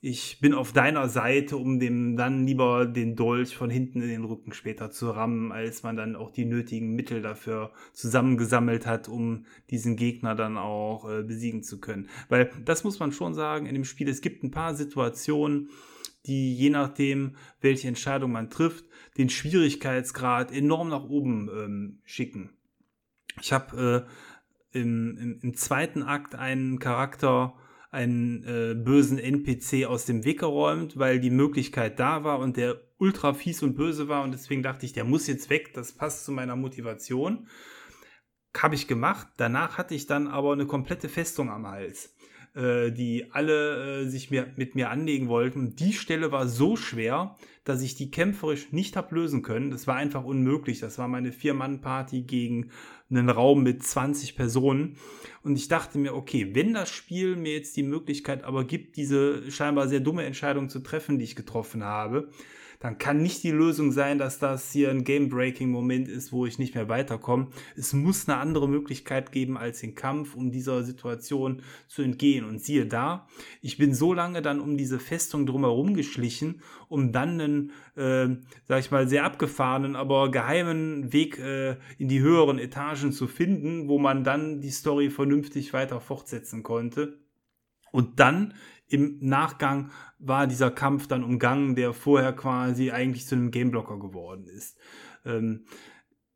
ich 0.00 0.38
bin 0.40 0.54
auf 0.54 0.72
deiner 0.72 1.08
Seite, 1.08 1.56
um 1.56 1.80
dem 1.80 2.16
dann 2.16 2.46
lieber 2.46 2.86
den 2.86 3.16
Dolch 3.16 3.56
von 3.56 3.68
hinten 3.68 4.00
in 4.00 4.08
den 4.08 4.24
Rücken 4.24 4.52
später 4.52 4.92
zu 4.92 5.10
rammen, 5.10 5.50
als 5.50 5.82
man 5.82 5.96
dann 5.96 6.14
auch 6.14 6.30
die 6.30 6.44
nötigen 6.44 6.94
Mittel 6.94 7.20
dafür 7.20 7.72
zusammengesammelt 7.92 8.86
hat, 8.86 9.08
um 9.08 9.44
diesen 9.70 9.96
Gegner 9.96 10.36
dann 10.36 10.56
auch 10.56 11.10
äh, 11.10 11.24
besiegen 11.24 11.64
zu 11.64 11.80
können. 11.80 12.08
Weil 12.28 12.50
das 12.64 12.84
muss 12.84 13.00
man 13.00 13.10
schon 13.10 13.34
sagen 13.34 13.66
in 13.66 13.74
dem 13.74 13.84
Spiel, 13.84 14.08
es 14.08 14.20
gibt 14.20 14.44
ein 14.44 14.52
paar 14.52 14.76
Situationen, 14.76 15.70
die 16.26 16.54
je 16.54 16.70
nachdem, 16.70 17.34
welche 17.60 17.88
Entscheidung 17.88 18.30
man 18.30 18.50
trifft, 18.50 18.84
den 19.16 19.30
Schwierigkeitsgrad 19.30 20.52
enorm 20.52 20.90
nach 20.90 21.04
oben 21.04 21.48
ähm, 21.52 21.98
schicken. 22.04 22.50
Ich 23.40 23.52
habe 23.52 24.06
äh, 24.06 24.10
im, 24.78 25.16
im, 25.18 25.40
im 25.42 25.54
zweiten 25.54 26.02
Akt 26.02 26.34
einen 26.34 26.78
Charakter, 26.78 27.54
einen 27.90 28.44
äh, 28.44 28.74
bösen 28.74 29.18
NPC 29.18 29.86
aus 29.86 30.04
dem 30.04 30.24
Weg 30.24 30.40
geräumt, 30.40 30.98
weil 30.98 31.20
die 31.20 31.30
Möglichkeit 31.30 31.98
da 31.98 32.24
war 32.24 32.38
und 32.38 32.56
der 32.56 32.80
ultra 32.98 33.32
fies 33.32 33.62
und 33.62 33.74
böse 33.74 34.08
war 34.08 34.22
und 34.24 34.32
deswegen 34.32 34.62
dachte 34.62 34.84
ich, 34.84 34.92
der 34.92 35.04
muss 35.04 35.26
jetzt 35.26 35.50
weg, 35.50 35.72
das 35.74 35.92
passt 35.92 36.24
zu 36.24 36.32
meiner 36.32 36.56
Motivation. 36.56 37.48
Habe 38.56 38.74
ich 38.74 38.88
gemacht. 38.88 39.28
Danach 39.36 39.78
hatte 39.78 39.94
ich 39.94 40.06
dann 40.06 40.26
aber 40.26 40.52
eine 40.52 40.66
komplette 40.66 41.08
Festung 41.08 41.48
am 41.48 41.66
Hals, 41.66 42.16
äh, 42.54 42.90
die 42.90 43.26
alle 43.30 44.02
äh, 44.02 44.08
sich 44.08 44.30
mir, 44.30 44.52
mit 44.56 44.74
mir 44.74 44.90
anlegen 44.90 45.28
wollten. 45.28 45.76
Die 45.76 45.92
Stelle 45.92 46.32
war 46.32 46.48
so 46.48 46.74
schwer, 46.74 47.36
dass 47.64 47.82
ich 47.82 47.94
die 47.94 48.10
kämpferisch 48.10 48.72
nicht 48.72 48.96
habe 48.96 49.14
lösen 49.14 49.42
können. 49.42 49.70
Das 49.70 49.86
war 49.86 49.94
einfach 49.94 50.24
unmöglich. 50.24 50.80
Das 50.80 50.98
war 50.98 51.06
meine 51.06 51.30
Vier-Mann-Party 51.32 52.22
gegen 52.22 52.70
einen 53.10 53.30
Raum 53.30 53.62
mit 53.62 53.82
20 53.82 54.36
Personen. 54.36 54.96
Und 55.42 55.56
ich 55.56 55.68
dachte 55.68 55.98
mir, 55.98 56.14
okay, 56.14 56.54
wenn 56.54 56.74
das 56.74 56.90
Spiel 56.90 57.36
mir 57.36 57.54
jetzt 57.54 57.76
die 57.76 57.82
Möglichkeit 57.82 58.44
aber 58.44 58.64
gibt, 58.64 58.96
diese 58.96 59.50
scheinbar 59.50 59.88
sehr 59.88 60.00
dumme 60.00 60.24
Entscheidung 60.24 60.68
zu 60.68 60.80
treffen, 60.80 61.18
die 61.18 61.24
ich 61.24 61.36
getroffen 61.36 61.84
habe, 61.84 62.28
dann 62.80 62.98
kann 62.98 63.22
nicht 63.22 63.42
die 63.42 63.50
Lösung 63.50 63.90
sein, 63.90 64.18
dass 64.18 64.38
das 64.38 64.70
hier 64.70 64.90
ein 64.90 65.02
Game-Breaking-Moment 65.02 66.08
ist, 66.08 66.32
wo 66.32 66.46
ich 66.46 66.58
nicht 66.58 66.76
mehr 66.76 66.88
weiterkomme. 66.88 67.48
Es 67.76 67.92
muss 67.92 68.28
eine 68.28 68.38
andere 68.38 68.68
Möglichkeit 68.68 69.32
geben 69.32 69.58
als 69.58 69.80
den 69.80 69.96
Kampf, 69.96 70.36
um 70.36 70.52
dieser 70.52 70.84
Situation 70.84 71.62
zu 71.88 72.02
entgehen. 72.02 72.44
Und 72.44 72.62
siehe 72.62 72.86
da, 72.86 73.26
ich 73.62 73.78
bin 73.78 73.94
so 73.94 74.14
lange 74.14 74.42
dann 74.42 74.60
um 74.60 74.76
diese 74.76 75.00
Festung 75.00 75.44
drumherum 75.44 75.94
geschlichen, 75.94 76.62
um 76.88 77.10
dann 77.10 77.40
einen, 77.40 77.72
äh, 77.96 78.36
sag 78.66 78.80
ich 78.80 78.90
mal, 78.92 79.08
sehr 79.08 79.24
abgefahrenen, 79.24 79.96
aber 79.96 80.30
geheimen 80.30 81.12
Weg 81.12 81.38
äh, 81.38 81.76
in 81.98 82.08
die 82.08 82.20
höheren 82.20 82.58
Etagen 82.58 83.12
zu 83.12 83.26
finden, 83.26 83.88
wo 83.88 83.98
man 83.98 84.22
dann 84.22 84.60
die 84.60 84.70
Story 84.70 85.10
vernünftig 85.10 85.72
weiter 85.72 86.00
fortsetzen 86.00 86.62
konnte. 86.62 87.18
Und 87.90 88.20
dann 88.20 88.54
im 88.88 89.18
Nachgang 89.20 89.90
war 90.18 90.46
dieser 90.46 90.70
Kampf 90.70 91.06
dann 91.06 91.24
umgangen, 91.24 91.74
der 91.74 91.92
vorher 91.92 92.32
quasi 92.32 92.90
eigentlich 92.90 93.26
zu 93.26 93.34
einem 93.34 93.50
Gameblocker 93.50 93.98
geworden 93.98 94.46
ist. 94.46 94.76
Ähm, 95.24 95.64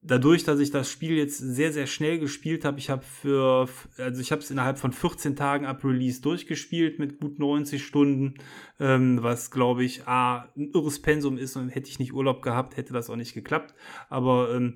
dadurch, 0.02 0.44
dass 0.44 0.58
ich 0.58 0.70
das 0.70 0.90
Spiel 0.90 1.16
jetzt 1.16 1.38
sehr, 1.38 1.72
sehr 1.72 1.86
schnell 1.86 2.18
gespielt 2.18 2.64
habe, 2.64 2.78
ich 2.78 2.90
habe 2.90 3.02
für, 3.02 3.68
also 3.96 4.20
ich 4.20 4.32
habe 4.32 4.42
es 4.42 4.50
innerhalb 4.50 4.78
von 4.78 4.92
14 4.92 5.36
Tagen 5.36 5.64
ab 5.64 5.84
Release 5.84 6.20
durchgespielt 6.20 6.98
mit 6.98 7.20
gut 7.20 7.38
90 7.38 7.84
Stunden, 7.84 8.34
ähm, 8.80 9.22
was 9.22 9.50
glaube 9.50 9.84
ich, 9.84 10.06
A, 10.06 10.48
ein 10.56 10.70
irres 10.74 11.00
Pensum 11.00 11.38
ist 11.38 11.56
und 11.56 11.68
hätte 11.70 11.88
ich 11.88 11.98
nicht 11.98 12.12
Urlaub 12.12 12.42
gehabt, 12.42 12.76
hätte 12.76 12.92
das 12.92 13.10
auch 13.10 13.16
nicht 13.16 13.34
geklappt. 13.34 13.74
Aber 14.08 14.54
ähm, 14.54 14.74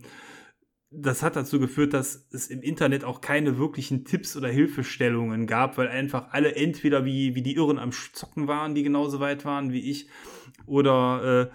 das 0.98 1.22
hat 1.22 1.36
dazu 1.36 1.60
geführt, 1.60 1.92
dass 1.92 2.26
es 2.32 2.48
im 2.48 2.62
Internet 2.62 3.04
auch 3.04 3.20
keine 3.20 3.58
wirklichen 3.58 4.04
Tipps 4.04 4.36
oder 4.36 4.48
Hilfestellungen 4.48 5.46
gab, 5.46 5.76
weil 5.78 5.88
einfach 5.88 6.32
alle 6.32 6.54
entweder 6.54 7.04
wie, 7.04 7.34
wie 7.34 7.42
die 7.42 7.56
Irren 7.56 7.78
am 7.78 7.92
Zocken 7.92 8.48
waren, 8.48 8.74
die 8.74 8.82
genauso 8.82 9.20
weit 9.20 9.44
waren 9.44 9.72
wie 9.72 9.90
ich, 9.90 10.08
oder 10.66 11.50
äh, 11.50 11.54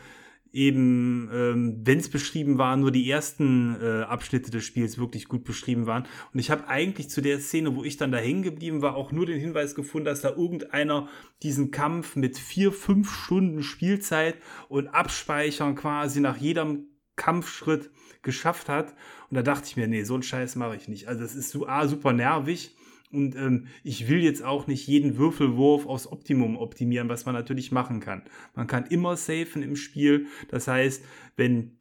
eben, 0.54 1.30
ähm, 1.34 1.82
wenn 1.84 2.00
es 2.00 2.10
beschrieben 2.10 2.58
war, 2.58 2.76
nur 2.78 2.92
die 2.92 3.10
ersten 3.10 3.78
äh, 3.82 4.04
Abschnitte 4.04 4.52
des 4.52 4.64
Spiels 4.64 4.98
wirklich 4.98 5.28
gut 5.28 5.44
beschrieben 5.44 5.86
waren. 5.88 6.04
Und 6.34 6.40
ich 6.40 6.52
habe 6.52 6.68
eigentlich 6.68 7.10
zu 7.10 7.22
der 7.22 7.40
Szene, 7.40 7.76
wo 7.76 7.84
ich 7.84 7.98
dann 7.98 8.12
da 8.12 8.18
hängen 8.18 8.44
geblieben 8.44 8.82
war, 8.82 8.96
auch 8.96 9.12
nur 9.12 9.26
den 9.26 9.40
Hinweis 9.40 9.76
gefunden, 9.76 10.06
dass 10.06 10.22
da 10.22 10.30
irgendeiner 10.30 11.08
diesen 11.42 11.72
Kampf 11.72 12.16
mit 12.16 12.38
vier, 12.38 12.72
fünf 12.72 13.12
Stunden 13.12 13.64
Spielzeit 13.64 14.36
und 14.68 14.90
Abspeichern 14.90 15.76
quasi 15.76 16.20
nach 16.20 16.38
jedem 16.38 16.88
Kampfschritt 17.22 17.92
geschafft 18.24 18.68
hat. 18.68 18.96
Und 19.30 19.36
da 19.36 19.44
dachte 19.44 19.68
ich 19.68 19.78
mir, 19.78 19.88
nee, 19.88 20.04
so 20.04 20.16
einen 20.16 20.24
Scheiß 20.24 20.56
mache 20.56 20.76
ich 20.76 20.88
nicht. 20.88 21.08
Also 21.08 21.24
es 21.24 21.36
ist 21.36 21.52
so 21.52 21.68
A, 21.68 21.88
super 21.88 22.14
nervig. 22.14 22.76
Und 23.12 23.36
ähm, 23.36 23.68
ich 23.84 24.08
will 24.08 24.24
jetzt 24.24 24.44
auch 24.44 24.66
nicht 24.66 24.88
jeden 24.88 25.18
Würfelwurf 25.18 25.86
aufs 25.86 26.08
Optimum 26.08 26.58
optimieren, 26.58 27.10
was 27.10 27.26
man 27.26 27.36
natürlich 27.36 27.72
machen 27.72 28.00
kann. 28.00 28.24
Man 28.56 28.66
kann 28.66 28.88
immer 28.88 29.18
safen 29.18 29.62
im 29.62 29.76
Spiel. 29.76 30.26
Das 30.50 30.68
heißt, 30.68 31.04
wenn 31.36 31.78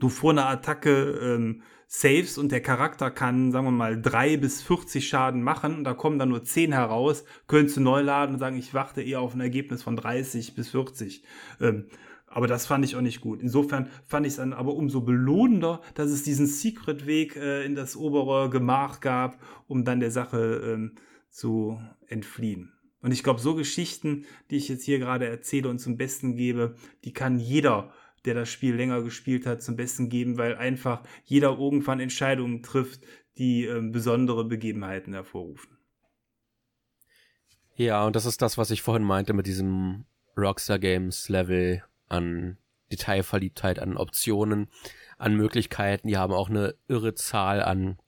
du 0.00 0.10
vor 0.10 0.32
einer 0.32 0.48
Attacke 0.48 1.18
ähm, 1.22 1.62
saves 1.86 2.36
und 2.36 2.52
der 2.52 2.60
Charakter 2.60 3.10
kann, 3.10 3.52
sagen 3.52 3.66
wir 3.66 3.70
mal, 3.70 4.02
drei 4.02 4.36
bis 4.36 4.62
40 4.62 5.08
Schaden 5.08 5.42
machen 5.42 5.76
und 5.76 5.84
da 5.84 5.94
kommen 5.94 6.18
dann 6.18 6.28
nur 6.28 6.44
10 6.44 6.72
heraus, 6.72 7.24
könntest 7.46 7.76
du 7.76 7.80
neu 7.80 8.02
laden 8.02 8.34
und 8.34 8.38
sagen, 8.40 8.58
ich 8.58 8.74
warte 8.74 9.00
eher 9.00 9.20
auf 9.20 9.34
ein 9.34 9.40
Ergebnis 9.40 9.82
von 9.82 9.96
30 9.96 10.54
bis 10.54 10.70
40. 10.70 11.24
Ähm, 11.60 11.86
aber 12.34 12.48
das 12.48 12.66
fand 12.66 12.84
ich 12.84 12.96
auch 12.96 13.00
nicht 13.00 13.20
gut. 13.20 13.40
Insofern 13.40 13.88
fand 14.06 14.26
ich 14.26 14.32
es 14.32 14.36
dann 14.38 14.52
aber 14.52 14.74
umso 14.74 15.02
belohnender, 15.02 15.80
dass 15.94 16.10
es 16.10 16.24
diesen 16.24 16.48
Secret-Weg 16.48 17.36
äh, 17.36 17.64
in 17.64 17.76
das 17.76 17.96
obere 17.96 18.50
Gemach 18.50 18.98
gab, 18.98 19.40
um 19.68 19.84
dann 19.84 20.00
der 20.00 20.10
Sache 20.10 20.60
ähm, 20.64 20.96
zu 21.30 21.80
entfliehen. 22.08 22.72
Und 23.02 23.12
ich 23.12 23.22
glaube, 23.22 23.40
so 23.40 23.54
Geschichten, 23.54 24.24
die 24.50 24.56
ich 24.56 24.66
jetzt 24.68 24.82
hier 24.82 24.98
gerade 24.98 25.28
erzähle 25.28 25.68
und 25.68 25.78
zum 25.78 25.96
Besten 25.96 26.34
gebe, 26.34 26.74
die 27.04 27.12
kann 27.12 27.38
jeder, 27.38 27.92
der 28.24 28.34
das 28.34 28.48
Spiel 28.48 28.74
länger 28.74 29.02
gespielt 29.02 29.46
hat, 29.46 29.62
zum 29.62 29.76
Besten 29.76 30.08
geben, 30.08 30.36
weil 30.36 30.56
einfach 30.56 31.04
jeder 31.24 31.56
irgendwann 31.56 32.00
Entscheidungen 32.00 32.64
trifft, 32.64 33.02
die 33.38 33.64
äh, 33.64 33.80
besondere 33.80 34.44
Begebenheiten 34.44 35.12
hervorrufen. 35.12 35.78
Ja, 37.76 38.04
und 38.04 38.16
das 38.16 38.26
ist 38.26 38.42
das, 38.42 38.58
was 38.58 38.72
ich 38.72 38.82
vorhin 38.82 39.06
meinte 39.06 39.34
mit 39.34 39.46
diesem 39.46 40.06
Rockstar 40.36 40.80
Games 40.80 41.28
Level 41.28 41.84
an 42.08 42.58
Detailverliebtheit, 42.92 43.78
an 43.78 43.96
Optionen, 43.96 44.68
an 45.18 45.34
Möglichkeiten. 45.34 46.08
Die 46.08 46.16
haben 46.16 46.32
auch 46.32 46.48
eine 46.48 46.74
irre 46.88 47.14
Zahl 47.14 47.62
an 47.62 47.98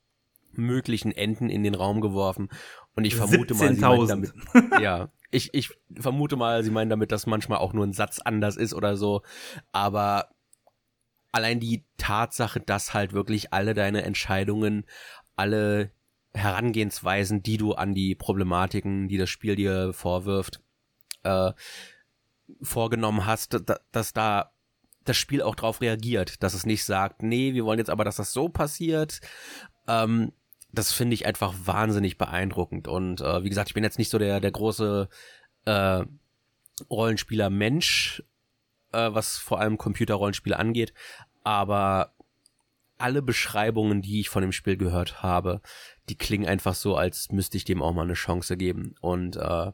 möglichen 0.53 1.13
Enden 1.13 1.51
in 1.51 1.63
den 1.63 1.75
Raum 1.75 2.01
geworfen. 2.01 2.49
Und 2.95 3.05
ich 3.05 3.15
vermute 3.15 3.55
mal, 3.55 3.75
sie 3.75 3.81
meinen 3.81 4.09
damit, 4.09 4.33
ja, 4.81 5.11
ich, 5.31 5.53
ich 5.53 5.71
vermute 5.95 6.37
mal, 6.37 6.63
sie 6.63 6.71
meinen 6.71 6.91
damit, 6.91 7.13
dass 7.13 7.27
manchmal 7.27 7.59
auch 7.59 7.73
nur 7.73 7.87
ein 7.87 7.93
Satz 7.93 8.21
anders 8.21 8.57
ist 8.57 8.73
oder 8.75 8.97
so. 8.97 9.23
Aber 9.73 10.31
allein 11.33 11.61
die 11.61 11.85
Tatsache, 11.99 12.61
dass 12.61 12.95
halt 12.95 13.13
wirklich 13.13 13.53
alle 13.53 13.75
deine 13.75 14.03
Entscheidungen, 14.03 14.87
alle 15.37 15.91
Herangehensweisen, 16.33 17.43
die 17.43 17.59
du 17.59 17.73
an 17.75 17.95
die 17.95 18.15
Problematiken, 18.15 19.09
die 19.09 19.19
das 19.19 19.31
Spiel 19.31 19.57
dir 19.57 19.93
vorwirft, 19.93 20.61
äh, 21.23 21.53
vorgenommen 22.63 23.27
hast, 23.27 23.61
dass, 23.93 24.13
da 24.13 24.53
das 25.05 25.17
Spiel 25.17 25.43
auch 25.43 25.55
drauf 25.55 25.81
reagiert, 25.81 26.43
dass 26.43 26.55
es 26.55 26.67
nicht 26.67 26.85
sagt, 26.85 27.23
nee, 27.23 27.55
wir 27.55 27.65
wollen 27.65 27.79
jetzt 27.79 27.91
aber, 27.91 28.05
dass 28.05 28.17
das 28.17 28.33
so 28.33 28.49
passiert. 28.49 29.21
Ähm, 29.87 30.33
das 30.73 30.93
finde 30.93 31.15
ich 31.15 31.27
einfach 31.27 31.55
wahnsinnig 31.65 32.19
beeindruckend. 32.19 32.89
Und 32.89 33.21
äh, 33.21 33.43
wie 33.43 33.49
gesagt, 33.49 33.71
ich 33.71 33.75
bin 33.75 33.85
jetzt 33.85 33.99
nicht 33.99 34.11
so 34.11 34.19
der, 34.19 34.41
der 34.41 34.51
große 34.51 35.09
äh, 35.65 36.05
Rollenspieler-Mensch, 36.91 38.23
äh, 38.93 39.11
was 39.13 39.37
vor 39.37 39.61
allem 39.61 39.79
Computerrollenspiele 39.79 40.59
angeht, 40.59 40.93
aber 41.45 42.13
alle 42.99 43.23
Beschreibungen, 43.23 44.03
die 44.03 44.21
ich 44.21 44.29
von 44.29 44.43
dem 44.43 44.53
Spiel 44.53 44.77
gehört 44.77 45.23
habe, 45.23 45.61
die 46.09 46.17
klingen 46.17 46.49
einfach 46.49 46.75
so, 46.75 46.97
als 46.97 47.31
müsste 47.31 47.57
ich 47.57 47.65
dem 47.65 47.83
auch 47.83 47.93
mal 47.93 48.03
eine 48.03 48.15
Chance 48.15 48.57
geben. 48.57 48.95
Und 49.01 49.37
äh, 49.37 49.73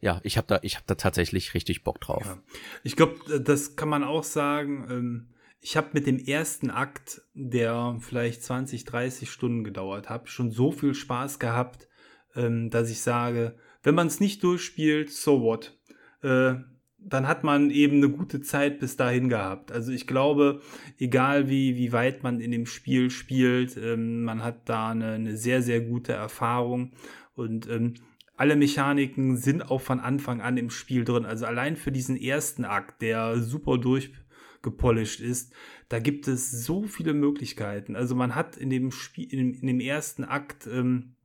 ja, 0.00 0.20
ich 0.22 0.36
habe 0.36 0.46
da, 0.46 0.60
ich 0.62 0.76
habe 0.76 0.84
da 0.86 0.94
tatsächlich 0.94 1.54
richtig 1.54 1.84
Bock 1.84 2.00
drauf. 2.00 2.24
Ja. 2.24 2.38
Ich 2.84 2.96
glaube, 2.96 3.40
das 3.40 3.76
kann 3.76 3.88
man 3.88 4.04
auch 4.04 4.24
sagen. 4.24 4.86
Ähm, 4.90 5.28
ich 5.60 5.76
habe 5.76 5.88
mit 5.92 6.06
dem 6.06 6.18
ersten 6.18 6.70
Akt, 6.70 7.22
der 7.34 7.98
vielleicht 8.00 8.42
20, 8.44 8.84
30 8.84 9.30
Stunden 9.30 9.64
gedauert 9.64 10.08
hat, 10.08 10.28
schon 10.28 10.52
so 10.52 10.70
viel 10.70 10.94
Spaß 10.94 11.38
gehabt, 11.40 11.88
ähm, 12.36 12.70
dass 12.70 12.90
ich 12.90 13.00
sage, 13.00 13.56
wenn 13.82 13.94
man 13.94 14.06
es 14.06 14.20
nicht 14.20 14.42
durchspielt, 14.44 15.10
so 15.10 15.42
what? 15.42 15.76
Äh, 16.22 16.54
dann 17.00 17.28
hat 17.28 17.44
man 17.44 17.70
eben 17.70 17.98
eine 17.98 18.10
gute 18.10 18.40
Zeit 18.40 18.80
bis 18.80 18.96
dahin 18.96 19.28
gehabt. 19.28 19.72
Also 19.72 19.92
ich 19.92 20.06
glaube, 20.06 20.60
egal 20.98 21.48
wie, 21.48 21.76
wie 21.76 21.92
weit 21.92 22.22
man 22.22 22.40
in 22.40 22.50
dem 22.50 22.66
Spiel 22.66 23.10
spielt, 23.10 23.76
ähm, 23.76 24.24
man 24.24 24.42
hat 24.42 24.68
da 24.68 24.90
eine, 24.90 25.12
eine, 25.12 25.36
sehr, 25.36 25.62
sehr 25.62 25.80
gute 25.80 26.12
Erfahrung 26.12 26.92
und 27.34 27.68
ähm, 27.68 27.94
alle 28.38 28.54
Mechaniken 28.54 29.36
sind 29.36 29.68
auch 29.68 29.80
von 29.80 29.98
Anfang 29.98 30.40
an 30.40 30.56
im 30.56 30.70
Spiel 30.70 31.04
drin. 31.04 31.26
Also 31.26 31.44
allein 31.44 31.76
für 31.76 31.90
diesen 31.90 32.16
ersten 32.16 32.64
Akt, 32.64 33.02
der 33.02 33.40
super 33.40 33.78
durchgepolished 33.78 35.20
ist, 35.20 35.52
da 35.88 35.98
gibt 35.98 36.28
es 36.28 36.50
so 36.64 36.84
viele 36.84 37.14
Möglichkeiten. 37.14 37.96
Also 37.96 38.14
man 38.14 38.36
hat 38.36 38.56
in 38.56 38.70
dem 38.70 38.92
Spiel, 38.92 39.32
in, 39.32 39.54
in 39.54 39.66
dem 39.66 39.80
ersten 39.80 40.22
Akt, 40.22 40.68
ähm, 40.68 41.16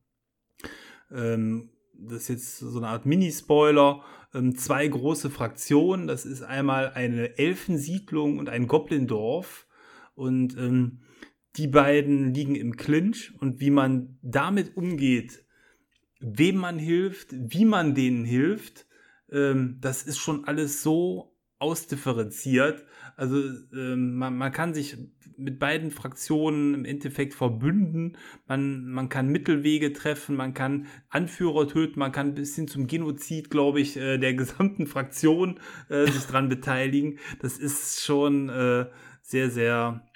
ähm, 1.12 1.70
das 1.96 2.22
ist 2.22 2.28
jetzt 2.28 2.58
so 2.58 2.78
eine 2.78 2.88
Art 2.88 3.06
Mini-Spoiler, 3.06 4.02
ähm, 4.34 4.56
zwei 4.56 4.88
große 4.88 5.30
Fraktionen. 5.30 6.08
Das 6.08 6.26
ist 6.26 6.42
einmal 6.42 6.94
eine 6.94 7.38
Elfensiedlung 7.38 8.38
und 8.38 8.48
ein 8.48 8.66
Goblindorf. 8.66 9.68
Und 10.16 10.56
ähm, 10.58 11.02
die 11.54 11.68
beiden 11.68 12.34
liegen 12.34 12.56
im 12.56 12.76
Clinch. 12.76 13.32
Und 13.38 13.60
wie 13.60 13.70
man 13.70 14.18
damit 14.22 14.76
umgeht, 14.76 15.43
wem 16.24 16.56
man 16.56 16.78
hilft, 16.78 17.28
wie 17.32 17.64
man 17.64 17.94
denen 17.94 18.24
hilft, 18.24 18.86
ähm, 19.30 19.78
das 19.80 20.02
ist 20.02 20.18
schon 20.18 20.44
alles 20.46 20.82
so 20.82 21.36
ausdifferenziert. 21.58 22.84
Also 23.16 23.36
ähm, 23.72 24.16
man, 24.16 24.36
man 24.36 24.52
kann 24.52 24.74
sich 24.74 24.96
mit 25.36 25.58
beiden 25.58 25.90
Fraktionen 25.90 26.74
im 26.74 26.84
Endeffekt 26.84 27.34
verbünden. 27.34 28.16
Man, 28.46 28.86
man 28.86 29.08
kann 29.08 29.28
Mittelwege 29.28 29.92
treffen, 29.92 30.36
man 30.36 30.54
kann 30.54 30.86
Anführer 31.08 31.68
töten, 31.68 31.98
man 31.98 32.12
kann 32.12 32.34
bis 32.34 32.54
hin 32.54 32.68
zum 32.68 32.86
Genozid, 32.86 33.50
glaube 33.50 33.80
ich, 33.80 33.96
äh, 33.96 34.18
der 34.18 34.34
gesamten 34.34 34.86
Fraktion 34.86 35.60
äh, 35.88 36.06
sich 36.06 36.24
dran 36.24 36.48
beteiligen. 36.48 37.18
Das 37.40 37.58
ist 37.58 38.02
schon 38.02 38.48
äh, 38.48 38.86
sehr, 39.22 39.50
sehr 39.50 40.06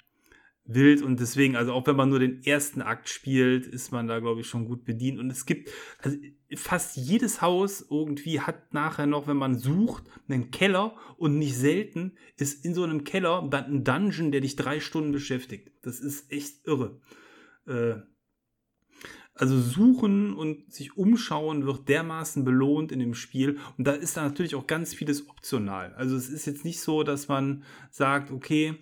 wild 0.73 1.01
und 1.01 1.19
deswegen, 1.19 1.55
also 1.55 1.73
auch 1.73 1.87
wenn 1.87 1.95
man 1.95 2.09
nur 2.09 2.19
den 2.19 2.43
ersten 2.43 2.81
Akt 2.81 3.09
spielt, 3.09 3.65
ist 3.65 3.91
man 3.91 4.07
da, 4.07 4.19
glaube 4.19 4.41
ich, 4.41 4.47
schon 4.47 4.65
gut 4.65 4.85
bedient. 4.85 5.19
Und 5.19 5.31
es 5.31 5.45
gibt, 5.45 5.69
also 6.01 6.17
fast 6.55 6.95
jedes 6.95 7.41
Haus 7.41 7.85
irgendwie 7.89 8.39
hat 8.39 8.73
nachher 8.73 9.07
noch, 9.07 9.27
wenn 9.27 9.37
man 9.37 9.57
sucht, 9.57 10.03
einen 10.27 10.51
Keller 10.51 10.95
und 11.17 11.37
nicht 11.37 11.57
selten 11.57 12.13
ist 12.37 12.63
in 12.63 12.73
so 12.73 12.83
einem 12.83 13.03
Keller 13.03 13.47
dann 13.49 13.65
ein 13.65 13.83
Dungeon, 13.83 14.31
der 14.31 14.41
dich 14.41 14.55
drei 14.55 14.79
Stunden 14.79 15.11
beschäftigt. 15.11 15.71
Das 15.81 15.99
ist 15.99 16.31
echt 16.31 16.67
irre. 16.67 17.01
Äh, 17.65 17.95
also 19.33 19.59
suchen 19.59 20.33
und 20.33 20.71
sich 20.71 20.97
umschauen 20.97 21.65
wird 21.65 21.87
dermaßen 21.87 22.43
belohnt 22.43 22.91
in 22.91 22.99
dem 22.99 23.13
Spiel. 23.13 23.57
Und 23.77 23.87
da 23.87 23.93
ist 23.93 24.17
da 24.17 24.23
natürlich 24.23 24.53
auch 24.53 24.67
ganz 24.67 24.93
vieles 24.93 25.29
optional. 25.29 25.93
Also 25.95 26.15
es 26.15 26.29
ist 26.29 26.45
jetzt 26.45 26.65
nicht 26.65 26.81
so, 26.81 27.03
dass 27.03 27.29
man 27.29 27.63
sagt, 27.89 28.31
okay, 28.31 28.75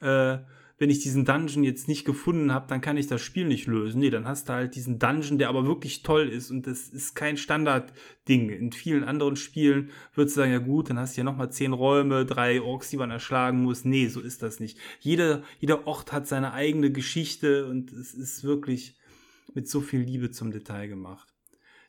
äh, 0.00 0.38
wenn 0.78 0.90
ich 0.90 1.00
diesen 1.00 1.24
Dungeon 1.24 1.64
jetzt 1.64 1.88
nicht 1.88 2.04
gefunden 2.04 2.52
habe, 2.52 2.66
dann 2.68 2.80
kann 2.80 2.96
ich 2.96 3.06
das 3.06 3.20
Spiel 3.20 3.46
nicht 3.46 3.66
lösen. 3.66 4.00
Nee, 4.00 4.10
dann 4.10 4.26
hast 4.26 4.48
du 4.48 4.54
halt 4.54 4.74
diesen 4.74 4.98
Dungeon, 4.98 5.38
der 5.38 5.48
aber 5.48 5.66
wirklich 5.66 6.02
toll 6.02 6.28
ist 6.28 6.50
und 6.50 6.66
das 6.66 6.88
ist 6.88 7.14
kein 7.14 7.36
Standardding. 7.36 8.50
In 8.50 8.72
vielen 8.72 9.04
anderen 9.04 9.36
Spielen 9.36 9.90
würdest 10.14 10.36
du 10.36 10.40
sagen, 10.40 10.52
ja 10.52 10.58
gut, 10.58 10.90
dann 10.90 10.98
hast 10.98 11.16
du 11.16 11.20
ja 11.20 11.24
nochmal 11.24 11.52
zehn 11.52 11.72
Räume, 11.72 12.26
drei 12.26 12.60
Orks, 12.60 12.90
die 12.90 12.96
man 12.96 13.10
erschlagen 13.10 13.62
muss. 13.62 13.84
Nee, 13.84 14.08
so 14.08 14.20
ist 14.20 14.42
das 14.42 14.60
nicht. 14.60 14.78
Jeder, 15.00 15.42
jeder 15.60 15.86
Ort 15.86 16.12
hat 16.12 16.26
seine 16.26 16.52
eigene 16.52 16.90
Geschichte 16.90 17.66
und 17.66 17.92
es 17.92 18.14
ist 18.14 18.44
wirklich 18.44 18.96
mit 19.54 19.68
so 19.68 19.80
viel 19.80 20.00
Liebe 20.00 20.30
zum 20.30 20.50
Detail 20.50 20.88
gemacht. 20.88 21.28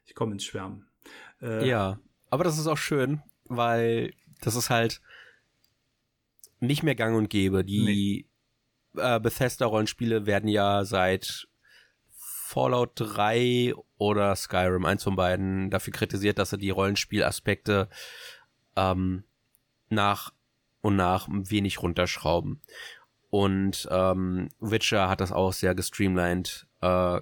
Ich 0.06 0.16
komme 0.16 0.34
ins 0.34 0.44
Schwärmen. 0.44 0.86
Äh, 1.42 1.68
ja, 1.68 2.00
aber 2.30 2.44
das 2.44 2.58
ist 2.58 2.68
auch 2.68 2.78
schön, 2.78 3.22
weil 3.46 4.14
das 4.42 4.56
ist 4.56 4.70
halt 4.70 5.02
nicht 6.60 6.84
mehr 6.84 6.96
gang 6.96 7.18
und 7.18 7.30
gäbe. 7.30 7.64
Die 7.64 7.84
nee 7.84 8.26
äh, 8.98 9.20
Bethesda-Rollenspiele 9.20 10.26
werden 10.26 10.50
ja 10.50 10.86
seit 10.86 11.48
Fallout 12.54 12.92
3 12.96 13.74
oder 13.98 14.36
Skyrim, 14.36 14.86
eins 14.86 15.04
von 15.04 15.16
beiden, 15.16 15.72
dafür 15.72 15.94
kritisiert, 15.94 16.38
dass 16.38 16.52
sie 16.52 16.58
die 16.58 16.70
Rollenspielaspekte 16.70 17.90
ähm, 18.76 19.24
nach 19.90 20.34
und 20.82 20.96
nach 20.96 21.28
wenig 21.32 21.82
runterschrauben. 21.82 22.62
Und 23.32 23.88
ähm, 23.90 24.50
Witcher 24.60 25.10
hat 25.10 25.20
das 25.20 25.32
auch 25.32 25.54
sehr 25.54 25.74
gestreamlined, 25.74 26.68
äh, 26.82 27.22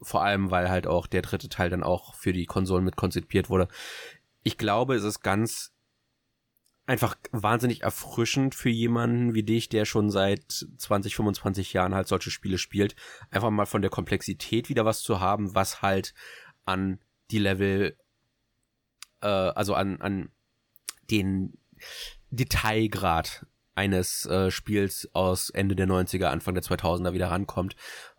vor 0.00 0.22
allem 0.22 0.50
weil 0.50 0.70
halt 0.70 0.86
auch 0.86 1.06
der 1.06 1.20
dritte 1.20 1.50
Teil 1.50 1.68
dann 1.68 1.82
auch 1.82 2.14
für 2.14 2.32
die 2.32 2.46
Konsolen 2.46 2.84
mit 2.84 2.96
konzipiert 2.96 3.50
wurde. 3.50 3.68
Ich 4.42 4.56
glaube, 4.56 4.94
es 4.94 5.04
ist 5.04 5.20
ganz 5.20 5.73
einfach 6.86 7.16
wahnsinnig 7.32 7.82
erfrischend 7.82 8.54
für 8.54 8.68
jemanden 8.68 9.34
wie 9.34 9.42
dich, 9.42 9.68
der 9.68 9.84
schon 9.84 10.10
seit 10.10 10.66
20, 10.76 11.16
25 11.16 11.72
Jahren 11.72 11.94
halt 11.94 12.08
solche 12.08 12.30
Spiele 12.30 12.58
spielt, 12.58 12.94
einfach 13.30 13.50
mal 13.50 13.66
von 13.66 13.82
der 13.82 13.90
Komplexität 13.90 14.68
wieder 14.68 14.84
was 14.84 15.02
zu 15.02 15.20
haben, 15.20 15.54
was 15.54 15.80
halt 15.82 16.14
an 16.64 17.00
die 17.30 17.38
Level, 17.38 17.96
äh, 19.22 19.26
also 19.26 19.74
an, 19.74 20.00
an 20.00 20.30
den 21.10 21.58
Detailgrad 22.30 23.46
eines 23.74 24.26
äh, 24.26 24.50
Spiels 24.50 25.08
aus 25.14 25.50
Ende 25.50 25.74
der 25.74 25.88
90er, 25.88 26.26
Anfang 26.26 26.54
der 26.54 26.62
2000er 26.62 27.12
wieder 27.12 27.30
rankommt, 27.30 27.76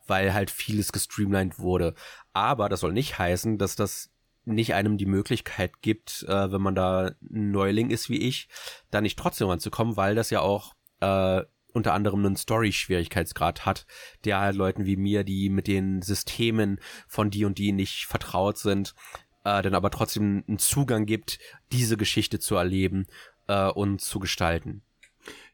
weil 0.08 0.34
halt 0.34 0.52
vieles 0.52 0.92
gestreamlined 0.92 1.60
wurde. 1.60 1.94
Aber 2.34 2.68
das 2.68 2.82
soll 2.82 2.94
nicht 2.94 3.18
heißen, 3.18 3.58
dass 3.58 3.76
das 3.76 4.12
nicht 4.46 4.74
einem 4.74 4.98
die 4.98 5.06
Möglichkeit 5.06 5.82
gibt, 5.82 6.24
äh, 6.28 6.52
wenn 6.52 6.62
man 6.62 6.76
da 6.76 7.12
ein 7.22 7.52
Neuling 7.52 7.90
ist 7.90 8.10
wie 8.10 8.20
ich, 8.20 8.48
da 8.92 9.02
nicht 9.02 9.18
trotzdem 9.18 9.50
ranzukommen, 9.50 9.98
weil 9.98 10.16
das 10.16 10.30
ja 10.30 10.42
auch 10.42 10.76
äh, 11.02 11.42
unter 11.74 11.94
anderem 11.94 12.26
einen 12.26 12.38
Story-Schwierigkeitsgrad 12.38 13.66
hat, 13.66 13.86
der 14.24 14.40
halt 14.40 14.56
Leuten 14.56 14.86
wie 14.86 14.96
mir, 14.96 15.24
die 15.24 15.50
mit 15.50 15.68
den 15.68 16.02
Systemen 16.02 16.80
von 17.08 17.30
die 17.30 17.44
und 17.44 17.58
die 17.58 17.74
nicht 17.74 18.06
vertraut 18.06 18.58
sind, 18.58 18.96
äh, 19.44 19.62
dann 19.62 19.76
aber 19.76 19.92
trotzdem 19.92 20.44
einen 20.48 20.58
Zugang 20.58 21.06
gibt, 21.06 21.40
diese 21.72 21.98
Geschichte 21.98 22.40
zu 22.40 22.56
erleben 22.56 23.08
äh, 23.48 23.68
und 23.68 24.00
zu 24.00 24.20
gestalten. 24.20 24.84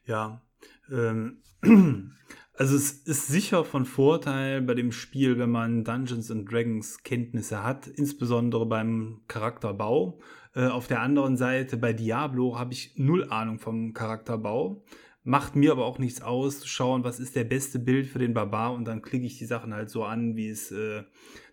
Ja, 0.06 0.42
ähm, 0.90 1.42
Also 2.54 2.76
es 2.76 2.92
ist 2.92 3.28
sicher 3.28 3.64
von 3.64 3.86
Vorteil 3.86 4.60
bei 4.60 4.74
dem 4.74 4.92
Spiel, 4.92 5.38
wenn 5.38 5.50
man 5.50 5.84
Dungeons 5.84 6.30
and 6.30 6.50
Dragons 6.50 7.02
Kenntnisse 7.02 7.62
hat, 7.62 7.86
insbesondere 7.86 8.66
beim 8.66 9.22
Charakterbau. 9.26 10.20
Äh, 10.54 10.66
auf 10.66 10.86
der 10.86 11.00
anderen 11.00 11.38
Seite 11.38 11.78
bei 11.78 11.94
Diablo 11.94 12.58
habe 12.58 12.74
ich 12.74 12.92
null 12.96 13.24
Ahnung 13.30 13.58
vom 13.58 13.94
Charakterbau. 13.94 14.84
Macht 15.24 15.56
mir 15.56 15.72
aber 15.72 15.86
auch 15.86 15.98
nichts 15.98 16.20
aus, 16.20 16.60
zu 16.60 16.68
schauen, 16.68 17.04
was 17.04 17.20
ist 17.20 17.36
der 17.36 17.44
beste 17.44 17.78
Bild 17.78 18.06
für 18.06 18.18
den 18.18 18.34
Barbar 18.34 18.74
und 18.74 18.86
dann 18.86 19.00
klicke 19.00 19.24
ich 19.24 19.38
die 19.38 19.46
Sachen 19.46 19.72
halt 19.72 19.88
so 19.88 20.04
an, 20.04 20.36
wie 20.36 20.48
es 20.48 20.70
äh, 20.72 21.04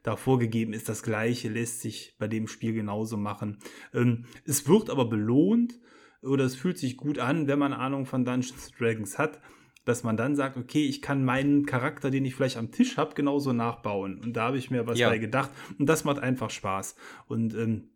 da 0.03 0.17
vorgegeben 0.17 0.73
ist. 0.73 0.89
Das 0.89 1.03
gleiche 1.03 1.47
lässt 1.47 1.79
sich 1.79 2.15
bei 2.19 2.27
dem 2.27 2.47
Spiel 2.47 2.73
genauso 2.73 3.15
machen. 3.15 3.59
Ähm, 3.93 4.25
es 4.43 4.67
wird 4.67 4.89
aber 4.89 5.05
belohnt 5.05 5.79
oder 6.23 6.43
es 6.43 6.55
fühlt 6.55 6.77
sich 6.77 6.97
gut 6.97 7.19
an, 7.19 7.47
wenn 7.47 7.59
man 7.59 7.71
Ahnung 7.71 8.05
von 8.05 8.25
Dungeons 8.25 8.71
Dragons 8.77 9.17
hat 9.17 9.39
dass 9.85 10.03
man 10.03 10.17
dann 10.17 10.35
sagt, 10.35 10.57
okay, 10.57 10.85
ich 10.85 11.01
kann 11.01 11.25
meinen 11.25 11.65
Charakter, 11.65 12.11
den 12.11 12.25
ich 12.25 12.35
vielleicht 12.35 12.57
am 12.57 12.71
Tisch 12.71 12.97
habe, 12.97 13.15
genauso 13.15 13.53
nachbauen. 13.53 14.19
Und 14.19 14.33
da 14.33 14.47
habe 14.47 14.57
ich 14.57 14.71
mir 14.71 14.87
was 14.87 14.99
ja. 14.99 15.09
bei 15.09 15.17
gedacht. 15.17 15.51
Und 15.77 15.87
das 15.87 16.03
macht 16.03 16.19
einfach 16.19 16.49
Spaß. 16.49 16.95
Und 17.27 17.53
ähm, 17.55 17.89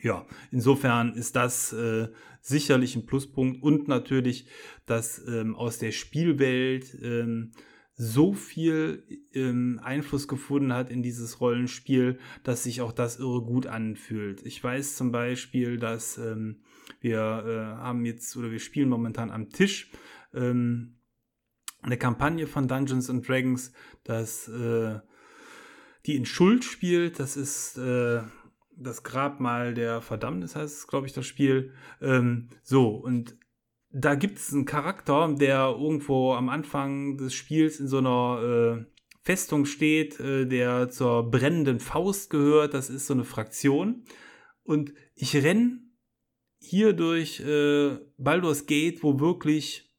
ja, 0.00 0.26
insofern 0.50 1.14
ist 1.14 1.34
das 1.34 1.72
äh, 1.72 2.08
sicherlich 2.40 2.94
ein 2.94 3.06
Pluspunkt 3.06 3.62
und 3.62 3.88
natürlich, 3.88 4.46
dass 4.84 5.26
ähm, 5.26 5.56
aus 5.56 5.78
der 5.78 5.92
Spielwelt 5.92 6.98
ähm, 7.02 7.52
so 7.96 8.34
viel 8.34 9.04
ähm, 9.32 9.80
Einfluss 9.82 10.26
gefunden 10.26 10.72
hat 10.72 10.90
in 10.90 11.02
dieses 11.02 11.40
Rollenspiel, 11.40 12.18
dass 12.42 12.64
sich 12.64 12.80
auch 12.80 12.92
das 12.92 13.18
irre 13.18 13.42
gut 13.42 13.66
anfühlt. 13.66 14.44
Ich 14.44 14.62
weiß 14.62 14.96
zum 14.96 15.12
Beispiel, 15.12 15.78
dass 15.78 16.18
ähm, 16.18 16.60
wir 17.00 17.18
äh, 17.20 17.80
haben 17.80 18.04
jetzt 18.04 18.36
oder 18.36 18.50
wir 18.50 18.58
spielen 18.58 18.88
momentan 18.88 19.30
am 19.30 19.48
Tisch 19.48 19.90
ähm, 20.34 20.96
eine 21.84 21.98
Kampagne 21.98 22.46
von 22.46 22.66
Dungeons 22.66 23.10
and 23.10 23.28
Dragons, 23.28 23.72
dass 24.04 24.48
äh, 24.48 24.98
die 26.06 26.16
in 26.16 26.24
Schuld 26.24 26.64
spielt. 26.64 27.20
Das 27.20 27.36
ist 27.36 27.76
äh, 27.76 28.22
das 28.76 29.02
Grabmal 29.02 29.74
der 29.74 30.00
Verdammnis, 30.00 30.56
heißt 30.56 30.88
glaube 30.88 31.06
ich, 31.06 31.12
das 31.12 31.26
Spiel. 31.26 31.72
Ähm, 32.00 32.48
so, 32.62 32.88
und 32.88 33.36
da 33.90 34.14
gibt 34.14 34.38
es 34.38 34.52
einen 34.52 34.64
Charakter, 34.64 35.32
der 35.38 35.76
irgendwo 35.78 36.32
am 36.32 36.48
Anfang 36.48 37.16
des 37.16 37.34
Spiels 37.34 37.78
in 37.78 37.86
so 37.86 37.98
einer 37.98 38.42
äh, 38.42 38.94
Festung 39.22 39.66
steht, 39.66 40.18
äh, 40.18 40.46
der 40.46 40.88
zur 40.88 41.30
brennenden 41.30 41.80
Faust 41.80 42.30
gehört. 42.30 42.74
Das 42.74 42.90
ist 42.90 43.06
so 43.06 43.14
eine 43.14 43.24
Fraktion. 43.24 44.04
Und 44.64 44.94
ich 45.14 45.36
renn 45.36 45.96
hier 46.58 46.94
durch 46.94 47.40
äh, 47.40 47.98
Baldur's 48.16 48.66
Gate, 48.66 49.02
wo 49.02 49.20
wirklich 49.20 49.93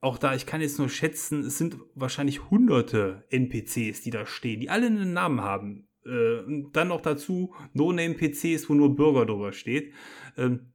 auch 0.00 0.18
da, 0.18 0.34
ich 0.34 0.46
kann 0.46 0.60
jetzt 0.60 0.78
nur 0.78 0.88
schätzen, 0.88 1.40
es 1.40 1.58
sind 1.58 1.76
wahrscheinlich 1.94 2.50
hunderte 2.50 3.24
NPCs, 3.30 4.02
die 4.02 4.10
da 4.10 4.26
stehen, 4.26 4.60
die 4.60 4.70
alle 4.70 4.86
einen 4.86 5.12
Namen 5.12 5.40
haben. 5.40 5.88
Äh, 6.04 6.40
und 6.40 6.72
dann 6.72 6.88
noch 6.88 7.00
dazu 7.00 7.54
No-Name-PCs, 7.72 8.68
wo 8.68 8.74
nur 8.74 8.94
Bürger 8.94 9.26
drüber 9.26 9.52
steht. 9.52 9.92
Ähm, 10.36 10.72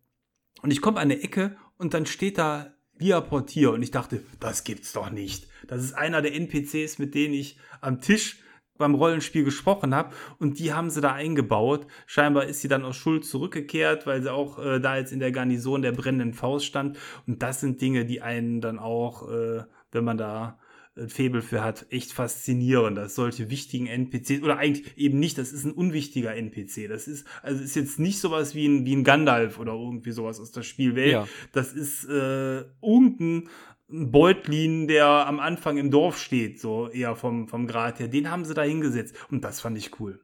und 0.62 0.72
ich 0.72 0.82
komme 0.82 0.98
an 0.98 1.12
eine 1.12 1.22
Ecke 1.22 1.58
und 1.78 1.94
dann 1.94 2.06
steht 2.06 2.38
da 2.38 2.74
Via 2.96 3.22
Portier 3.22 3.72
und 3.72 3.82
ich 3.82 3.92
dachte, 3.92 4.24
das 4.40 4.64
gibt's 4.64 4.94
doch 4.94 5.10
nicht. 5.10 5.48
Das 5.68 5.84
ist 5.84 5.94
einer 5.94 6.22
der 6.22 6.36
NPCs, 6.36 7.00
mit 7.00 7.16
denen 7.16 7.34
ich 7.34 7.58
am 7.82 8.02
Tisch 8.02 8.43
beim 8.78 8.96
Rollenspiel 8.96 9.44
gesprochen 9.44 9.94
habe 9.94 10.16
und 10.40 10.60
die 10.60 10.74
haben 10.74 10.90
sie 10.90 11.02
da 11.02 11.14
eingebaut. 11.14 11.86
Scheinbar 12.06 12.46
ist 12.46 12.62
sie 12.62 12.68
dann 12.68 12.84
aus 12.84 12.96
Schuld 12.96 13.26
zurückgekehrt, 13.26 14.08
weil 14.08 14.22
sie 14.22 14.32
auch 14.32 14.60
äh, 14.60 14.80
da 14.80 14.98
jetzt 14.98 15.12
in 15.12 15.20
der 15.20 15.32
Garnison 15.32 15.82
der 15.82 15.92
brennenden 15.92 16.34
Faust 16.34 16.66
stand. 16.66 16.98
Und 17.28 17.42
das 17.44 17.62
sind 17.62 17.82
Dinge, 17.82 18.06
die 18.06 18.22
einen 18.22 18.62
dann 18.62 18.80
auch, 18.80 19.30
äh, 19.30 19.64
wenn 19.92 20.04
man 20.04 20.18
da 20.18 20.60
ein 20.96 21.10
Faible 21.10 21.42
für 21.42 21.64
hat, 21.64 21.88
echt 21.90 22.14
faszinierend, 22.14 22.98
dass 22.98 23.16
solche 23.16 23.50
wichtigen 23.50 23.88
NPCs, 23.88 24.44
oder 24.44 24.58
eigentlich 24.58 24.96
eben 24.96 25.18
nicht, 25.18 25.40
das 25.40 25.52
ist 25.52 25.64
ein 25.64 25.72
unwichtiger 25.72 26.36
NPC. 26.36 26.88
Das 26.88 27.08
ist, 27.08 27.26
also 27.42 27.64
ist 27.64 27.76
jetzt 27.76 28.00
nicht 28.00 28.20
sowas 28.20 28.54
wie 28.54 28.68
ein, 28.68 28.86
wie 28.86 28.96
ein 28.96 29.04
Gandalf 29.04 29.60
oder 29.60 29.74
irgendwie 29.74 30.12
sowas 30.12 30.40
aus 30.40 30.52
der 30.52 30.62
Spielwelt. 30.62 31.12
Ja. 31.12 31.28
Das 31.52 31.74
ist 31.74 32.06
äh, 32.06 32.64
irgendein 32.82 33.50
Beutlin, 33.94 34.88
der 34.88 35.06
am 35.06 35.40
Anfang 35.40 35.78
im 35.78 35.92
Dorf 35.92 36.18
steht, 36.18 36.60
so 36.60 36.90
eher 36.90 37.16
vom, 37.16 37.48
vom 37.48 37.68
Grad 37.68 38.00
her. 38.00 38.08
Den 38.08 38.30
haben 38.30 38.46
sie 38.46 38.54
da 38.54 38.64
hingesetzt. 38.64 39.16
Und 39.30 39.44
das 39.44 39.62
fand 39.62 39.78
ich 39.78 40.00
cool. 40.00 40.20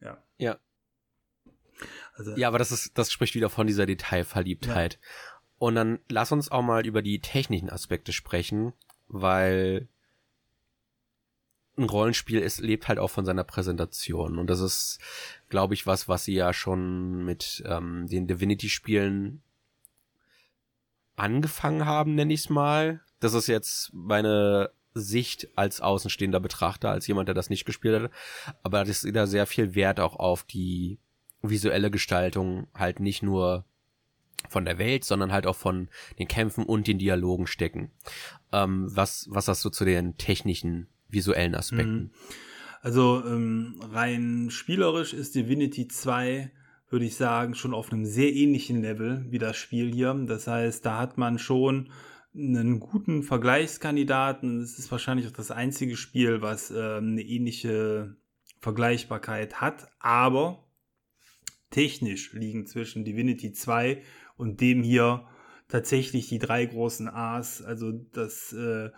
Ja. 0.00 0.22
Ja. 0.38 0.58
Also, 2.14 2.36
ja, 2.36 2.48
aber 2.48 2.58
das 2.58 2.72
ist, 2.72 2.98
das 2.98 3.12
spricht 3.12 3.34
wieder 3.34 3.48
von 3.48 3.66
dieser 3.66 3.86
Detailverliebtheit. 3.86 4.94
Ja. 4.94 5.08
Und 5.58 5.74
dann 5.74 5.98
lass 6.08 6.32
uns 6.32 6.50
auch 6.50 6.62
mal 6.62 6.86
über 6.86 7.02
die 7.02 7.20
technischen 7.20 7.70
Aspekte 7.70 8.12
sprechen 8.12 8.72
weil 9.10 9.88
ein 11.76 11.84
Rollenspiel 11.84 12.40
ist, 12.40 12.60
lebt 12.60 12.88
halt 12.88 12.98
auch 12.98 13.10
von 13.10 13.24
seiner 13.24 13.44
Präsentation. 13.44 14.38
Und 14.38 14.48
das 14.48 14.60
ist, 14.60 14.98
glaube 15.48 15.74
ich, 15.74 15.86
was, 15.86 16.08
was 16.08 16.24
sie 16.24 16.34
ja 16.34 16.52
schon 16.52 17.24
mit 17.24 17.62
ähm, 17.66 18.06
den 18.06 18.26
Divinity-Spielen 18.26 19.42
angefangen 21.20 21.84
haben, 21.86 22.14
nenne 22.14 22.32
ich 22.32 22.40
es 22.40 22.50
mal. 22.50 23.00
Das 23.20 23.34
ist 23.34 23.46
jetzt 23.46 23.90
meine 23.92 24.70
Sicht 24.94 25.48
als 25.54 25.80
außenstehender 25.80 26.40
Betrachter, 26.40 26.90
als 26.90 27.06
jemand, 27.06 27.28
der 27.28 27.34
das 27.34 27.50
nicht 27.50 27.64
gespielt 27.64 28.02
hat. 28.02 28.10
Aber 28.62 28.84
das 28.84 29.04
ist 29.04 29.14
da 29.14 29.26
sehr 29.26 29.46
viel 29.46 29.74
Wert 29.74 30.00
auch 30.00 30.16
auf 30.16 30.42
die 30.42 30.98
visuelle 31.42 31.90
Gestaltung, 31.90 32.66
halt 32.74 33.00
nicht 33.00 33.22
nur 33.22 33.64
von 34.48 34.64
der 34.64 34.78
Welt, 34.78 35.04
sondern 35.04 35.32
halt 35.32 35.46
auch 35.46 35.56
von 35.56 35.88
den 36.18 36.26
Kämpfen 36.26 36.64
und 36.64 36.86
den 36.86 36.98
Dialogen 36.98 37.46
stecken. 37.46 37.90
Ähm, 38.52 38.88
was, 38.90 39.26
was 39.30 39.48
hast 39.48 39.64
du 39.64 39.70
zu 39.70 39.84
den 39.84 40.16
technischen, 40.16 40.88
visuellen 41.08 41.54
Aspekten? 41.54 41.94
Mhm. 41.94 42.10
Also 42.82 43.22
ähm, 43.26 43.80
rein 43.92 44.48
spielerisch 44.50 45.12
ist 45.12 45.34
Divinity 45.34 45.86
2, 45.86 46.50
würde 46.90 47.04
ich 47.04 47.14
sagen, 47.14 47.54
schon 47.54 47.72
auf 47.72 47.92
einem 47.92 48.04
sehr 48.04 48.32
ähnlichen 48.32 48.82
Level 48.82 49.24
wie 49.30 49.38
das 49.38 49.56
Spiel 49.56 49.92
hier. 49.92 50.12
Das 50.26 50.46
heißt, 50.46 50.84
da 50.84 50.98
hat 50.98 51.16
man 51.16 51.38
schon 51.38 51.90
einen 52.34 52.80
guten 52.80 53.22
Vergleichskandidaten. 53.22 54.60
Es 54.60 54.78
ist 54.78 54.90
wahrscheinlich 54.90 55.26
auch 55.26 55.32
das 55.32 55.50
einzige 55.50 55.96
Spiel, 55.96 56.42
was 56.42 56.70
äh, 56.70 56.96
eine 56.96 57.22
ähnliche 57.22 58.16
Vergleichbarkeit 58.60 59.60
hat. 59.60 59.88
Aber 60.00 60.64
technisch 61.70 62.32
liegen 62.32 62.66
zwischen 62.66 63.04
Divinity 63.04 63.52
2 63.52 64.02
und 64.36 64.60
dem 64.60 64.82
hier 64.82 65.26
tatsächlich 65.68 66.28
die 66.28 66.40
drei 66.40 66.66
großen 66.66 67.08
A's, 67.08 67.62
also 67.62 67.92
das 67.92 68.52
äh, 68.52 68.90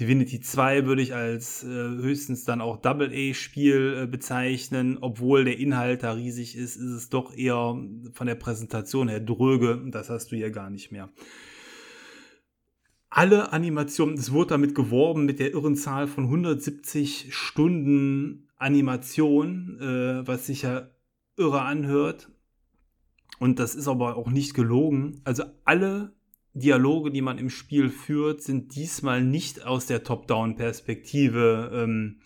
Divinity 0.00 0.40
2 0.40 0.86
würde 0.86 1.02
ich 1.02 1.14
als 1.14 1.62
äh, 1.62 1.68
höchstens 1.68 2.44
dann 2.44 2.60
auch 2.60 2.78
Double-A-Spiel 2.78 4.02
äh, 4.02 4.06
bezeichnen. 4.06 4.98
Obwohl 5.00 5.44
der 5.44 5.58
Inhalt 5.58 6.02
da 6.02 6.12
riesig 6.12 6.56
ist, 6.56 6.76
ist 6.76 6.90
es 6.90 7.08
doch 7.10 7.32
eher 7.36 7.76
von 8.12 8.26
der 8.26 8.34
Präsentation 8.34 9.08
her 9.08 9.20
dröge. 9.20 9.80
Das 9.92 10.10
hast 10.10 10.32
du 10.32 10.36
hier 10.36 10.50
gar 10.50 10.68
nicht 10.68 10.90
mehr. 10.90 11.10
Alle 13.08 13.52
Animationen, 13.52 14.16
es 14.16 14.32
wurde 14.32 14.50
damit 14.50 14.74
geworben 14.74 15.24
mit 15.24 15.38
der 15.38 15.52
irren 15.52 15.76
Zahl 15.76 16.08
von 16.08 16.24
170 16.24 17.28
Stunden 17.32 18.48
Animation, 18.56 19.78
äh, 19.80 20.26
was 20.26 20.46
sich 20.46 20.62
ja 20.62 20.90
irre 21.36 21.62
anhört. 21.62 22.30
Und 23.38 23.60
das 23.60 23.76
ist 23.76 23.86
aber 23.86 24.16
auch 24.16 24.30
nicht 24.30 24.54
gelogen. 24.54 25.20
Also 25.22 25.44
alle 25.64 26.12
Dialoge, 26.54 27.10
die 27.10 27.20
man 27.20 27.38
im 27.38 27.50
Spiel 27.50 27.90
führt, 27.90 28.40
sind 28.40 28.76
diesmal 28.76 29.22
nicht 29.22 29.66
aus 29.66 29.86
der 29.86 30.04
Top-Down-Perspektive 30.04 31.70
ähm, 31.74 32.20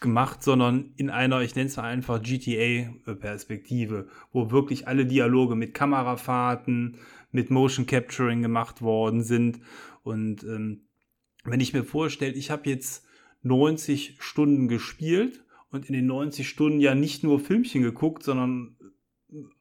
gemacht, 0.00 0.42
sondern 0.44 0.92
in 0.96 1.10
einer, 1.10 1.40
ich 1.40 1.56
nenne 1.56 1.68
es 1.68 1.76
mal 1.76 1.84
einfach 1.84 2.22
GTA-Perspektive, 2.22 4.08
wo 4.32 4.52
wirklich 4.52 4.86
alle 4.86 5.06
Dialoge 5.06 5.56
mit 5.56 5.74
Kamerafahrten, 5.74 6.98
mit 7.32 7.50
Motion 7.50 7.86
Capturing 7.86 8.42
gemacht 8.42 8.80
worden 8.80 9.22
sind. 9.22 9.60
Und 10.04 10.44
ähm, 10.44 10.82
wenn 11.44 11.60
ich 11.60 11.72
mir 11.72 11.84
vorstelle, 11.84 12.34
ich 12.34 12.50
habe 12.52 12.70
jetzt 12.70 13.04
90 13.42 14.18
Stunden 14.20 14.68
gespielt 14.68 15.44
und 15.70 15.86
in 15.86 15.94
den 15.94 16.06
90 16.06 16.48
Stunden 16.48 16.78
ja 16.78 16.94
nicht 16.94 17.24
nur 17.24 17.40
Filmchen 17.40 17.82
geguckt, 17.82 18.22
sondern 18.22 18.76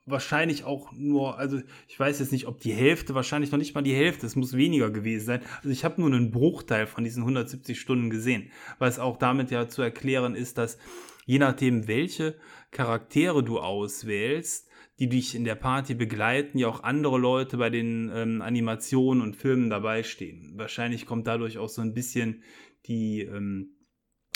wahrscheinlich 0.06 0.64
auch 0.64 0.92
nur, 0.94 1.38
also 1.38 1.62
ich 1.88 2.00
weiß 2.00 2.20
jetzt 2.20 2.32
nicht, 2.32 2.48
ob 2.48 2.60
die 2.60 2.74
Hälfte, 2.74 3.14
wahrscheinlich 3.14 3.52
noch 3.52 3.60
nicht 3.60 3.76
mal 3.76 3.82
die 3.82 3.96
Hälfte, 3.96 4.26
es 4.26 4.36
muss 4.36 4.56
weniger 4.56 4.90
gewesen 4.90 5.26
sein. 5.26 5.42
Also 5.58 5.70
ich 5.70 5.86
habe 5.86 6.02
nur 6.02 6.12
einen 6.12 6.32
Bruchteil 6.32 6.88
von 6.88 7.04
diesen 7.04 7.22
170 7.24 7.80
Stunden 7.80 8.10
gesehen, 8.10 8.52
es 8.80 9.00
auch 9.00 9.18
damit 9.18 9.52
ja 9.52 9.68
zu 9.68 9.82
erklären 9.82 10.36
ist, 10.36 10.58
dass 10.58 10.78
je 11.26 11.40
nachdem, 11.40 11.88
welche 11.88 12.36
Charaktere 12.72 13.44
du 13.44 13.60
auswählst, 13.60 14.68
die 15.00 15.10
dich 15.10 15.36
in 15.36 15.46
der 15.46 15.56
Party 15.56 15.96
begleiten, 15.96 16.58
ja 16.58 16.68
auch 16.68 16.84
andere 16.84 17.18
Leute 17.18 17.58
bei 17.58 17.70
den 17.70 18.12
ähm, 18.14 18.42
Animationen 18.42 19.24
und 19.24 19.36
Filmen 19.36 19.70
dabei 19.70 20.04
stehen. 20.04 20.54
Wahrscheinlich 20.56 21.06
kommt 21.06 21.28
dadurch 21.28 21.58
auch 21.58 21.70
so 21.70 21.82
ein 21.82 21.94
bisschen 21.94 22.44
die 22.86 23.22
ähm, 23.22 23.78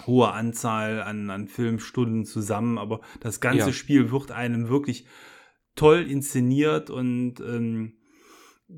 hohe 0.06 0.32
Anzahl 0.32 1.02
an, 1.02 1.30
an 1.30 1.48
Filmstunden 1.48 2.26
zusammen, 2.26 2.78
aber 2.78 3.02
das 3.20 3.40
ganze 3.40 3.68
ja. 3.68 3.74
Spiel 3.74 4.12
wird 4.12 4.32
einem 4.32 4.70
wirklich 4.70 5.06
toll 5.76 6.02
inszeniert 6.10 6.90
und 6.90 7.40
ähm, 7.40 7.94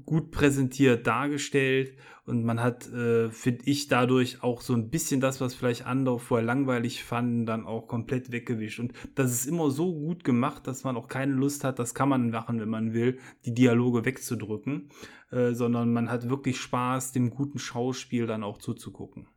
gut 0.06 0.32
präsentiert 0.32 1.08
dargestellt 1.08 1.94
und 2.26 2.44
man 2.44 2.62
hat, 2.62 2.92
äh, 2.92 3.30
finde 3.30 3.64
ich, 3.66 3.88
dadurch 3.88 4.44
auch 4.44 4.60
so 4.60 4.74
ein 4.74 4.90
bisschen 4.90 5.22
das, 5.22 5.40
was 5.40 5.56
vielleicht 5.56 5.86
andere 5.86 6.20
vorher 6.20 6.46
langweilig 6.46 7.06
fanden, 7.06 7.46
dann 7.46 7.66
auch 7.66 7.88
komplett 7.88 8.34
weggewischt. 8.34 8.82
Und 8.82 8.92
das 9.16 9.32
ist 9.32 9.46
immer 9.46 9.72
so 9.72 9.94
gut 9.94 10.26
gemacht, 10.26 10.68
dass 10.68 10.84
man 10.84 10.98
auch 10.98 11.08
keine 11.08 11.32
Lust 11.32 11.64
hat, 11.64 11.80
das 11.80 11.96
kann 11.96 12.10
man 12.10 12.30
machen, 12.30 12.60
wenn 12.60 12.68
man 12.68 12.94
will, 12.94 13.20
die 13.46 13.54
Dialoge 13.54 14.04
wegzudrücken, 14.04 14.90
äh, 15.32 15.54
sondern 15.54 15.94
man 15.94 16.12
hat 16.12 16.30
wirklich 16.30 16.60
Spaß, 16.60 17.14
dem 17.14 17.30
guten 17.30 17.60
Schauspiel 17.60 18.28
dann 18.28 18.44
auch 18.44 18.58
zuzugucken. 18.58 19.28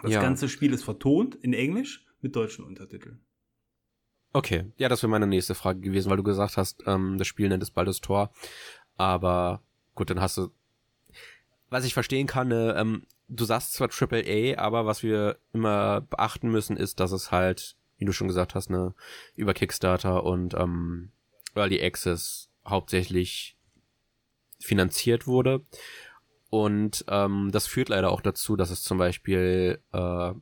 Das 0.00 0.12
ja. 0.12 0.22
ganze 0.22 0.48
Spiel 0.48 0.72
ist 0.72 0.84
vertont 0.84 1.34
in 1.34 1.54
Englisch 1.54 2.06
mit 2.20 2.36
deutschen 2.36 2.64
Untertiteln. 2.64 3.20
Okay, 4.32 4.66
ja, 4.76 4.88
das 4.88 5.02
wäre 5.02 5.10
meine 5.10 5.26
nächste 5.26 5.54
Frage 5.54 5.80
gewesen, 5.80 6.10
weil 6.10 6.18
du 6.18 6.22
gesagt 6.22 6.56
hast, 6.56 6.82
ähm, 6.86 7.16
das 7.18 7.26
Spiel 7.26 7.48
nennt 7.48 7.62
es 7.62 7.70
bald 7.70 7.88
das 7.88 8.00
Tor. 8.00 8.30
Aber 8.96 9.62
gut, 9.94 10.10
dann 10.10 10.20
hast 10.20 10.36
du. 10.36 10.50
Was 11.70 11.84
ich 11.84 11.94
verstehen 11.94 12.26
kann, 12.26 12.50
äh, 12.50 12.80
ähm, 12.80 13.04
du 13.28 13.44
sagst 13.44 13.74
zwar 13.74 13.88
Triple 13.88 14.24
A, 14.26 14.60
aber 14.60 14.86
was 14.86 15.02
wir 15.02 15.38
immer 15.52 16.02
beachten 16.02 16.50
müssen, 16.50 16.76
ist, 16.76 17.00
dass 17.00 17.12
es 17.12 17.30
halt 17.30 17.78
wie 17.98 18.04
du 18.04 18.12
schon 18.12 18.28
gesagt 18.28 18.54
hast, 18.54 18.70
ne, 18.70 18.94
über 19.34 19.54
Kickstarter 19.54 20.24
und 20.24 20.54
ähm, 20.54 21.10
Early 21.54 21.82
Access 21.82 22.48
hauptsächlich 22.66 23.56
finanziert 24.60 25.26
wurde. 25.26 25.64
Und 26.50 27.04
ähm, 27.08 27.50
das 27.52 27.66
führt 27.66 27.90
leider 27.90 28.10
auch 28.10 28.22
dazu, 28.22 28.56
dass 28.56 28.70
es 28.70 28.82
zum 28.82 28.98
Beispiel 28.98 29.82
äh, 29.92 30.32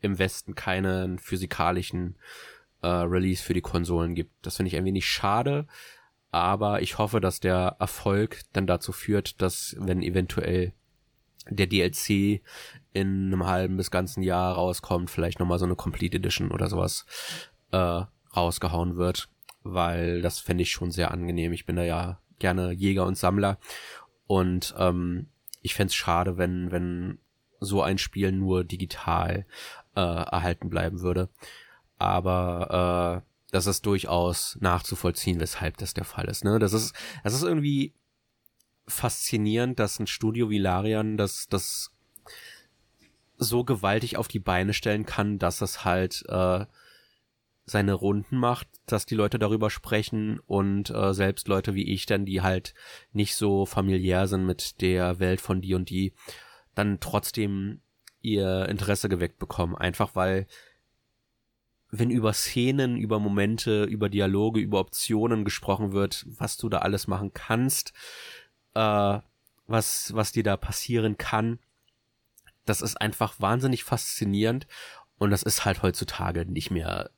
im 0.00 0.18
Westen 0.18 0.54
keinen 0.54 1.18
physikalischen 1.18 2.16
äh, 2.82 2.86
Release 2.86 3.42
für 3.42 3.54
die 3.54 3.60
Konsolen 3.60 4.14
gibt. 4.14 4.32
Das 4.42 4.56
finde 4.56 4.68
ich 4.68 4.76
ein 4.76 4.84
wenig 4.84 5.06
schade, 5.06 5.66
aber 6.30 6.82
ich 6.82 6.98
hoffe, 6.98 7.20
dass 7.20 7.40
der 7.40 7.76
Erfolg 7.78 8.42
dann 8.52 8.66
dazu 8.66 8.92
führt, 8.92 9.40
dass 9.40 9.76
wenn 9.78 10.02
eventuell 10.02 10.72
der 11.48 11.66
DLC 11.66 12.42
in 12.92 13.26
einem 13.26 13.46
halben 13.46 13.76
bis 13.76 13.90
ganzen 13.90 14.22
Jahr 14.22 14.54
rauskommt, 14.54 15.10
vielleicht 15.10 15.40
nochmal 15.40 15.58
so 15.58 15.64
eine 15.64 15.76
Complete 15.76 16.16
Edition 16.18 16.50
oder 16.50 16.68
sowas 16.68 17.06
äh, 17.72 18.02
rausgehauen 18.36 18.96
wird, 18.96 19.28
weil 19.62 20.22
das 20.22 20.38
fände 20.38 20.62
ich 20.62 20.70
schon 20.70 20.90
sehr 20.90 21.10
angenehm. 21.10 21.52
Ich 21.52 21.66
bin 21.66 21.76
da 21.76 21.82
ja 21.82 22.20
gerne 22.38 22.72
Jäger 22.72 23.06
und 23.06 23.16
Sammler 23.16 23.58
und 24.26 24.74
ähm, 24.78 25.28
ich 25.62 25.74
fände 25.74 25.92
schade, 25.92 26.38
wenn, 26.38 26.70
wenn 26.70 27.18
so 27.60 27.82
ein 27.82 27.98
Spiel 27.98 28.32
nur 28.32 28.64
digital 28.64 29.46
äh, 29.94 30.00
erhalten 30.00 30.68
bleiben 30.68 31.00
würde. 31.00 31.28
Aber 32.02 33.22
äh, 33.22 33.32
das 33.52 33.66
ist 33.66 33.86
durchaus 33.86 34.58
nachzuvollziehen, 34.60 35.38
weshalb 35.38 35.76
das 35.76 35.94
der 35.94 36.04
Fall 36.04 36.26
ist. 36.26 36.44
Ne? 36.44 36.58
Das 36.58 36.72
ist, 36.72 36.94
das 37.22 37.34
ist 37.34 37.42
irgendwie 37.42 37.94
faszinierend, 38.88 39.78
dass 39.78 40.00
ein 40.00 40.06
Studio 40.06 40.50
wie 40.50 40.58
Larian 40.58 41.16
das, 41.16 41.46
das 41.48 41.92
so 43.36 43.62
gewaltig 43.64 44.16
auf 44.16 44.26
die 44.26 44.40
Beine 44.40 44.74
stellen 44.74 45.06
kann, 45.06 45.38
dass 45.38 45.60
es 45.60 45.84
halt 45.84 46.24
äh, 46.28 46.66
seine 47.64 47.92
Runden 47.92 48.36
macht, 48.36 48.68
dass 48.86 49.06
die 49.06 49.14
Leute 49.14 49.38
darüber 49.38 49.70
sprechen 49.70 50.40
und 50.40 50.90
äh, 50.90 51.14
selbst 51.14 51.46
Leute 51.46 51.74
wie 51.74 51.88
ich 51.92 52.06
dann, 52.06 52.26
die 52.26 52.42
halt 52.42 52.74
nicht 53.12 53.36
so 53.36 53.66
familiär 53.66 54.26
sind 54.26 54.44
mit 54.44 54.80
der 54.80 55.20
Welt 55.20 55.40
von 55.40 55.60
die 55.60 55.74
und 55.74 55.88
die, 55.88 56.12
dann 56.74 56.98
trotzdem 57.00 57.80
ihr 58.20 58.68
Interesse 58.68 59.08
geweckt 59.08 59.38
bekommen. 59.38 59.76
Einfach 59.76 60.14
weil, 60.14 60.46
wenn 61.92 62.10
über 62.10 62.32
Szenen, 62.32 62.96
über 62.96 63.18
Momente, 63.20 63.84
über 63.84 64.08
Dialoge, 64.08 64.60
über 64.60 64.80
Optionen 64.80 65.44
gesprochen 65.44 65.92
wird, 65.92 66.24
was 66.26 66.56
du 66.56 66.70
da 66.70 66.78
alles 66.78 67.06
machen 67.06 67.32
kannst, 67.34 67.92
äh, 68.74 69.18
was, 69.66 70.14
was 70.14 70.32
dir 70.32 70.42
da 70.42 70.56
passieren 70.56 71.18
kann, 71.18 71.58
das 72.64 72.80
ist 72.80 72.98
einfach 73.00 73.38
wahnsinnig 73.40 73.84
faszinierend 73.84 74.66
und 75.18 75.30
das 75.30 75.42
ist 75.42 75.66
halt 75.66 75.82
heutzutage 75.82 76.46
nicht 76.46 76.70
mehr 76.70 77.10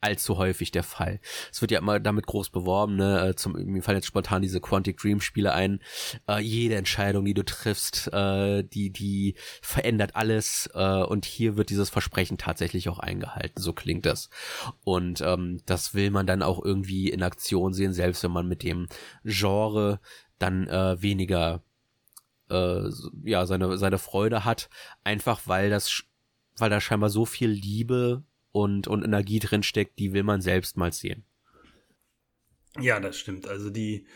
allzu 0.00 0.38
häufig 0.38 0.70
der 0.70 0.82
Fall. 0.82 1.20
Es 1.52 1.60
wird 1.60 1.70
ja 1.70 1.78
immer 1.78 2.00
damit 2.00 2.26
groß 2.26 2.50
beworben, 2.50 2.96
ne, 2.96 3.28
äh, 3.28 3.34
zum, 3.34 3.52
mir 3.52 3.82
fallen 3.82 3.98
jetzt 3.98 4.06
spontan 4.06 4.42
diese 4.42 4.60
Quantic 4.60 4.98
Dream 4.98 5.20
Spiele 5.20 5.52
ein, 5.52 5.80
äh, 6.28 6.40
jede 6.40 6.76
Entscheidung, 6.76 7.24
die 7.24 7.34
du 7.34 7.44
triffst, 7.44 8.12
äh, 8.12 8.62
die, 8.62 8.90
die 8.90 9.34
verändert 9.62 10.16
alles, 10.16 10.70
äh, 10.74 11.02
und 11.02 11.24
hier 11.26 11.56
wird 11.56 11.70
dieses 11.70 11.90
Versprechen 11.90 12.38
tatsächlich 12.38 12.88
auch 12.88 12.98
eingehalten, 12.98 13.60
so 13.60 13.72
klingt 13.72 14.06
das. 14.06 14.30
Und, 14.84 15.20
ähm, 15.20 15.60
das 15.66 15.94
will 15.94 16.10
man 16.10 16.26
dann 16.26 16.42
auch 16.42 16.64
irgendwie 16.64 17.10
in 17.10 17.22
Aktion 17.22 17.74
sehen, 17.74 17.92
selbst 17.92 18.22
wenn 18.22 18.32
man 18.32 18.48
mit 18.48 18.62
dem 18.62 18.88
Genre 19.24 20.00
dann, 20.38 20.66
äh, 20.68 21.00
weniger, 21.02 21.62
äh, 22.50 22.88
ja, 23.24 23.46
seine, 23.46 23.76
seine 23.76 23.98
Freude 23.98 24.44
hat, 24.44 24.70
einfach 25.04 25.42
weil 25.46 25.70
das, 25.70 26.04
weil 26.56 26.70
da 26.70 26.80
scheinbar 26.80 27.10
so 27.10 27.26
viel 27.26 27.50
Liebe 27.50 28.24
und, 28.52 28.88
und 28.88 29.04
Energie 29.04 29.38
drin 29.38 29.62
steckt, 29.62 29.98
die 29.98 30.12
will 30.12 30.22
man 30.22 30.40
selbst 30.40 30.76
mal 30.76 30.92
sehen. 30.92 31.24
Ja, 32.78 33.00
das 33.00 33.18
stimmt. 33.18 33.48
Also 33.48 33.70
die 33.70 34.06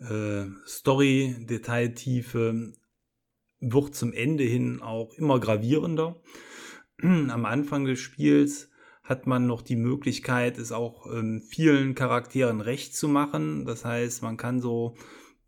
äh, 0.00 0.46
Story-Detailtiefe 0.66 2.72
wird 3.60 3.94
zum 3.94 4.12
Ende 4.12 4.44
hin 4.44 4.82
auch 4.82 5.14
immer 5.14 5.40
gravierender. 5.40 6.20
Am 7.02 7.44
Anfang 7.44 7.84
des 7.84 8.00
Spiels 8.00 8.70
hat 9.02 9.26
man 9.26 9.46
noch 9.46 9.62
die 9.62 9.76
Möglichkeit, 9.76 10.58
es 10.58 10.72
auch 10.72 11.06
ähm, 11.06 11.42
vielen 11.42 11.94
Charakteren 11.94 12.60
recht 12.60 12.96
zu 12.96 13.08
machen. 13.08 13.64
Das 13.64 13.84
heißt, 13.84 14.22
man 14.22 14.36
kann 14.36 14.60
so 14.60 14.96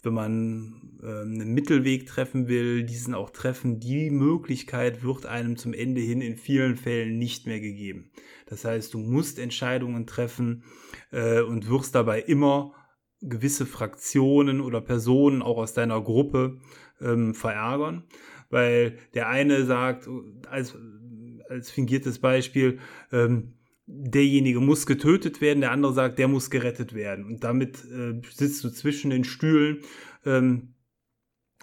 wenn 0.03 0.14
man 0.14 0.99
äh, 1.03 1.22
einen 1.22 1.55
Mittelweg 1.55 2.07
treffen 2.07 2.49
will, 2.49 2.84
diesen 2.84 3.14
auch 3.14 3.30
treffen. 3.30 3.80
Die 3.80 4.11
Möglichkeit 4.11 5.03
wird 5.03 5.26
einem 5.26 5.57
zum 5.57 5.74
Ende 5.74 6.01
hin 6.01 6.20
in 6.20 6.36
vielen 6.36 6.76
Fällen 6.76 7.18
nicht 7.18 7.46
mehr 7.46 7.61
gegeben. 7.61 8.11
Das 8.46 8.64
heißt, 8.64 8.94
du 8.94 8.99
musst 8.99 9.38
Entscheidungen 9.38 10.07
treffen 10.07 10.64
äh, 11.11 11.40
und 11.40 11.68
wirst 11.68 11.94
dabei 11.94 12.20
immer 12.20 12.74
gewisse 13.20 13.66
Fraktionen 13.66 14.61
oder 14.61 14.80
Personen 14.80 15.42
auch 15.42 15.59
aus 15.59 15.74
deiner 15.74 16.01
Gruppe 16.01 16.61
ähm, 17.01 17.34
verärgern, 17.34 18.05
weil 18.51 18.99
der 19.14 19.28
eine 19.28 19.64
sagt, 19.64 20.09
als, 20.49 20.76
als 21.49 21.70
fingiertes 21.70 22.20
Beispiel, 22.20 22.78
ähm, 23.11 23.57
derjenige 23.89 24.61
muss 24.61 24.86
getötet 24.86 25.41
werden, 25.41 25.62
der 25.62 25.72
andere 25.72 25.95
sagt, 25.95 26.18
der 26.18 26.28
muss 26.28 26.51
gerettet 26.51 26.95
werden. 26.95 27.24
Und 27.24 27.43
damit 27.43 27.84
äh, 27.84 28.20
sitzt 28.30 28.62
du 28.62 28.68
zwischen 28.68 29.11
den 29.11 29.24
Stühlen 29.24 29.78
ähm, 30.26 30.74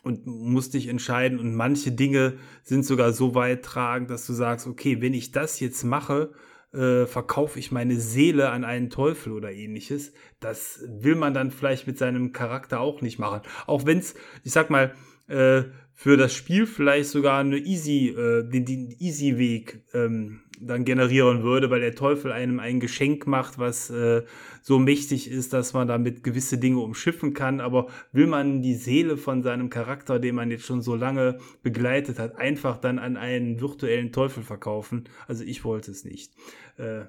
und 0.02 0.26
musst 0.26 0.74
dich 0.74 0.88
entscheiden. 0.88 1.40
Und 1.40 1.54
manche 1.54 1.92
Dinge 1.92 2.38
sind 2.64 2.84
sogar 2.84 3.14
so 3.14 3.36
weit 3.36 3.64
tragend, 3.64 4.10
dass 4.10 4.26
du 4.26 4.34
sagst, 4.34 4.66
okay, 4.66 5.02
wenn 5.02 5.14
ich 5.14 5.32
das 5.32 5.60
jetzt 5.60 5.84
mache, 5.84 6.34
äh, 6.74 7.06
verkaufe 7.06 7.60
ich 7.60 7.72
meine 7.72 8.00
Seele 8.00 8.50
an 8.50 8.64
einen 8.64 8.90
Teufel 8.90 9.32
oder 9.32 9.52
ähnliches. 9.52 10.12
Das 10.40 10.84
will 10.88 11.16
man 11.16 11.36
dann 11.36 11.52
vielleicht 11.52 11.86
mit 11.86 12.00
seinem 12.00 12.34
Charakter 12.34 12.80
auch 12.80 13.02
nicht 13.02 13.20
machen. 13.20 13.42
Auch 13.68 13.86
wenn 13.86 14.00
es, 14.00 14.16
ich 14.44 14.52
sag 14.52 14.72
mal, 14.72 14.96
äh, 15.28 15.64
für 15.94 16.18
das 16.18 16.34
Spiel 16.34 16.68
vielleicht 16.68 17.10
sogar 17.10 17.40
eine 17.40 17.58
easy, 17.58 18.10
äh, 18.10 18.44
den, 18.50 18.66
den 18.66 18.92
easy 19.00 19.38
Weg 19.38 19.86
ähm, 19.94 20.42
dann 20.60 20.86
generieren 20.86 21.43
würde, 21.43 21.70
weil 21.70 21.80
der 21.80 21.95
Teufel 21.95 22.32
einem 22.32 22.60
ein 22.60 22.80
Geschenk 22.80 23.28
macht, 23.28 23.58
was 23.58 23.89
äh, 23.89 24.24
so 24.62 24.80
mächtig 24.80 25.30
ist, 25.30 25.53
dass 25.53 25.74
man 25.74 25.88
damit 25.88 26.24
gewisse 26.24 26.58
Dinge 26.58 26.80
umschiffen 26.80 27.34
kann. 27.34 27.60
Aber 27.60 27.88
will 28.12 28.28
man 28.28 28.62
die 28.62 28.76
Seele 28.76 29.18
von 29.18 29.43
seinem 29.43 29.70
Charakter, 29.70 30.20
den 30.20 30.36
man 30.36 30.51
jetzt 30.51 30.66
schon 30.66 30.82
so 30.82 30.95
lange 30.95 31.39
begleitet 31.64 32.20
hat, 32.20 32.38
einfach 32.38 32.78
dann 32.78 32.99
an 32.99 33.18
einen 33.18 33.62
virtuellen 33.62 34.12
Teufel 34.12 34.43
verkaufen? 34.43 35.10
Also 35.28 35.43
ich 35.43 35.64
wollte 35.64 35.91
es 35.91 36.06
nicht. 36.06 36.34
Äh, 36.78 37.06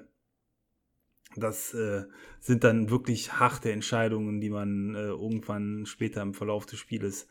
das 1.35 1.73
äh, 1.73 2.05
sind 2.39 2.63
dann 2.63 2.89
wirklich 2.89 3.33
harte 3.33 3.71
Entscheidungen, 3.71 4.41
die 4.41 4.49
man 4.49 4.95
äh, 4.95 5.07
irgendwann 5.07 5.85
später 5.85 6.21
im 6.21 6.33
Verlauf 6.33 6.65
des 6.65 6.79
Spieles 6.79 7.27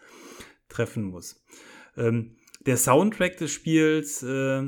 treffen 0.68 1.04
muss. 1.04 1.44
Ähm, 1.96 2.36
der 2.64 2.76
Soundtrack 2.76 3.36
des 3.36 3.52
Spiels 3.52 4.22
äh, 4.22 4.62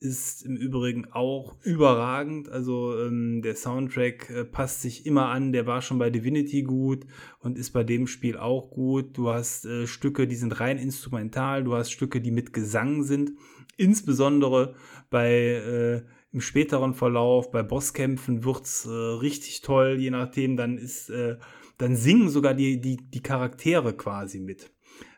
ist 0.00 0.46
im 0.46 0.56
Übrigen 0.56 1.12
auch 1.12 1.56
überragend. 1.62 2.48
Also 2.48 2.98
ähm, 2.98 3.42
der 3.42 3.54
Soundtrack 3.54 4.30
äh, 4.30 4.44
passt 4.44 4.80
sich 4.80 5.04
immer 5.04 5.28
an. 5.28 5.52
Der 5.52 5.66
war 5.66 5.82
schon 5.82 5.98
bei 5.98 6.08
Divinity 6.08 6.62
gut 6.62 7.06
und 7.38 7.58
ist 7.58 7.70
bei 7.70 7.84
dem 7.84 8.06
Spiel 8.06 8.38
auch 8.38 8.70
gut. 8.70 9.16
Du 9.16 9.28
hast 9.28 9.66
äh, 9.66 9.86
Stücke, 9.86 10.26
die 10.26 10.36
sind 10.36 10.58
rein 10.58 10.78
instrumental. 10.78 11.64
Du 11.64 11.74
hast 11.74 11.90
Stücke, 11.90 12.22
die 12.22 12.30
mit 12.30 12.54
Gesang 12.54 13.02
sind. 13.02 13.32
Insbesondere 13.76 14.74
bei 15.10 15.30
äh, 15.30 16.02
im 16.32 16.40
späteren 16.40 16.94
Verlauf, 16.94 17.50
bei 17.50 17.62
Bosskämpfen 17.62 18.44
wird's 18.44 18.86
äh, 18.86 18.90
richtig 18.90 19.60
toll. 19.60 19.96
Je 19.98 20.10
nachdem, 20.10 20.56
dann 20.56 20.78
ist, 20.78 21.10
äh, 21.10 21.36
dann 21.76 21.94
singen 21.94 22.30
sogar 22.30 22.54
die 22.54 22.80
die 22.80 22.96
die 22.96 23.22
Charaktere 23.22 23.94
quasi 23.94 24.40
mit. 24.40 24.70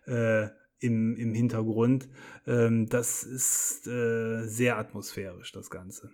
Äh, 0.06 0.48
im, 0.82 1.16
im 1.16 1.34
Hintergrund. 1.34 2.08
Ähm, 2.46 2.88
das 2.88 3.22
ist 3.24 3.86
äh, 3.86 4.42
sehr 4.46 4.78
atmosphärisch, 4.78 5.52
das 5.52 5.70
Ganze. 5.70 6.10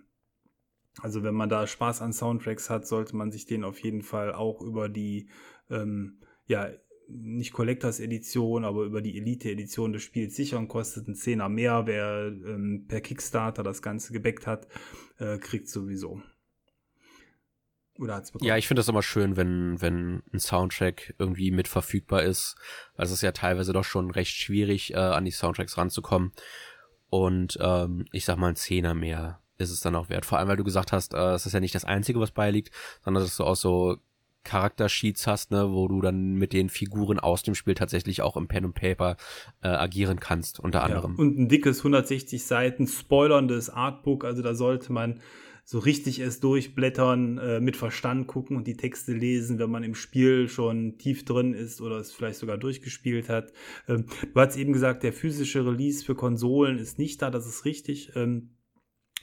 Also 1.01 1.23
wenn 1.23 1.35
man 1.35 1.49
da 1.49 1.67
Spaß 1.67 2.01
an 2.01 2.13
Soundtracks 2.13 2.69
hat, 2.69 2.87
sollte 2.87 3.15
man 3.15 3.31
sich 3.31 3.45
den 3.45 3.63
auf 3.63 3.79
jeden 3.79 4.01
Fall 4.01 4.33
auch 4.33 4.61
über 4.61 4.89
die, 4.89 5.29
ähm, 5.69 6.19
ja, 6.45 6.69
nicht 7.07 7.53
Collectors 7.53 7.99
Edition, 7.99 8.63
aber 8.63 8.83
über 8.83 9.01
die 9.01 9.17
Elite 9.17 9.49
Edition 9.49 9.93
des 9.93 10.03
Spiels 10.03 10.35
sichern. 10.35 10.67
Kostet 10.67 11.07
ein 11.07 11.15
Zehner 11.15 11.49
mehr. 11.49 11.87
Wer 11.87 12.27
ähm, 12.27 12.85
per 12.87 13.01
Kickstarter 13.01 13.63
das 13.63 13.81
Ganze 13.81 14.13
gebackt 14.13 14.45
hat, 14.45 14.67
äh, 15.17 15.37
kriegt 15.39 15.69
sowieso. 15.69 16.21
Oder 17.99 18.15
hat's 18.15 18.31
bekommen? 18.31 18.47
Ja, 18.47 18.57
ich 18.57 18.67
finde 18.67 18.79
das 18.79 18.87
immer 18.87 19.03
schön, 19.03 19.35
wenn, 19.35 19.81
wenn 19.81 20.23
ein 20.33 20.39
Soundtrack 20.39 21.15
irgendwie 21.19 21.51
mit 21.51 21.67
verfügbar 21.67 22.23
ist. 22.23 22.55
Weil 22.95 23.05
es 23.05 23.11
ist 23.11 23.21
ja 23.21 23.31
teilweise 23.31 23.73
doch 23.73 23.83
schon 23.83 24.11
recht 24.11 24.35
schwierig, 24.35 24.93
äh, 24.93 24.97
an 24.97 25.25
die 25.25 25.31
Soundtracks 25.31 25.77
ranzukommen. 25.77 26.31
Und 27.09 27.57
ähm, 27.61 28.05
ich 28.11 28.25
sag 28.25 28.37
mal, 28.37 28.49
ein 28.49 28.55
Zehner 28.55 28.93
mehr 28.93 29.41
ist 29.57 29.71
es 29.71 29.81
dann 29.81 29.95
auch 29.95 30.09
wert. 30.09 30.25
Vor 30.25 30.37
allem, 30.37 30.47
weil 30.47 30.57
du 30.57 30.63
gesagt 30.63 30.91
hast, 30.91 31.13
äh, 31.13 31.33
es 31.33 31.45
ist 31.45 31.53
ja 31.53 31.59
nicht 31.59 31.75
das 31.75 31.85
Einzige, 31.85 32.19
was 32.19 32.31
beiliegt, 32.31 32.71
sondern 33.03 33.23
dass 33.23 33.35
du 33.35 33.43
auch 33.43 33.55
so 33.55 33.97
Charaktersheets 34.45 35.27
hast, 35.27 35.51
ne, 35.51 35.71
wo 35.71 35.87
du 35.87 36.01
dann 36.01 36.35
mit 36.35 36.53
den 36.53 36.69
Figuren 36.69 37.19
aus 37.19 37.43
dem 37.43 37.55
Spiel 37.55 37.75
tatsächlich 37.75 38.21
auch 38.21 38.37
im 38.37 38.47
Pen 38.47 38.65
und 38.65 38.73
Paper 38.73 39.17
äh, 39.61 39.67
agieren 39.67 40.19
kannst, 40.19 40.59
unter 40.59 40.83
anderem. 40.83 41.15
Ja, 41.17 41.19
und 41.19 41.37
ein 41.37 41.49
dickes 41.49 41.79
160 41.79 42.45
Seiten 42.45 42.87
spoilerndes 42.87 43.69
Artbook, 43.69 44.23
also 44.23 44.41
da 44.41 44.55
sollte 44.55 44.93
man 44.93 45.19
so 45.71 45.77
richtig 45.77 46.17
es 46.17 46.39
durchblättern, 46.39 47.37
äh, 47.37 47.59
mit 47.59 47.77
Verstand 47.77 48.25
gucken 48.25 48.57
und 48.57 48.65
die 48.65 48.75
Texte 48.75 49.13
lesen, 49.13 49.59
wenn 49.59 49.69
man 49.69 49.83
im 49.83 49.93
Spiel 49.93 50.49
schon 50.49 50.97
tief 50.97 51.25
drin 51.25 51.53
ist 51.53 51.79
oder 51.79 51.97
es 51.97 52.11
vielleicht 52.11 52.39
sogar 52.39 52.57
durchgespielt 52.57 53.29
hat. 53.29 53.53
Ähm, 53.87 54.07
du 54.33 54.39
hast 54.39 54.57
eben 54.57 54.73
gesagt, 54.73 55.03
der 55.03 55.13
physische 55.13 55.63
Release 55.63 56.03
für 56.03 56.15
Konsolen 56.15 56.79
ist 56.79 56.97
nicht 56.97 57.21
da, 57.21 57.29
das 57.29 57.45
ist 57.45 57.65
richtig. 57.65 58.13
Ähm, 58.15 58.55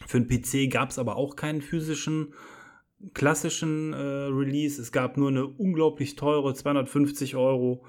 für 0.07 0.21
den 0.21 0.29
PC 0.29 0.73
gab 0.73 0.91
es 0.91 1.01
aber 1.01 1.17
auch 1.17 1.35
keinen 1.35 1.63
physischen 1.63 2.33
klassischen 3.13 3.93
äh, 3.93 3.97
Release. 3.97 4.81
Es 4.81 4.93
gab 4.93 5.17
nur 5.17 5.31
eine 5.31 5.49
unglaublich 5.49 6.15
teure 6.15 6.55
250 6.55 7.35
Euro 7.35 7.85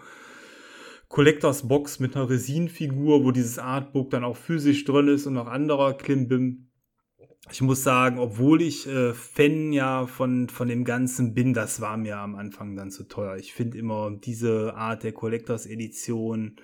Collectors 1.10 1.68
Box 1.68 1.99
mit 1.99 2.16
einer 2.16 2.28
Resinfigur, 2.28 3.24
wo 3.24 3.30
dieses 3.30 3.60
Artbook 3.60 4.10
dann 4.10 4.24
auch 4.24 4.36
physisch 4.36 4.84
drin 4.84 5.10
ist 5.10 5.28
und 5.28 5.36
noch 5.36 5.45
anderer 5.45 5.93
Klimbim 5.93 6.66
ich 7.51 7.61
muss 7.61 7.83
sagen, 7.83 8.19
obwohl 8.19 8.61
ich 8.61 8.87
äh, 8.87 9.13
Fan 9.13 9.71
ja 9.71 10.05
von, 10.07 10.49
von 10.49 10.67
dem 10.67 10.83
Ganzen 10.83 11.33
bin, 11.33 11.53
das 11.53 11.81
war 11.81 11.97
mir 11.97 12.17
am 12.17 12.35
Anfang 12.35 12.75
dann 12.75 12.91
zu 12.91 13.03
teuer. 13.03 13.37
Ich 13.37 13.53
finde 13.53 13.77
immer 13.77 14.11
diese 14.11 14.75
Art 14.75 15.03
der 15.03 15.13
Collectors 15.13 15.65
Edition, 15.65 16.57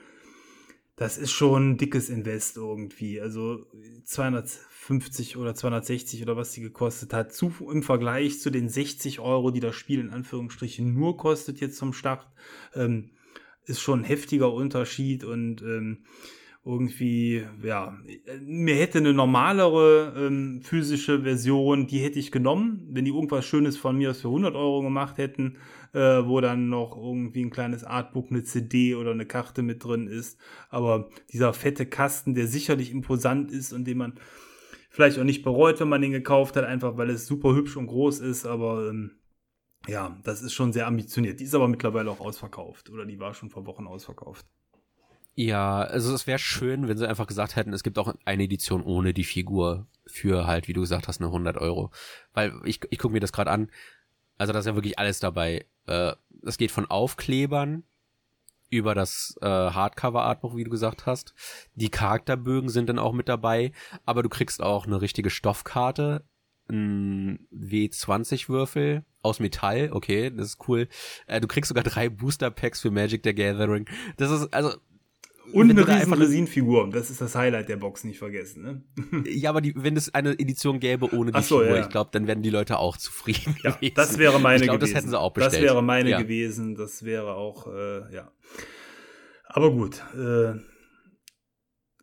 das 0.95 1.17
ist 1.17 1.31
schon 1.31 1.71
ein 1.71 1.77
dickes 1.77 2.09
Invest 2.09 2.57
irgendwie. 2.57 3.19
Also 3.19 3.65
250 4.03 5.37
oder 5.37 5.55
260 5.55 6.21
oder 6.21 6.37
was 6.37 6.51
die 6.51 6.61
gekostet 6.61 7.13
hat, 7.13 7.33
zu, 7.33 7.53
im 7.71 7.81
Vergleich 7.81 8.39
zu 8.39 8.51
den 8.51 8.69
60 8.69 9.19
Euro, 9.19 9.51
die 9.51 9.59
das 9.59 9.75
Spiel 9.75 9.99
in 9.99 10.11
Anführungsstrichen 10.11 10.93
nur 10.93 11.17
kostet 11.17 11.59
jetzt 11.61 11.77
zum 11.77 11.93
Start, 11.93 12.27
ähm, 12.75 13.11
ist 13.65 13.79
schon 13.79 14.01
ein 14.01 14.05
heftiger 14.05 14.53
Unterschied 14.53 15.23
und 15.23 15.61
ähm, 15.61 16.03
irgendwie, 16.65 17.45
ja, 17.61 17.97
mir 18.41 18.75
hätte 18.75 18.99
eine 18.99 19.13
normalere 19.13 20.13
ähm, 20.15 20.61
physische 20.61 21.23
Version, 21.23 21.87
die 21.87 21.99
hätte 21.99 22.19
ich 22.19 22.31
genommen, 22.31 22.87
wenn 22.89 23.03
die 23.03 23.11
irgendwas 23.11 23.45
Schönes 23.45 23.75
von 23.75 23.97
mir 23.97 24.11
aus 24.11 24.21
für 24.21 24.29
100 24.29 24.55
Euro 24.55 24.81
gemacht 24.81 25.17
hätten, 25.17 25.57
äh, 25.91 25.99
wo 25.99 26.39
dann 26.39 26.69
noch 26.69 26.95
irgendwie 26.95 27.43
ein 27.43 27.49
kleines 27.49 27.83
Artbook, 27.83 28.31
eine 28.31 28.43
CD 28.43 28.95
oder 28.95 29.11
eine 29.11 29.25
Karte 29.25 29.61
mit 29.61 29.83
drin 29.83 30.07
ist. 30.07 30.39
Aber 30.69 31.09
dieser 31.33 31.51
fette 31.51 31.85
Kasten, 31.85 32.33
der 32.33 32.47
sicherlich 32.47 32.91
imposant 32.91 33.51
ist 33.51 33.73
und 33.73 33.85
den 33.85 33.97
man 33.97 34.13
vielleicht 34.89 35.19
auch 35.19 35.25
nicht 35.25 35.43
bereut, 35.43 35.81
wenn 35.81 35.89
man 35.89 36.01
den 36.01 36.11
gekauft 36.13 36.55
hat, 36.55 36.63
einfach 36.63 36.95
weil 36.95 37.09
es 37.09 37.25
super 37.25 37.53
hübsch 37.53 37.75
und 37.75 37.87
groß 37.87 38.19
ist, 38.19 38.45
aber 38.45 38.87
ähm, 38.89 39.19
ja, 39.87 40.17
das 40.23 40.41
ist 40.41 40.53
schon 40.53 40.71
sehr 40.71 40.87
ambitioniert. 40.87 41.41
Die 41.41 41.43
ist 41.43 41.55
aber 41.55 41.67
mittlerweile 41.67 42.09
auch 42.09 42.21
ausverkauft 42.21 42.89
oder 42.89 43.05
die 43.05 43.19
war 43.19 43.33
schon 43.33 43.49
vor 43.49 43.65
Wochen 43.65 43.85
ausverkauft. 43.85 44.45
Ja, 45.35 45.81
also 45.81 46.13
es 46.13 46.27
wäre 46.27 46.37
schön, 46.37 46.87
wenn 46.87 46.97
sie 46.97 47.07
einfach 47.07 47.25
gesagt 47.25 47.55
hätten, 47.55 47.73
es 47.73 47.83
gibt 47.83 47.97
auch 47.97 48.13
eine 48.23 48.43
Edition 48.43 48.83
ohne 48.83 49.13
die 49.13 49.23
Figur 49.23 49.87
für 50.05 50.45
halt, 50.45 50.67
wie 50.67 50.73
du 50.73 50.81
gesagt 50.81 51.07
hast, 51.07 51.21
eine 51.21 51.27
100 51.27 51.57
Euro. 51.57 51.91
Weil 52.33 52.53
ich, 52.65 52.81
ich 52.89 52.99
gucke 52.99 53.13
mir 53.13 53.19
das 53.19 53.33
gerade 53.33 53.49
an. 53.49 53.71
Also 54.37 54.53
da 54.53 54.59
ist 54.59 54.65
ja 54.65 54.75
wirklich 54.75 54.99
alles 54.99 55.19
dabei. 55.19 55.65
Äh, 55.87 56.13
das 56.29 56.57
geht 56.57 56.71
von 56.71 56.89
Aufklebern 56.89 57.83
über 58.69 58.95
das 58.95 59.37
äh, 59.41 59.45
Hardcover-Artbuch, 59.45 60.55
wie 60.55 60.63
du 60.63 60.69
gesagt 60.71 61.05
hast. 61.05 61.33
Die 61.75 61.89
Charakterbögen 61.89 62.69
sind 62.69 62.89
dann 62.89 62.99
auch 62.99 63.13
mit 63.13 63.29
dabei, 63.29 63.71
aber 64.05 64.23
du 64.23 64.29
kriegst 64.29 64.61
auch 64.61 64.85
eine 64.85 65.01
richtige 65.01 65.29
Stoffkarte, 65.29 66.25
ein 66.69 67.47
W20-Würfel 67.51 69.03
aus 69.21 69.39
Metall, 69.39 69.89
okay, 69.93 70.31
das 70.31 70.47
ist 70.47 70.67
cool. 70.67 70.87
Äh, 71.27 71.39
du 71.39 71.47
kriegst 71.47 71.69
sogar 71.69 71.83
drei 71.83 72.09
Booster-Packs 72.09 72.81
für 72.81 72.91
Magic 72.91 73.21
the 73.23 73.33
Gathering. 73.33 73.87
Das 74.17 74.31
ist, 74.31 74.53
also, 74.53 74.73
und 75.53 75.69
eine 75.69 75.87
riesen 75.87 76.13
Resinfigur. 76.13 76.89
Das 76.89 77.09
ist 77.09 77.21
das 77.21 77.35
Highlight 77.35 77.69
der 77.69 77.77
Box, 77.77 78.03
nicht 78.03 78.19
vergessen. 78.19 78.63
Ne? 78.63 79.23
Ja, 79.25 79.49
aber 79.49 79.61
die, 79.61 79.73
wenn 79.75 79.95
es 79.95 80.13
eine 80.13 80.31
Edition 80.31 80.79
gäbe 80.79 81.13
ohne 81.13 81.31
die 81.31 81.41
so, 81.41 81.59
Figur, 81.59 81.75
ja. 81.75 81.81
ich 81.83 81.89
glaube, 81.89 82.09
dann 82.13 82.27
wären 82.27 82.41
die 82.41 82.49
Leute 82.49 82.79
auch 82.79 82.97
zufrieden. 82.97 83.55
Ja, 83.63 83.71
gewesen. 83.71 83.93
das 83.95 84.17
wäre 84.17 84.39
meine 84.39 84.57
ich 84.57 84.63
glaub, 84.63 84.79
gewesen. 84.79 84.93
Das 84.93 85.01
hätten 85.01 85.09
sie 85.11 85.19
auch 85.19 85.31
bestellt. 85.31 85.53
Das 85.53 85.61
wäre 85.61 85.81
meine 85.81 86.09
ja. 86.09 86.21
gewesen. 86.21 86.75
Das 86.75 87.03
wäre 87.03 87.35
auch, 87.35 87.67
äh, 87.67 88.13
ja. 88.13 88.31
Aber 89.47 89.71
gut, 89.71 90.01
äh, 90.15 90.53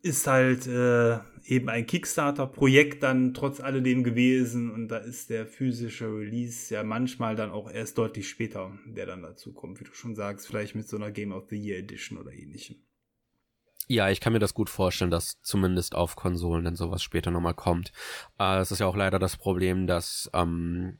ist 0.03 0.27
halt 0.27 0.67
äh, 0.67 1.19
eben 1.45 1.69
ein 1.69 1.85
Kickstarter-Projekt 1.85 3.03
dann 3.03 3.33
trotz 3.33 3.59
alledem 3.59 4.03
gewesen 4.03 4.71
und 4.71 4.87
da 4.87 4.97
ist 4.97 5.29
der 5.29 5.45
physische 5.45 6.07
Release 6.07 6.73
ja 6.73 6.83
manchmal 6.83 7.35
dann 7.35 7.51
auch 7.51 7.69
erst 7.69 7.97
deutlich 7.97 8.29
später, 8.29 8.77
der 8.85 9.05
dann 9.05 9.21
dazu 9.21 9.53
kommt, 9.53 9.79
wie 9.79 9.83
du 9.83 9.93
schon 9.93 10.15
sagst, 10.15 10.47
vielleicht 10.47 10.75
mit 10.75 10.87
so 10.87 10.97
einer 10.97 11.11
Game 11.11 11.31
of 11.31 11.49
the 11.49 11.57
Year 11.57 11.77
Edition 11.77 12.17
oder 12.17 12.31
ähnlichem. 12.31 12.77
Ja, 13.87 14.09
ich 14.09 14.21
kann 14.21 14.33
mir 14.33 14.39
das 14.39 14.53
gut 14.53 14.69
vorstellen, 14.69 15.11
dass 15.11 15.41
zumindest 15.41 15.95
auf 15.95 16.15
Konsolen 16.15 16.63
dann 16.63 16.75
sowas 16.75 17.03
später 17.03 17.31
nochmal 17.31 17.53
kommt. 17.53 17.91
Äh, 18.39 18.59
es 18.59 18.71
ist 18.71 18.79
ja 18.79 18.87
auch 18.87 18.95
leider 18.95 19.19
das 19.19 19.37
Problem, 19.37 19.87
dass 19.87 20.29
ähm, 20.33 20.99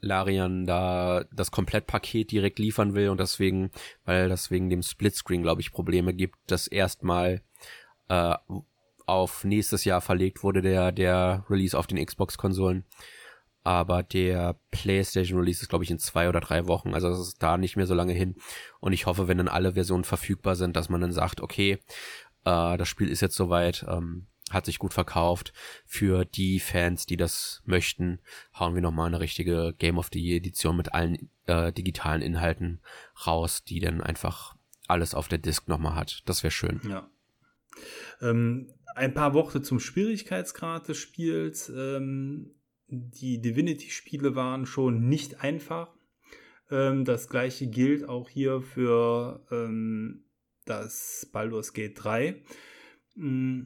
Larian 0.00 0.66
da 0.66 1.24
das 1.32 1.50
Komplettpaket 1.50 2.30
direkt 2.30 2.58
liefern 2.58 2.94
will 2.94 3.08
und 3.08 3.20
deswegen, 3.20 3.70
weil 4.04 4.28
das 4.28 4.50
wegen 4.50 4.70
dem 4.70 4.82
Splitscreen, 4.82 5.42
glaube 5.42 5.60
ich, 5.60 5.72
Probleme 5.72 6.12
gibt, 6.14 6.36
dass 6.46 6.66
erstmal 6.66 7.42
äh, 8.08 8.34
auf 9.06 9.44
nächstes 9.44 9.84
Jahr 9.84 10.00
verlegt 10.00 10.42
wurde, 10.42 10.62
der, 10.62 10.92
der 10.92 11.44
Release 11.48 11.78
auf 11.78 11.86
den 11.86 12.04
Xbox-Konsolen. 12.04 12.84
Aber 13.66 14.04
der 14.04 14.60
PlayStation 14.70 15.40
Release 15.40 15.60
ist, 15.60 15.68
glaube 15.68 15.82
ich, 15.82 15.90
in 15.90 15.98
zwei 15.98 16.28
oder 16.28 16.38
drei 16.38 16.68
Wochen. 16.68 16.94
Also 16.94 17.08
das 17.08 17.18
ist 17.18 17.42
da 17.42 17.58
nicht 17.58 17.74
mehr 17.74 17.88
so 17.88 17.94
lange 17.94 18.12
hin. 18.12 18.36
Und 18.78 18.92
ich 18.92 19.06
hoffe, 19.06 19.26
wenn 19.26 19.38
dann 19.38 19.48
alle 19.48 19.72
Versionen 19.72 20.04
verfügbar 20.04 20.54
sind, 20.54 20.76
dass 20.76 20.88
man 20.88 21.00
dann 21.00 21.10
sagt, 21.10 21.40
okay, 21.40 21.80
äh, 22.44 22.76
das 22.76 22.88
Spiel 22.88 23.08
ist 23.08 23.22
jetzt 23.22 23.34
soweit, 23.34 23.84
ähm, 23.88 24.28
hat 24.50 24.66
sich 24.66 24.78
gut 24.78 24.94
verkauft. 24.94 25.52
Für 25.84 26.24
die 26.24 26.60
Fans, 26.60 27.06
die 27.06 27.16
das 27.16 27.60
möchten, 27.64 28.20
hauen 28.56 28.76
wir 28.76 28.82
nochmal 28.82 29.08
eine 29.08 29.18
richtige 29.18 29.74
Game 29.76 29.98
of 29.98 30.10
the 30.12 30.20
Year 30.20 30.36
Edition 30.36 30.76
mit 30.76 30.94
allen 30.94 31.28
äh, 31.46 31.72
digitalen 31.72 32.22
Inhalten 32.22 32.80
raus, 33.26 33.64
die 33.64 33.80
dann 33.80 34.00
einfach 34.00 34.54
alles 34.86 35.12
auf 35.12 35.26
der 35.26 35.38
Disk 35.38 35.66
nochmal 35.66 35.96
hat. 35.96 36.22
Das 36.26 36.44
wäre 36.44 36.52
schön. 36.52 36.80
Ja. 36.88 37.10
Ähm, 38.20 38.72
ein 38.94 39.12
paar 39.12 39.34
Worte 39.34 39.60
zum 39.60 39.80
Schwierigkeitsgrad 39.80 40.86
des 40.86 40.98
Spiels. 40.98 41.68
Ähm, 41.68 42.52
die 42.88 43.40
Divinity-Spiele 43.40 44.34
waren 44.34 44.66
schon 44.66 45.08
nicht 45.08 45.42
einfach. 45.42 45.94
Ähm, 46.70 47.04
das 47.04 47.28
gleiche 47.28 47.66
gilt 47.66 48.08
auch 48.08 48.28
hier 48.28 48.60
für 48.60 49.44
ähm, 49.50 50.24
das 50.64 51.28
Baldur's 51.32 51.72
Gate 51.72 51.94
3. 51.96 52.42
Mm, 53.14 53.60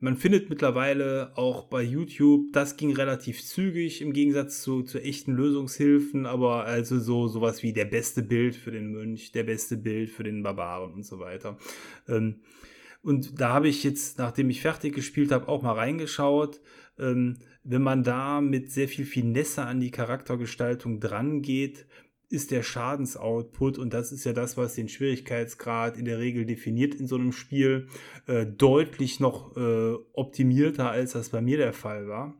man 0.00 0.16
findet 0.16 0.50
mittlerweile 0.50 1.30
auch 1.36 1.68
bei 1.68 1.80
YouTube, 1.80 2.52
das 2.52 2.76
ging 2.76 2.92
relativ 2.92 3.44
zügig 3.44 4.02
im 4.02 4.12
Gegensatz 4.12 4.60
zu, 4.60 4.82
zu 4.82 5.00
echten 5.00 5.32
Lösungshilfen, 5.32 6.26
aber 6.26 6.64
also 6.64 6.98
so 6.98 7.28
sowas 7.28 7.62
wie 7.62 7.72
der 7.72 7.84
beste 7.84 8.22
Bild 8.22 8.56
für 8.56 8.72
den 8.72 8.90
Mönch, 8.90 9.30
der 9.30 9.44
beste 9.44 9.76
Bild 9.76 10.10
für 10.10 10.24
den 10.24 10.42
Barbaren 10.42 10.92
und 10.92 11.04
so 11.04 11.20
weiter. 11.20 11.56
Ähm, 12.08 12.40
und 13.02 13.40
da 13.40 13.50
habe 13.50 13.68
ich 13.68 13.84
jetzt, 13.84 14.18
nachdem 14.18 14.50
ich 14.50 14.60
fertig 14.60 14.94
gespielt 14.94 15.30
habe, 15.30 15.48
auch 15.48 15.62
mal 15.62 15.74
reingeschaut. 15.74 16.60
Wenn 17.64 17.82
man 17.82 18.02
da 18.02 18.40
mit 18.40 18.72
sehr 18.72 18.88
viel 18.88 19.04
Finesse 19.04 19.64
an 19.64 19.80
die 19.80 19.90
Charaktergestaltung 19.90 21.00
dran 21.00 21.42
geht, 21.42 21.86
ist 22.28 22.50
der 22.50 22.62
Schadensoutput, 22.62 23.76
und 23.78 23.92
das 23.92 24.10
ist 24.10 24.24
ja 24.24 24.32
das, 24.32 24.56
was 24.56 24.74
den 24.74 24.88
Schwierigkeitsgrad 24.88 25.98
in 25.98 26.06
der 26.06 26.18
Regel 26.18 26.46
definiert 26.46 26.94
in 26.94 27.06
so 27.06 27.16
einem 27.16 27.32
Spiel, 27.32 27.88
äh, 28.26 28.46
deutlich 28.46 29.20
noch 29.20 29.54
äh, 29.56 29.92
optimierter, 30.14 30.90
als 30.90 31.12
das 31.12 31.28
bei 31.28 31.42
mir 31.42 31.58
der 31.58 31.74
Fall 31.74 32.08
war. 32.08 32.34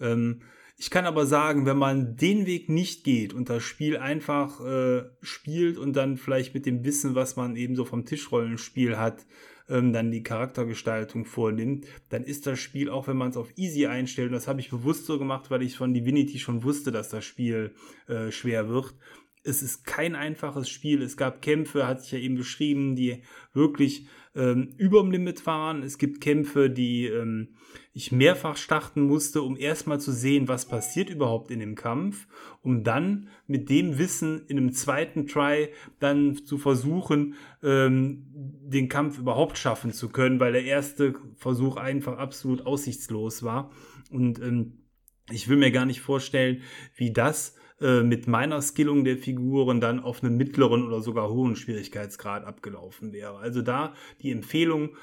Ähm, 0.00 0.42
ich 0.76 0.90
kann 0.90 1.06
aber 1.06 1.26
sagen, 1.26 1.64
wenn 1.64 1.78
man 1.78 2.16
den 2.16 2.44
Weg 2.44 2.68
nicht 2.68 3.04
geht 3.04 3.32
und 3.32 3.48
das 3.48 3.62
Spiel 3.62 3.96
einfach 3.96 4.60
äh, 4.60 5.04
spielt 5.22 5.78
und 5.78 5.94
dann 5.94 6.16
vielleicht 6.18 6.52
mit 6.52 6.66
dem 6.66 6.84
Wissen, 6.84 7.14
was 7.14 7.36
man 7.36 7.56
eben 7.56 7.76
so 7.76 7.84
vom 7.84 8.04
Tischrollenspiel 8.04 8.98
hat, 8.98 9.24
ähm, 9.68 9.92
dann 9.92 10.10
die 10.10 10.22
Charaktergestaltung 10.22 11.24
vornimmt, 11.24 11.86
dann 12.08 12.24
ist 12.24 12.46
das 12.46 12.58
Spiel, 12.58 12.90
auch 12.90 13.08
wenn 13.08 13.16
man 13.16 13.30
es 13.30 13.36
auf 13.36 13.52
easy 13.56 13.86
einstellt, 13.86 14.28
und 14.28 14.34
das 14.34 14.48
habe 14.48 14.60
ich 14.60 14.70
bewusst 14.70 15.06
so 15.06 15.18
gemacht, 15.18 15.50
weil 15.50 15.62
ich 15.62 15.76
von 15.76 15.94
Divinity 15.94 16.38
schon 16.38 16.62
wusste, 16.62 16.92
dass 16.92 17.08
das 17.08 17.24
Spiel 17.24 17.74
äh, 18.08 18.30
schwer 18.30 18.68
wird. 18.68 18.94
Es 19.42 19.62
ist 19.62 19.84
kein 19.84 20.16
einfaches 20.16 20.68
Spiel. 20.68 21.02
Es 21.02 21.16
gab 21.16 21.40
Kämpfe, 21.40 21.86
hatte 21.86 22.02
ich 22.04 22.10
ja 22.10 22.18
eben 22.18 22.34
beschrieben, 22.34 22.96
die 22.96 23.22
wirklich 23.52 24.08
ähm, 24.36 24.74
überm 24.76 25.10
Limit 25.10 25.46
waren. 25.46 25.82
Es 25.82 25.98
gibt 25.98 26.20
Kämpfe, 26.20 26.70
die 26.70 27.06
ähm, 27.06 27.56
ich 27.92 28.12
mehrfach 28.12 28.56
starten 28.56 29.02
musste, 29.02 29.42
um 29.42 29.56
erstmal 29.56 29.98
zu 29.98 30.12
sehen, 30.12 30.48
was 30.48 30.66
passiert 30.66 31.10
überhaupt 31.10 31.50
in 31.50 31.60
dem 31.60 31.74
Kampf, 31.74 32.28
um 32.62 32.84
dann 32.84 33.28
mit 33.46 33.70
dem 33.70 33.98
Wissen 33.98 34.46
in 34.46 34.58
einem 34.58 34.72
zweiten 34.72 35.26
Try 35.26 35.70
dann 35.98 36.36
zu 36.36 36.58
versuchen, 36.58 37.34
ähm, 37.62 38.26
den 38.34 38.88
Kampf 38.88 39.18
überhaupt 39.18 39.58
schaffen 39.58 39.92
zu 39.92 40.10
können, 40.10 40.40
weil 40.40 40.52
der 40.52 40.64
erste 40.64 41.14
Versuch 41.36 41.76
einfach 41.76 42.18
absolut 42.18 42.66
aussichtslos 42.66 43.42
war. 43.42 43.70
Und 44.10 44.40
ähm, 44.40 44.84
ich 45.30 45.48
will 45.48 45.56
mir 45.56 45.72
gar 45.72 45.86
nicht 45.86 46.00
vorstellen, 46.00 46.62
wie 46.96 47.12
das 47.12 47.55
äh, 47.80 48.02
mit 48.02 48.26
meiner 48.26 48.62
Skillung 48.62 49.04
der 49.04 49.18
Figuren 49.18 49.80
dann 49.80 50.00
auf 50.00 50.22
einem 50.22 50.36
mittleren 50.36 50.86
oder 50.86 51.00
sogar 51.02 51.28
hohen 51.28 51.56
Schwierigkeitsgrad 51.56 52.44
abgelaufen 52.44 53.12
wäre. 53.12 53.36
Also 53.36 53.60
da 53.60 53.92
die 54.22 54.30
Empfehlung, 54.30 54.96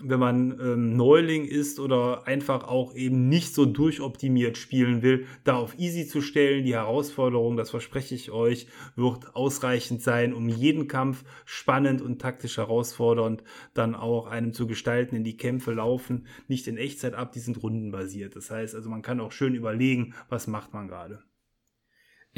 wenn 0.00 0.20
man 0.20 0.60
ähm, 0.60 0.96
Neuling 0.96 1.46
ist 1.46 1.80
oder 1.80 2.26
einfach 2.26 2.64
auch 2.68 2.94
eben 2.94 3.28
nicht 3.28 3.54
so 3.54 3.64
durchoptimiert 3.64 4.58
spielen 4.58 5.02
will, 5.02 5.26
da 5.44 5.56
auf 5.56 5.78
easy 5.78 6.06
zu 6.06 6.20
stellen. 6.20 6.64
Die 6.64 6.74
Herausforderung, 6.74 7.56
das 7.56 7.70
verspreche 7.70 8.14
ich 8.14 8.30
euch, 8.30 8.68
wird 8.94 9.34
ausreichend 9.34 10.02
sein, 10.02 10.34
um 10.34 10.48
jeden 10.48 10.86
Kampf 10.86 11.24
spannend 11.46 12.02
und 12.02 12.20
taktisch 12.20 12.58
herausfordernd 12.58 13.42
dann 13.74 13.94
auch 13.94 14.26
einem 14.26 14.52
zu 14.52 14.66
gestalten, 14.66 15.16
in 15.16 15.24
die 15.24 15.36
Kämpfe 15.36 15.72
laufen, 15.72 16.26
nicht 16.46 16.68
in 16.68 16.76
Echtzeit 16.76 17.14
ab, 17.14 17.32
die 17.32 17.40
sind 17.40 17.62
rundenbasiert. 17.62 18.36
Das 18.36 18.50
heißt 18.50 18.74
also, 18.74 18.90
man 18.90 19.02
kann 19.02 19.18
auch 19.18 19.32
schön 19.32 19.54
überlegen, 19.54 20.14
was 20.28 20.46
macht 20.46 20.74
man 20.74 20.88
gerade. 20.88 21.22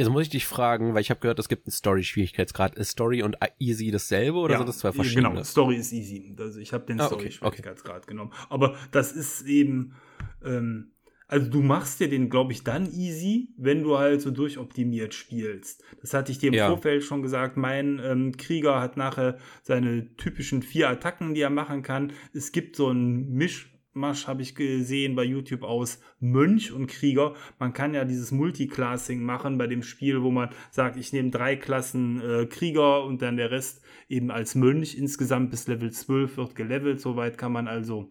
Jetzt 0.00 0.08
muss 0.08 0.22
ich 0.22 0.30
dich 0.30 0.46
fragen, 0.46 0.94
weil 0.94 1.02
ich 1.02 1.10
habe 1.10 1.20
gehört, 1.20 1.38
es 1.38 1.50
gibt 1.50 1.66
einen 1.66 1.72
Story-Schwierigkeitsgrad. 1.72 2.74
Ist 2.74 2.92
Story 2.92 3.22
und 3.22 3.36
Easy 3.58 3.90
dasselbe 3.90 4.38
oder 4.38 4.52
ja, 4.52 4.58
sind 4.58 4.66
das 4.66 4.78
zwei 4.78 4.92
verschiedene? 4.92 5.28
Genau, 5.28 5.42
Story 5.42 5.76
ist 5.76 5.92
Easy. 5.92 6.34
Also 6.38 6.58
ich 6.58 6.72
habe 6.72 6.86
den 6.86 6.98
ah, 6.98 7.06
Story-Schwierigkeitsgrad 7.06 7.96
okay, 7.98 8.06
genommen. 8.06 8.32
Aber 8.48 8.78
das 8.92 9.12
ist 9.12 9.42
eben, 9.42 9.92
ähm, 10.42 10.92
also 11.28 11.50
du 11.50 11.60
machst 11.60 12.00
dir 12.00 12.08
den, 12.08 12.30
glaube 12.30 12.54
ich, 12.54 12.64
dann 12.64 12.90
easy, 12.90 13.50
wenn 13.58 13.82
du 13.82 13.98
halt 13.98 14.22
so 14.22 14.30
durchoptimiert 14.30 15.12
spielst. 15.12 15.84
Das 16.00 16.14
hatte 16.14 16.32
ich 16.32 16.38
dir 16.38 16.48
im 16.48 16.54
ja. 16.54 16.68
Vorfeld 16.68 17.04
schon 17.04 17.20
gesagt. 17.20 17.58
Mein 17.58 18.00
ähm, 18.02 18.34
Krieger 18.38 18.80
hat 18.80 18.96
nachher 18.96 19.36
seine 19.60 20.16
typischen 20.16 20.62
vier 20.62 20.88
Attacken, 20.88 21.34
die 21.34 21.42
er 21.42 21.50
machen 21.50 21.82
kann. 21.82 22.14
Es 22.32 22.52
gibt 22.52 22.74
so 22.74 22.88
einen 22.88 23.34
Misch 23.34 23.70
Masch 24.00 24.26
habe 24.26 24.42
ich 24.42 24.54
gesehen 24.54 25.14
bei 25.14 25.24
YouTube 25.24 25.62
aus 25.62 26.00
Mönch 26.18 26.72
und 26.72 26.88
Krieger. 26.88 27.34
Man 27.58 27.72
kann 27.72 27.94
ja 27.94 28.04
dieses 28.04 28.32
Multiclassing 28.32 29.22
machen 29.22 29.58
bei 29.58 29.66
dem 29.66 29.82
Spiel, 29.82 30.22
wo 30.22 30.30
man 30.30 30.50
sagt, 30.70 30.96
ich 30.96 31.12
nehme 31.12 31.30
drei 31.30 31.56
Klassen 31.56 32.20
äh, 32.20 32.46
Krieger 32.46 33.04
und 33.04 33.22
dann 33.22 33.36
der 33.36 33.50
Rest 33.50 33.82
eben 34.08 34.30
als 34.30 34.54
Mönch. 34.54 34.96
Insgesamt 34.96 35.50
bis 35.50 35.68
Level 35.68 35.92
12 35.92 36.36
wird 36.36 36.54
gelevelt. 36.54 37.00
Soweit 37.00 37.38
kann 37.38 37.52
man 37.52 37.68
also 37.68 38.10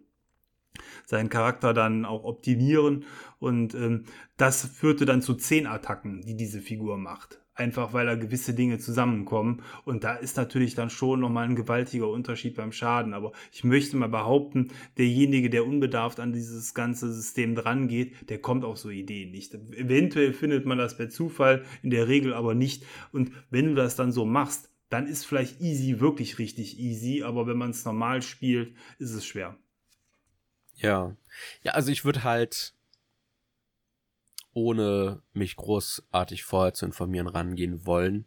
seinen 1.05 1.29
Charakter 1.29 1.73
dann 1.73 2.05
auch 2.05 2.23
optimieren. 2.23 3.05
Und 3.39 3.73
ähm, 3.73 4.05
das 4.37 4.65
führte 4.65 5.05
dann 5.05 5.21
zu 5.21 5.33
zehn 5.35 5.67
Attacken, 5.67 6.21
die 6.21 6.37
diese 6.37 6.61
Figur 6.61 6.97
macht 6.97 7.41
einfach 7.59 7.93
weil 7.93 8.05
da 8.05 8.15
gewisse 8.15 8.53
Dinge 8.53 8.79
zusammenkommen. 8.79 9.61
Und 9.85 10.03
da 10.03 10.15
ist 10.15 10.37
natürlich 10.37 10.75
dann 10.75 10.89
schon 10.89 11.19
nochmal 11.19 11.45
ein 11.45 11.55
gewaltiger 11.55 12.09
Unterschied 12.09 12.55
beim 12.55 12.71
Schaden. 12.71 13.13
Aber 13.13 13.33
ich 13.51 13.63
möchte 13.63 13.97
mal 13.97 14.09
behaupten, 14.09 14.69
derjenige, 14.97 15.49
der 15.49 15.65
unbedarft 15.65 16.19
an 16.19 16.33
dieses 16.33 16.73
ganze 16.73 17.11
System 17.11 17.55
drangeht, 17.55 18.29
der 18.29 18.39
kommt 18.39 18.63
auf 18.63 18.77
so 18.77 18.89
Ideen 18.89 19.31
nicht. 19.31 19.53
Eventuell 19.53 20.33
findet 20.33 20.65
man 20.65 20.77
das 20.77 20.97
per 20.97 21.09
Zufall, 21.09 21.65
in 21.83 21.89
der 21.89 22.07
Regel 22.07 22.33
aber 22.33 22.55
nicht. 22.55 22.85
Und 23.11 23.31
wenn 23.49 23.67
du 23.67 23.75
das 23.75 23.95
dann 23.95 24.11
so 24.11 24.25
machst, 24.25 24.69
dann 24.89 25.05
ist 25.05 25.25
vielleicht 25.25 25.61
easy 25.61 25.99
wirklich 25.99 26.39
richtig 26.39 26.79
easy, 26.79 27.23
aber 27.23 27.45
wenn 27.45 27.57
man 27.57 27.69
es 27.69 27.85
normal 27.85 28.21
spielt, 28.21 28.75
ist 28.97 29.13
es 29.13 29.25
schwer. 29.25 29.55
Ja. 30.75 31.15
Ja, 31.61 31.73
also 31.73 31.91
ich 31.91 32.05
würde 32.05 32.23
halt 32.23 32.73
ohne 34.59 35.21
mich 35.31 35.55
großartig 35.55 36.43
vorher 36.43 36.73
zu 36.73 36.85
informieren 36.85 37.27
rangehen 37.27 37.85
wollen. 37.85 38.25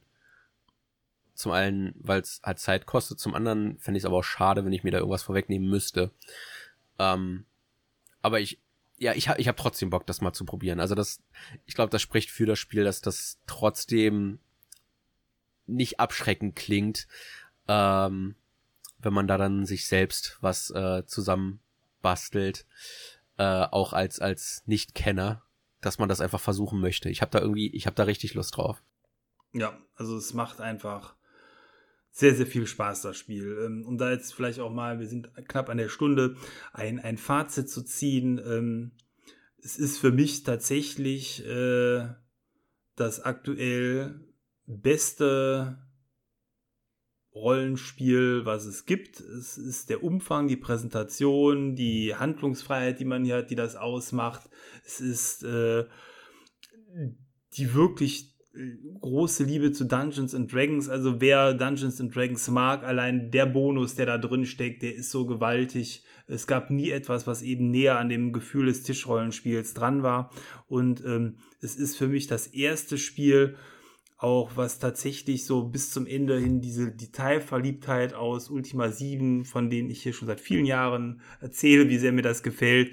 Zum 1.34 1.52
einen, 1.52 1.94
weil 1.98 2.20
es 2.20 2.40
halt 2.42 2.58
Zeit 2.58 2.86
kostet, 2.86 3.20
zum 3.20 3.34
anderen 3.34 3.78
fände 3.78 3.98
ich 3.98 4.02
es 4.02 4.06
aber 4.06 4.16
auch 4.16 4.24
schade, 4.24 4.64
wenn 4.64 4.72
ich 4.72 4.82
mir 4.82 4.90
da 4.90 4.98
irgendwas 4.98 5.22
vorwegnehmen 5.22 5.68
müsste. 5.68 6.10
Ähm, 6.98 7.44
aber 8.22 8.40
ich, 8.40 8.60
ja, 8.96 9.12
ich, 9.12 9.28
ich 9.28 9.48
habe 9.48 9.60
trotzdem 9.60 9.90
Bock, 9.90 10.06
das 10.06 10.22
mal 10.22 10.32
zu 10.32 10.44
probieren. 10.46 10.80
Also 10.80 10.94
das, 10.94 11.22
ich 11.66 11.74
glaube, 11.74 11.90
das 11.90 12.00
spricht 12.00 12.30
für 12.30 12.46
das 12.46 12.58
Spiel, 12.58 12.84
dass 12.84 13.02
das 13.02 13.38
trotzdem 13.46 14.38
nicht 15.66 16.00
abschreckend 16.00 16.56
klingt, 16.56 17.08
ähm, 17.68 18.36
wenn 18.98 19.12
man 19.12 19.26
da 19.26 19.36
dann 19.36 19.66
sich 19.66 19.86
selbst 19.86 20.38
was 20.40 20.70
äh, 20.70 21.04
zusammen 21.06 21.60
bastelt, 22.00 22.66
äh, 23.36 23.66
auch 23.70 23.92
als 23.92 24.20
als 24.20 24.62
Nicht-Kenner 24.66 25.42
dass 25.82 25.98
man 25.98 26.08
das 26.08 26.22
einfach 26.22 26.40
versuchen 26.40 26.80
möchte. 26.80 27.10
Ich 27.10 27.20
habe 27.20 27.30
da 27.30 27.40
irgendwie, 27.40 27.68
ich 27.74 27.86
habe 27.86 27.96
da 27.96 28.04
richtig 28.04 28.32
Lust 28.32 28.56
drauf. 28.56 28.82
Ja, 29.52 29.76
also 29.94 30.16
es 30.16 30.32
macht 30.32 30.62
einfach 30.62 31.14
sehr, 32.10 32.34
sehr 32.34 32.46
viel 32.46 32.66
Spaß, 32.66 33.02
das 33.02 33.16
Spiel. 33.16 33.58
Ähm, 33.64 33.84
um 33.86 33.98
da 33.98 34.10
jetzt 34.10 34.32
vielleicht 34.32 34.60
auch 34.60 34.72
mal, 34.72 35.00
wir 35.00 35.08
sind 35.08 35.30
knapp 35.48 35.68
an 35.68 35.78
der 35.78 35.88
Stunde, 35.88 36.36
ein, 36.72 37.00
ein 37.00 37.18
Fazit 37.18 37.68
zu 37.68 37.82
ziehen. 37.82 38.38
Ähm, 38.38 38.92
es 39.58 39.78
ist 39.78 39.98
für 39.98 40.12
mich 40.12 40.42
tatsächlich 40.42 41.44
äh, 41.46 42.08
das 42.96 43.20
aktuell 43.20 44.20
beste 44.66 45.78
Rollenspiel, 47.34 48.44
was 48.44 48.66
es 48.66 48.84
gibt. 48.84 49.20
Es 49.20 49.56
ist 49.56 49.88
der 49.88 50.04
Umfang, 50.04 50.48
die 50.48 50.56
Präsentation, 50.56 51.74
die 51.74 52.14
Handlungsfreiheit, 52.14 53.00
die 53.00 53.06
man 53.06 53.24
hier 53.24 53.36
hat, 53.36 53.50
die 53.50 53.54
das 53.54 53.74
ausmacht. 53.76 54.50
Es 54.84 55.00
ist 55.00 55.42
äh, 55.42 55.84
die 57.56 57.74
wirklich 57.74 58.34
äh, 58.54 58.76
große 59.00 59.44
Liebe 59.44 59.72
zu 59.72 59.86
Dungeons 59.86 60.34
and 60.34 60.52
Dragons. 60.52 60.90
Also 60.90 61.20
wer 61.22 61.54
Dungeons 61.54 62.00
and 62.00 62.14
Dragons 62.14 62.48
mag, 62.48 62.84
allein 62.84 63.30
der 63.30 63.46
Bonus, 63.46 63.94
der 63.94 64.06
da 64.06 64.18
drin 64.18 64.44
steckt, 64.44 64.82
der 64.82 64.94
ist 64.94 65.10
so 65.10 65.24
gewaltig. 65.24 66.04
Es 66.26 66.46
gab 66.46 66.70
nie 66.70 66.90
etwas, 66.90 67.26
was 67.26 67.42
eben 67.42 67.70
näher 67.70 67.98
an 67.98 68.10
dem 68.10 68.32
Gefühl 68.32 68.66
des 68.66 68.82
Tischrollenspiels 68.82 69.72
dran 69.72 70.02
war. 70.02 70.30
Und 70.66 71.02
ähm, 71.04 71.36
es 71.60 71.76
ist 71.76 71.96
für 71.96 72.08
mich 72.08 72.26
das 72.26 72.46
erste 72.46 72.98
Spiel, 72.98 73.56
auch 74.22 74.52
was 74.56 74.78
tatsächlich 74.78 75.44
so 75.46 75.64
bis 75.64 75.90
zum 75.90 76.06
Ende 76.06 76.38
hin 76.38 76.60
diese 76.60 76.92
Detailverliebtheit 76.92 78.14
aus 78.14 78.50
Ultima 78.50 78.88
7, 78.88 79.44
von 79.44 79.68
denen 79.68 79.90
ich 79.90 80.02
hier 80.02 80.12
schon 80.12 80.28
seit 80.28 80.40
vielen 80.40 80.64
Jahren 80.64 81.20
erzähle, 81.40 81.88
wie 81.88 81.98
sehr 81.98 82.12
mir 82.12 82.22
das 82.22 82.44
gefällt, 82.44 82.92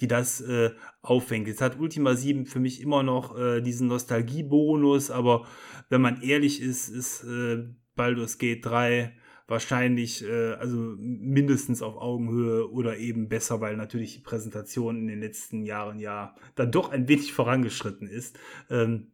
die 0.00 0.08
das 0.08 0.40
äh, 0.40 0.70
auffängt. 1.02 1.48
Jetzt 1.48 1.60
hat 1.60 1.78
Ultima 1.78 2.14
7 2.14 2.46
für 2.46 2.60
mich 2.60 2.80
immer 2.80 3.02
noch 3.02 3.38
äh, 3.38 3.60
diesen 3.60 3.88
Nostalgiebonus, 3.88 5.10
aber 5.10 5.46
wenn 5.90 6.00
man 6.00 6.22
ehrlich 6.22 6.62
ist, 6.62 6.88
ist 6.88 7.24
äh, 7.24 7.64
Baldur's 7.94 8.38
Gate 8.38 8.64
3 8.64 9.12
wahrscheinlich 9.46 10.26
äh, 10.26 10.54
also 10.54 10.78
mindestens 10.98 11.82
auf 11.82 11.96
Augenhöhe 11.96 12.70
oder 12.70 12.96
eben 12.96 13.28
besser, 13.28 13.60
weil 13.60 13.76
natürlich 13.76 14.14
die 14.14 14.22
Präsentation 14.22 14.96
in 14.96 15.08
den 15.08 15.20
letzten 15.20 15.62
Jahren 15.62 16.00
ja 16.00 16.34
dann 16.54 16.72
doch 16.72 16.90
ein 16.90 17.06
wenig 17.06 17.34
vorangeschritten 17.34 18.08
ist. 18.08 18.38
Ähm, 18.70 19.08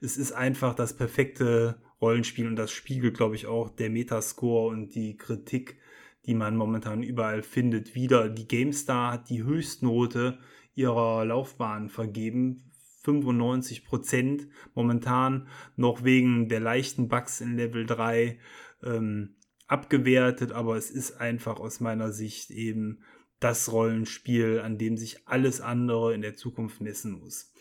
es 0.00 0.16
ist 0.16 0.32
einfach 0.32 0.74
das 0.74 0.96
perfekte 0.96 1.80
Rollenspiel 2.00 2.46
und 2.46 2.56
das 2.56 2.70
spiegelt, 2.70 3.16
glaube 3.16 3.34
ich, 3.34 3.46
auch 3.46 3.70
der 3.70 3.90
Metascore 3.90 4.68
und 4.68 4.94
die 4.94 5.16
Kritik, 5.16 5.78
die 6.26 6.34
man 6.34 6.56
momentan 6.56 7.02
überall 7.02 7.42
findet, 7.42 7.94
wieder. 7.94 8.28
Die 8.28 8.46
GameStar 8.46 9.12
hat 9.12 9.30
die 9.30 9.42
Höchstnote 9.42 10.38
ihrer 10.74 11.24
Laufbahn 11.24 11.88
vergeben. 11.88 12.64
95 13.02 13.84
Prozent 13.84 14.48
momentan 14.74 15.48
noch 15.76 16.04
wegen 16.04 16.48
der 16.48 16.60
leichten 16.60 17.08
Bugs 17.08 17.40
in 17.40 17.56
Level 17.56 17.86
3 17.86 18.38
ähm, 18.82 19.36
abgewertet, 19.66 20.52
aber 20.52 20.76
es 20.76 20.90
ist 20.90 21.20
einfach 21.20 21.58
aus 21.58 21.80
meiner 21.80 22.12
Sicht 22.12 22.50
eben 22.50 23.00
das 23.40 23.72
Rollenspiel, 23.72 24.60
an 24.60 24.78
dem 24.78 24.96
sich 24.96 25.26
alles 25.26 25.60
andere 25.60 26.14
in 26.14 26.22
der 26.22 26.34
Zukunft 26.34 26.80
messen 26.80 27.12
muss. 27.12 27.52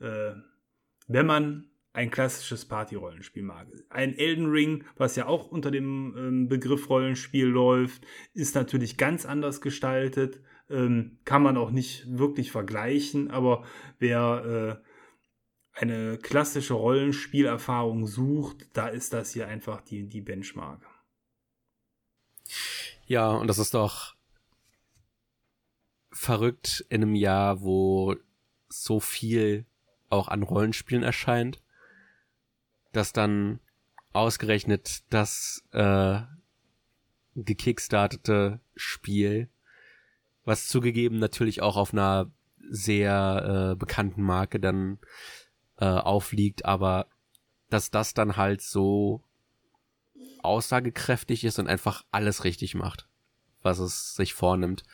Äh, 0.00 0.32
wenn 1.06 1.26
man 1.26 1.70
ein 1.92 2.10
klassisches 2.10 2.66
Party-Rollenspiel 2.66 3.42
mag. 3.42 3.68
Ein 3.88 4.18
Elden 4.18 4.50
Ring, 4.50 4.84
was 4.96 5.16
ja 5.16 5.26
auch 5.26 5.50
unter 5.50 5.70
dem 5.70 6.14
ähm, 6.16 6.48
Begriff 6.48 6.90
Rollenspiel 6.90 7.46
läuft, 7.46 8.06
ist 8.34 8.54
natürlich 8.54 8.98
ganz 8.98 9.24
anders 9.24 9.62
gestaltet. 9.62 10.40
Ähm, 10.68 11.18
kann 11.24 11.42
man 11.42 11.56
auch 11.56 11.70
nicht 11.70 12.18
wirklich 12.18 12.52
vergleichen, 12.52 13.30
aber 13.30 13.64
wer 13.98 14.82
äh, 14.82 15.80
eine 15.80 16.18
klassische 16.18 16.74
Rollenspielerfahrung 16.74 18.06
sucht, 18.06 18.68
da 18.74 18.88
ist 18.88 19.14
das 19.14 19.32
hier 19.32 19.48
einfach 19.48 19.80
die, 19.80 20.06
die 20.06 20.20
Benchmark. 20.20 20.86
Ja, 23.06 23.30
und 23.30 23.46
das 23.46 23.58
ist 23.58 23.72
doch 23.72 24.16
verrückt 26.10 26.84
in 26.90 27.02
einem 27.02 27.14
Jahr, 27.14 27.62
wo 27.62 28.16
so 28.68 29.00
viel 29.00 29.64
auch 30.10 30.28
an 30.28 30.42
Rollenspielen 30.42 31.02
erscheint, 31.02 31.60
dass 32.92 33.12
dann 33.12 33.60
ausgerechnet 34.12 35.02
das 35.10 35.62
äh, 35.72 36.20
gekickstartete 37.34 38.60
Spiel, 38.74 39.48
was 40.44 40.68
zugegeben 40.68 41.18
natürlich 41.18 41.60
auch 41.60 41.76
auf 41.76 41.92
einer 41.92 42.30
sehr 42.68 43.72
äh, 43.72 43.76
bekannten 43.76 44.22
Marke 44.22 44.58
dann 44.58 44.98
äh, 45.78 45.84
aufliegt, 45.84 46.64
aber 46.64 47.06
dass 47.68 47.90
das 47.90 48.14
dann 48.14 48.36
halt 48.36 48.62
so 48.62 49.22
aussagekräftig 50.42 51.44
ist 51.44 51.58
und 51.58 51.66
einfach 51.66 52.04
alles 52.10 52.44
richtig 52.44 52.74
macht, 52.74 53.08
was 53.62 53.78
es 53.78 54.14
sich 54.14 54.34
vornimmt. 54.34 54.84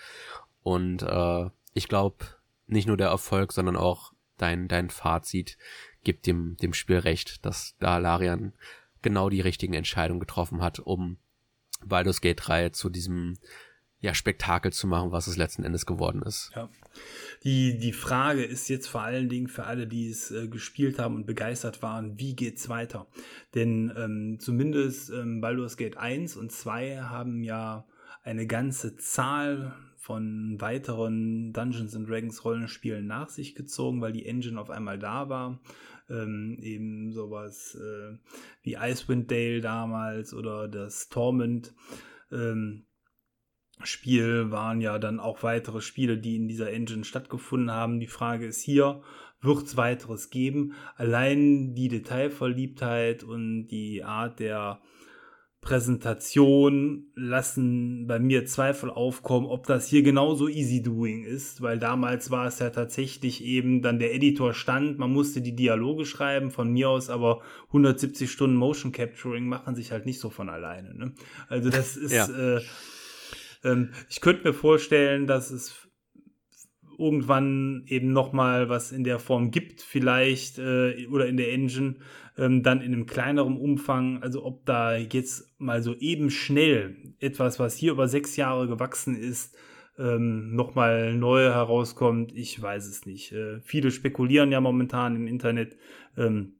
Und 0.62 1.02
äh, 1.02 1.50
ich 1.74 1.88
glaube, 1.88 2.24
nicht 2.66 2.86
nur 2.86 2.96
der 2.96 3.08
Erfolg, 3.08 3.52
sondern 3.52 3.76
auch 3.76 4.11
dein, 4.36 4.68
dein 4.68 4.90
Fazit 4.90 5.56
gibt 6.04 6.26
dem, 6.26 6.56
dem 6.56 6.74
Spiel 6.74 6.98
recht, 6.98 7.44
dass 7.44 7.76
da 7.78 7.98
Larian 7.98 8.52
genau 9.02 9.28
die 9.28 9.40
richtigen 9.40 9.74
Entscheidungen 9.74 10.20
getroffen 10.20 10.60
hat, 10.62 10.78
um 10.78 11.18
Baldur's 11.84 12.20
Gate 12.20 12.40
3 12.40 12.70
zu 12.70 12.88
diesem 12.88 13.38
ja, 14.02 14.14
Spektakel 14.14 14.72
zu 14.72 14.88
machen, 14.88 15.12
was 15.12 15.28
es 15.28 15.36
letzten 15.36 15.62
Endes 15.62 15.86
geworden 15.86 16.22
ist. 16.22 16.50
Ja. 16.56 16.68
Die, 17.44 17.78
die 17.78 17.92
Frage 17.92 18.42
ist 18.42 18.68
jetzt 18.68 18.88
vor 18.88 19.02
allen 19.02 19.28
Dingen 19.28 19.46
für 19.46 19.64
alle, 19.64 19.86
die 19.86 20.08
es 20.08 20.32
äh, 20.32 20.48
gespielt 20.48 20.98
haben 20.98 21.14
und 21.14 21.24
begeistert 21.24 21.82
waren, 21.82 22.18
wie 22.18 22.34
geht's 22.34 22.68
weiter? 22.68 23.06
Denn 23.54 23.92
ähm, 23.96 24.38
zumindest 24.40 25.10
ähm, 25.10 25.40
Baldur's 25.40 25.76
Gate 25.76 25.96
1 25.96 26.36
und 26.36 26.50
2 26.50 27.02
haben 27.02 27.44
ja 27.44 27.86
eine 28.24 28.46
ganze 28.48 28.96
Zahl 28.96 29.74
von 30.02 30.60
weiteren 30.60 31.52
Dungeons 31.52 31.94
and 31.94 32.10
Dragons 32.10 32.44
Rollenspielen 32.44 33.06
nach 33.06 33.28
sich 33.28 33.54
gezogen, 33.54 34.00
weil 34.00 34.10
die 34.10 34.26
Engine 34.26 34.60
auf 34.60 34.68
einmal 34.68 34.98
da 34.98 35.28
war. 35.28 35.60
Ähm, 36.10 36.58
eben 36.60 37.12
sowas 37.12 37.76
äh, 37.76 38.18
wie 38.62 38.74
Icewind 38.74 39.30
Dale 39.30 39.60
damals 39.60 40.34
oder 40.34 40.66
das 40.66 41.08
Torment. 41.08 41.72
Ähm, 42.32 42.84
Spiel 43.84 44.50
waren 44.50 44.80
ja 44.80 44.98
dann 44.98 45.20
auch 45.20 45.44
weitere 45.44 45.80
Spiele, 45.80 46.18
die 46.18 46.34
in 46.34 46.48
dieser 46.48 46.72
Engine 46.72 47.04
stattgefunden 47.04 47.70
haben. 47.70 48.00
Die 48.00 48.08
Frage 48.08 48.46
ist 48.46 48.60
hier, 48.60 49.02
wird 49.40 49.66
es 49.66 49.76
weiteres 49.76 50.30
geben? 50.30 50.74
Allein 50.96 51.76
die 51.76 51.86
Detailverliebtheit 51.86 53.22
und 53.22 53.68
die 53.68 54.02
Art 54.02 54.40
der 54.40 54.80
Präsentation 55.62 57.06
lassen 57.14 58.08
bei 58.08 58.18
mir 58.18 58.44
Zweifel 58.46 58.90
aufkommen, 58.90 59.46
ob 59.46 59.64
das 59.68 59.86
hier 59.86 60.02
genauso 60.02 60.48
easy 60.48 60.82
doing 60.82 61.22
ist, 61.22 61.62
weil 61.62 61.78
damals 61.78 62.32
war 62.32 62.48
es 62.48 62.58
ja 62.58 62.70
tatsächlich 62.70 63.44
eben 63.44 63.80
dann 63.80 64.00
der 64.00 64.12
Editor 64.12 64.54
stand, 64.54 64.98
man 64.98 65.12
musste 65.12 65.40
die 65.40 65.54
Dialoge 65.54 66.04
schreiben, 66.04 66.50
von 66.50 66.72
mir 66.72 66.90
aus 66.90 67.10
aber 67.10 67.42
170 67.68 68.28
Stunden 68.28 68.56
Motion 68.56 68.90
Capturing 68.90 69.46
machen 69.46 69.76
sich 69.76 69.92
halt 69.92 70.04
nicht 70.04 70.18
so 70.18 70.30
von 70.30 70.48
alleine. 70.48 70.94
Ne? 70.94 71.12
Also 71.48 71.70
das 71.70 71.96
ist, 71.96 72.12
ja. 72.12 72.56
äh, 72.56 72.60
ähm, 73.62 73.90
ich 74.10 74.20
könnte 74.20 74.48
mir 74.48 74.54
vorstellen, 74.54 75.28
dass 75.28 75.52
es 75.52 75.81
irgendwann 76.98 77.84
eben 77.86 78.12
nochmal 78.12 78.68
was 78.68 78.92
in 78.92 79.04
der 79.04 79.18
Form 79.18 79.50
gibt, 79.50 79.80
vielleicht, 79.80 80.58
äh, 80.58 81.06
oder 81.08 81.26
in 81.26 81.36
der 81.36 81.52
Engine, 81.52 81.96
ähm, 82.36 82.62
dann 82.62 82.80
in 82.80 82.92
einem 82.92 83.06
kleineren 83.06 83.56
Umfang, 83.56 84.22
also 84.22 84.44
ob 84.44 84.64
da 84.64 84.96
jetzt 84.96 85.52
mal 85.58 85.82
so 85.82 85.94
eben 85.94 86.30
schnell 86.30 87.14
etwas, 87.18 87.58
was 87.58 87.76
hier 87.76 87.92
über 87.92 88.08
sechs 88.08 88.36
Jahre 88.36 88.68
gewachsen 88.68 89.16
ist, 89.16 89.56
ähm, 89.98 90.54
nochmal 90.54 91.14
neu 91.14 91.42
herauskommt, 91.42 92.32
ich 92.34 92.60
weiß 92.60 92.86
es 92.86 93.06
nicht. 93.06 93.32
Äh, 93.32 93.60
viele 93.60 93.90
spekulieren 93.90 94.50
ja 94.50 94.60
momentan 94.60 95.16
im 95.16 95.26
Internet, 95.26 95.76
ähm, 96.16 96.54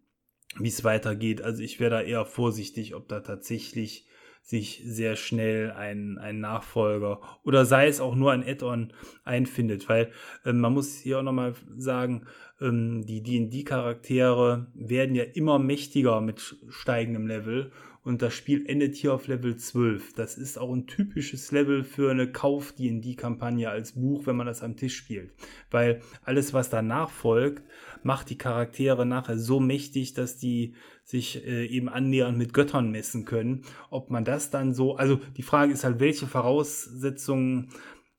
wie 0.59 0.69
es 0.69 0.85
weitergeht. 0.85 1.41
Also 1.43 1.63
ich 1.63 1.81
wäre 1.81 1.91
da 1.91 2.01
eher 2.03 2.27
vorsichtig, 2.27 2.95
ob 2.95 3.09
da 3.09 3.21
tatsächlich 3.21 4.07
sich 4.43 4.83
sehr 4.85 5.17
schnell 5.17 5.71
ein, 5.71 6.19
ein 6.19 6.41
Nachfolger 6.41 7.21
oder 7.45 7.65
sei 7.65 7.87
es 7.87 8.01
auch 8.01 8.15
nur 8.15 8.33
ein 8.33 8.47
Add-on 8.47 8.93
einfindet, 9.25 9.89
weil 9.89 10.11
äh, 10.45 10.53
man 10.53 10.75
muss 10.75 10.99
hier 10.99 11.21
auch 11.21 11.23
nochmal 11.23 11.55
sagen, 11.77 12.27
ähm, 12.61 13.07
die 13.07 13.23
D&D-Charaktere 13.23 14.67
werden 14.75 15.15
ja 15.15 15.25
immer 15.25 15.59
mächtiger 15.59 16.21
mit 16.21 16.57
steigendem 16.69 17.27
Level 17.27 17.71
und 18.05 18.21
das 18.21 18.35
Spiel 18.35 18.67
endet 18.67 18.97
hier 18.97 19.15
auf 19.15 19.29
Level 19.29 19.57
12. 19.57 20.15
Das 20.15 20.37
ist 20.37 20.59
auch 20.59 20.73
ein 20.73 20.89
typisches 20.89 21.53
Level 21.53 21.85
für 21.85 22.11
eine 22.11 22.31
Kauf-D&D-Kampagne 22.31 23.71
als 23.71 23.93
Buch, 23.93 24.27
wenn 24.27 24.37
man 24.37 24.47
das 24.47 24.63
am 24.63 24.77
Tisch 24.77 24.97
spielt. 24.97 25.31
Weil 25.71 26.01
alles, 26.25 26.53
was 26.53 26.69
danach 26.69 27.11
folgt, 27.11 27.63
macht 28.03 28.31
die 28.31 28.39
Charaktere 28.39 29.07
nachher 29.07 29.39
so 29.39 29.61
mächtig, 29.61 30.15
dass 30.15 30.37
die 30.37 30.75
sich 31.05 31.45
äh, 31.47 31.67
eben 31.67 31.89
annähernd 31.89 32.39
mit 32.39 32.55
Göttern 32.55 32.91
messen 32.91 33.25
können. 33.25 33.63
Ob 33.91 34.11
man 34.11 34.25
das 34.25 34.51
dann 34.51 34.73
so, 34.73 34.97
also 34.97 35.21
die 35.37 35.43
Frage 35.43 35.73
ist 35.73 35.85
halt, 35.85 36.01
welche 36.01 36.27
Voraussetzungen 36.27 37.71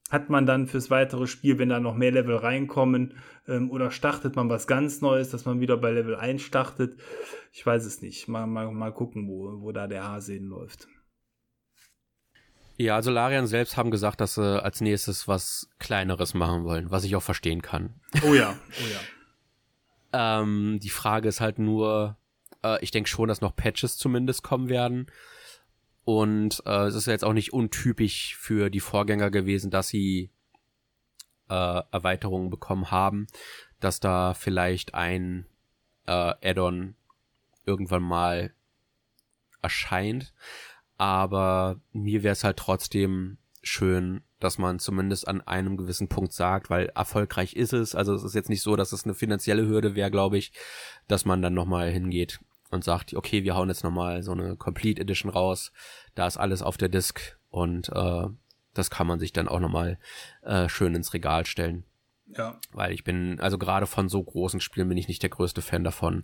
hat 0.10 0.30
man 0.30 0.46
dann 0.46 0.68
fürs 0.68 0.92
weitere 0.92 1.26
Spiel, 1.26 1.58
wenn 1.58 1.70
da 1.70 1.80
noch 1.80 1.96
mehr 1.96 2.12
Level 2.12 2.36
reinkommen? 2.36 3.16
Ähm, 3.48 3.72
oder 3.72 3.90
startet 3.90 4.36
man 4.36 4.50
was 4.50 4.68
ganz 4.68 5.02
Neues, 5.02 5.30
dass 5.32 5.46
man 5.46 5.60
wieder 5.60 5.78
bei 5.78 5.92
Level 5.92 6.16
1 6.16 6.42
startet? 6.42 7.00
Ich 7.52 7.66
weiß 7.66 7.86
es 7.86 8.02
nicht. 8.02 8.28
Mal, 8.28 8.46
mal, 8.46 8.72
mal 8.72 8.94
gucken, 8.94 9.28
wo, 9.28 9.62
wo 9.62 9.72
da 9.72 9.88
der 9.88 10.04
Hase 10.04 10.34
hinläuft. 10.34 10.88
Ja, 12.78 12.96
also 12.96 13.12
Larian 13.12 13.48
selbst 13.48 13.78
haben 13.78 13.92
gesagt, 13.92 14.20
dass 14.20 14.36
sie 14.36 14.62
als 14.62 14.82
nächstes 14.82 15.28
was 15.28 15.70
Kleineres 15.80 16.34
machen 16.34 16.64
wollen, 16.64 16.92
was 16.92 17.04
ich 17.04 17.16
auch 17.16 17.22
verstehen 17.22 17.62
kann. 17.62 17.96
Oh 18.28 18.34
ja, 18.34 18.56
oh 18.72 18.88
ja. 20.14 20.42
ähm, 20.42 20.80
die 20.82 20.90
Frage 20.90 21.28
ist 21.30 21.40
halt 21.40 21.60
nur, 21.60 22.18
äh, 22.64 22.84
ich 22.84 22.92
denke 22.92 23.10
schon, 23.10 23.28
dass 23.28 23.42
noch 23.42 23.56
Patches 23.56 23.98
zumindest 23.98 24.44
kommen 24.44 24.70
werden. 24.70 25.08
Und 26.06 26.62
äh, 26.66 26.86
es 26.86 26.96
ist 26.96 27.08
jetzt 27.08 27.24
auch 27.24 27.34
nicht 27.34 27.54
untypisch 27.54 28.36
für 28.36 28.70
die 28.70 28.82
Vorgänger 28.82 29.32
gewesen, 29.32 29.72
dass 29.72 29.88
sie 29.88 30.32
äh, 31.50 31.82
Erweiterungen 31.92 32.50
bekommen 32.50 32.92
haben, 32.92 33.28
dass 33.80 34.00
da 34.00 34.34
vielleicht 34.34 34.94
ein 34.96 35.46
äh, 36.06 36.34
Add-on 36.42 36.96
irgendwann 37.66 38.04
mal 38.04 38.54
erscheint. 39.62 40.34
Aber 40.98 41.80
mir 41.94 42.24
wäre 42.24 42.34
es 42.34 42.44
halt 42.44 42.58
trotzdem 42.58 43.38
schön, 43.62 44.22
dass 44.40 44.58
man 44.58 44.80
zumindest 44.80 45.26
an 45.28 45.40
einem 45.40 45.78
gewissen 45.78 46.10
Punkt 46.10 46.34
sagt, 46.34 46.70
weil 46.70 46.88
erfolgreich 46.88 47.56
ist 47.56 47.72
es. 47.72 47.96
Also 47.96 48.14
es 48.14 48.24
ist 48.24 48.36
jetzt 48.36 48.50
nicht 48.50 48.62
so, 48.62 48.76
dass 48.76 48.92
es 48.92 49.06
eine 49.06 49.14
finanzielle 49.14 49.66
Hürde 49.66 49.96
wäre, 49.96 50.12
glaube 50.12 50.38
ich, 50.38 50.52
dass 51.08 51.24
man 51.24 51.42
dann 51.42 51.54
nochmal 51.54 51.90
hingeht 51.90 52.42
und 52.74 52.84
sagt, 52.84 53.14
okay, 53.14 53.44
wir 53.44 53.56
hauen 53.56 53.70
jetzt 53.70 53.84
nochmal 53.84 54.24
so 54.24 54.32
eine 54.32 54.56
Complete 54.56 55.02
Edition 55.02 55.32
raus. 55.32 55.72
Da 56.16 56.28
ist 56.28 56.38
alles 56.38 56.62
auf 56.62 56.78
der 56.78 56.90
Disk 56.90 57.38
und 57.50 57.90
äh, 57.90 58.28
das 58.74 58.90
kann 58.90 59.08
man 59.08 59.20
sich 59.20 59.32
dann 59.32 59.48
auch 59.48 59.60
nochmal 59.60 60.00
äh, 60.42 60.68
schön 60.68 60.96
ins 60.96 61.14
Regal 61.14 61.46
stellen. 61.46 61.86
Ja. 62.28 62.60
Weil 62.72 62.92
ich 62.92 63.04
bin, 63.04 63.40
also 63.40 63.58
gerade 63.58 63.86
von 63.86 64.10
so 64.10 64.24
großen 64.24 64.60
Spielen 64.60 64.90
bin 64.90 64.98
ich 64.98 65.08
nicht 65.08 65.22
der 65.22 65.30
größte 65.30 65.62
Fan 65.62 65.84
davon, 65.84 66.24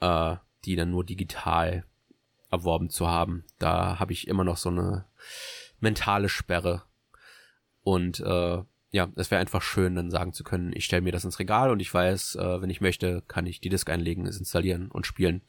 äh, 0.00 0.36
die 0.64 0.76
dann 0.76 0.90
nur 0.90 1.04
digital 1.04 1.84
erworben 2.50 2.90
zu 2.90 3.06
haben. 3.06 3.44
Da 3.58 3.98
habe 3.98 4.12
ich 4.12 4.28
immer 4.28 4.44
noch 4.44 4.56
so 4.56 4.68
eine 4.68 5.04
mentale 5.80 6.28
Sperre. 6.28 6.82
Und 7.82 8.20
äh, 8.20 8.62
ja, 8.90 9.08
es 9.16 9.30
wäre 9.30 9.40
einfach 9.40 9.62
schön, 9.62 9.96
dann 9.96 10.10
sagen 10.10 10.32
zu 10.32 10.44
können, 10.44 10.72
ich 10.74 10.84
stelle 10.84 11.02
mir 11.02 11.12
das 11.12 11.24
ins 11.24 11.38
Regal 11.38 11.70
und 11.70 11.80
ich 11.80 11.92
weiß, 11.92 12.36
äh, 12.36 12.62
wenn 12.62 12.70
ich 12.70 12.80
möchte, 12.80 13.22
kann 13.28 13.46
ich 13.46 13.60
die 13.60 13.68
Disk 13.68 13.90
einlegen, 13.90 14.26
es 14.26 14.38
installieren 14.38 14.90
und 14.90 15.06
spielen. 15.06 15.42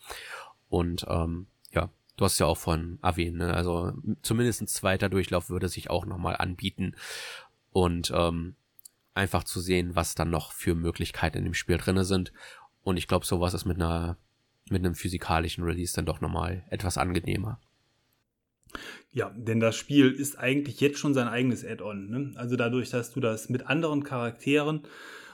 Und 0.69 1.05
ähm, 1.07 1.47
ja, 1.71 1.89
du 2.17 2.25
hast 2.25 2.39
ja 2.39 2.45
auch 2.45 2.57
von 2.57 2.99
erwähnt, 3.01 3.37
ne? 3.37 3.53
also 3.53 3.93
zumindest 4.21 4.61
ein 4.61 4.67
zweiter 4.67 5.09
Durchlauf 5.09 5.49
würde 5.49 5.69
sich 5.69 5.89
auch 5.89 6.05
nochmal 6.05 6.35
anbieten. 6.37 6.95
Und 7.71 8.11
ähm, 8.15 8.55
einfach 9.13 9.43
zu 9.43 9.59
sehen, 9.59 9.95
was 9.95 10.15
dann 10.15 10.29
noch 10.29 10.51
für 10.51 10.75
Möglichkeiten 10.75 11.39
in 11.39 11.43
dem 11.43 11.53
Spiel 11.53 11.77
drinne 11.77 12.05
sind. 12.05 12.31
Und 12.83 12.97
ich 12.97 13.07
glaube, 13.07 13.25
sowas 13.25 13.53
ist 13.53 13.65
mit 13.65 13.77
einer 13.77 14.17
mit 14.69 14.83
einem 14.83 14.95
physikalischen 14.95 15.63
Release 15.63 15.93
dann 15.93 16.05
doch 16.05 16.19
nochmal 16.21 16.65
etwas 16.69 16.97
angenehmer. 16.97 17.59
Ja, 19.11 19.31
denn 19.35 19.59
das 19.59 19.75
Spiel 19.75 20.11
ist 20.11 20.37
eigentlich 20.37 20.79
jetzt 20.79 20.99
schon 20.99 21.13
sein 21.13 21.27
eigenes 21.27 21.65
Add-on. 21.65 22.09
Ne? 22.09 22.31
Also 22.35 22.55
dadurch, 22.55 22.89
dass 22.89 23.11
du 23.11 23.19
das 23.19 23.49
mit 23.49 23.67
anderen 23.67 24.03
Charakteren 24.03 24.81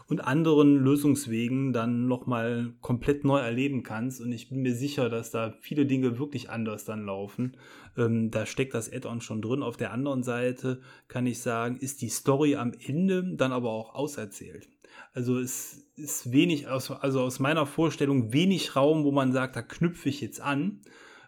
und 0.07 0.21
anderen 0.21 0.75
Lösungswegen 0.77 1.73
dann 1.73 2.07
nochmal 2.07 2.73
komplett 2.81 3.23
neu 3.23 3.39
erleben 3.39 3.83
kannst. 3.83 4.21
Und 4.21 4.31
ich 4.31 4.49
bin 4.49 4.61
mir 4.61 4.75
sicher, 4.75 5.09
dass 5.09 5.31
da 5.31 5.53
viele 5.61 5.85
Dinge 5.85 6.19
wirklich 6.19 6.49
anders 6.49 6.85
dann 6.85 7.05
laufen. 7.05 7.57
Ähm, 7.97 8.29
da 8.29 8.45
steckt 8.45 8.73
das 8.73 8.91
Add-on 8.91 9.21
schon 9.21 9.41
drin. 9.41 9.63
Auf 9.63 9.77
der 9.77 9.91
anderen 9.91 10.23
Seite 10.23 10.81
kann 11.07 11.25
ich 11.25 11.39
sagen, 11.39 11.77
ist 11.77 12.01
die 12.01 12.09
Story 12.09 12.55
am 12.55 12.73
Ende 12.85 13.35
dann 13.35 13.51
aber 13.51 13.69
auch 13.69 13.95
auserzählt. 13.95 14.67
Also 15.13 15.39
es 15.39 15.85
ist 15.95 16.31
wenig, 16.31 16.67
also 16.67 16.95
aus 16.95 17.39
meiner 17.39 17.65
Vorstellung 17.65 18.33
wenig 18.33 18.75
Raum, 18.75 19.03
wo 19.03 19.11
man 19.11 19.31
sagt, 19.31 19.55
da 19.55 19.61
knüpfe 19.61 20.09
ich 20.09 20.21
jetzt 20.21 20.41
an, 20.41 20.81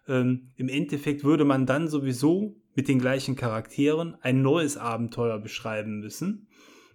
ähm, 0.08 0.52
Im 0.56 0.70
Endeffekt 0.70 1.24
würde 1.24 1.46
man 1.46 1.66
dann 1.66 1.88
sowieso 1.88 2.56
mit 2.76 2.88
den 2.88 3.00
gleichen 3.00 3.36
Charakteren 3.36 4.16
ein 4.22 4.42
neues 4.42 4.78
Abenteuer 4.78 5.40
beschreiben 5.40 6.00
müssen. 6.00 6.48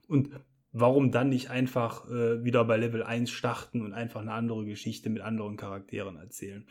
Und 0.09 0.31
warum 0.73 1.11
dann 1.11 1.31
nicht 1.31 1.51
einfach 1.51 2.09
äh, 2.09 2.45
wieder 2.45 2.65
bei 2.65 2.77
Level 2.77 3.03
1 3.03 3.31
starten 3.31 3.83
und 3.83 3.93
einfach 3.93 4.21
eine 4.21 4.33
andere 4.33 4.65
Geschichte 4.65 5.11
mit 5.11 5.23
anderen 5.23 5.57
Charakteren 5.57 6.17
erzählen? 6.17 6.67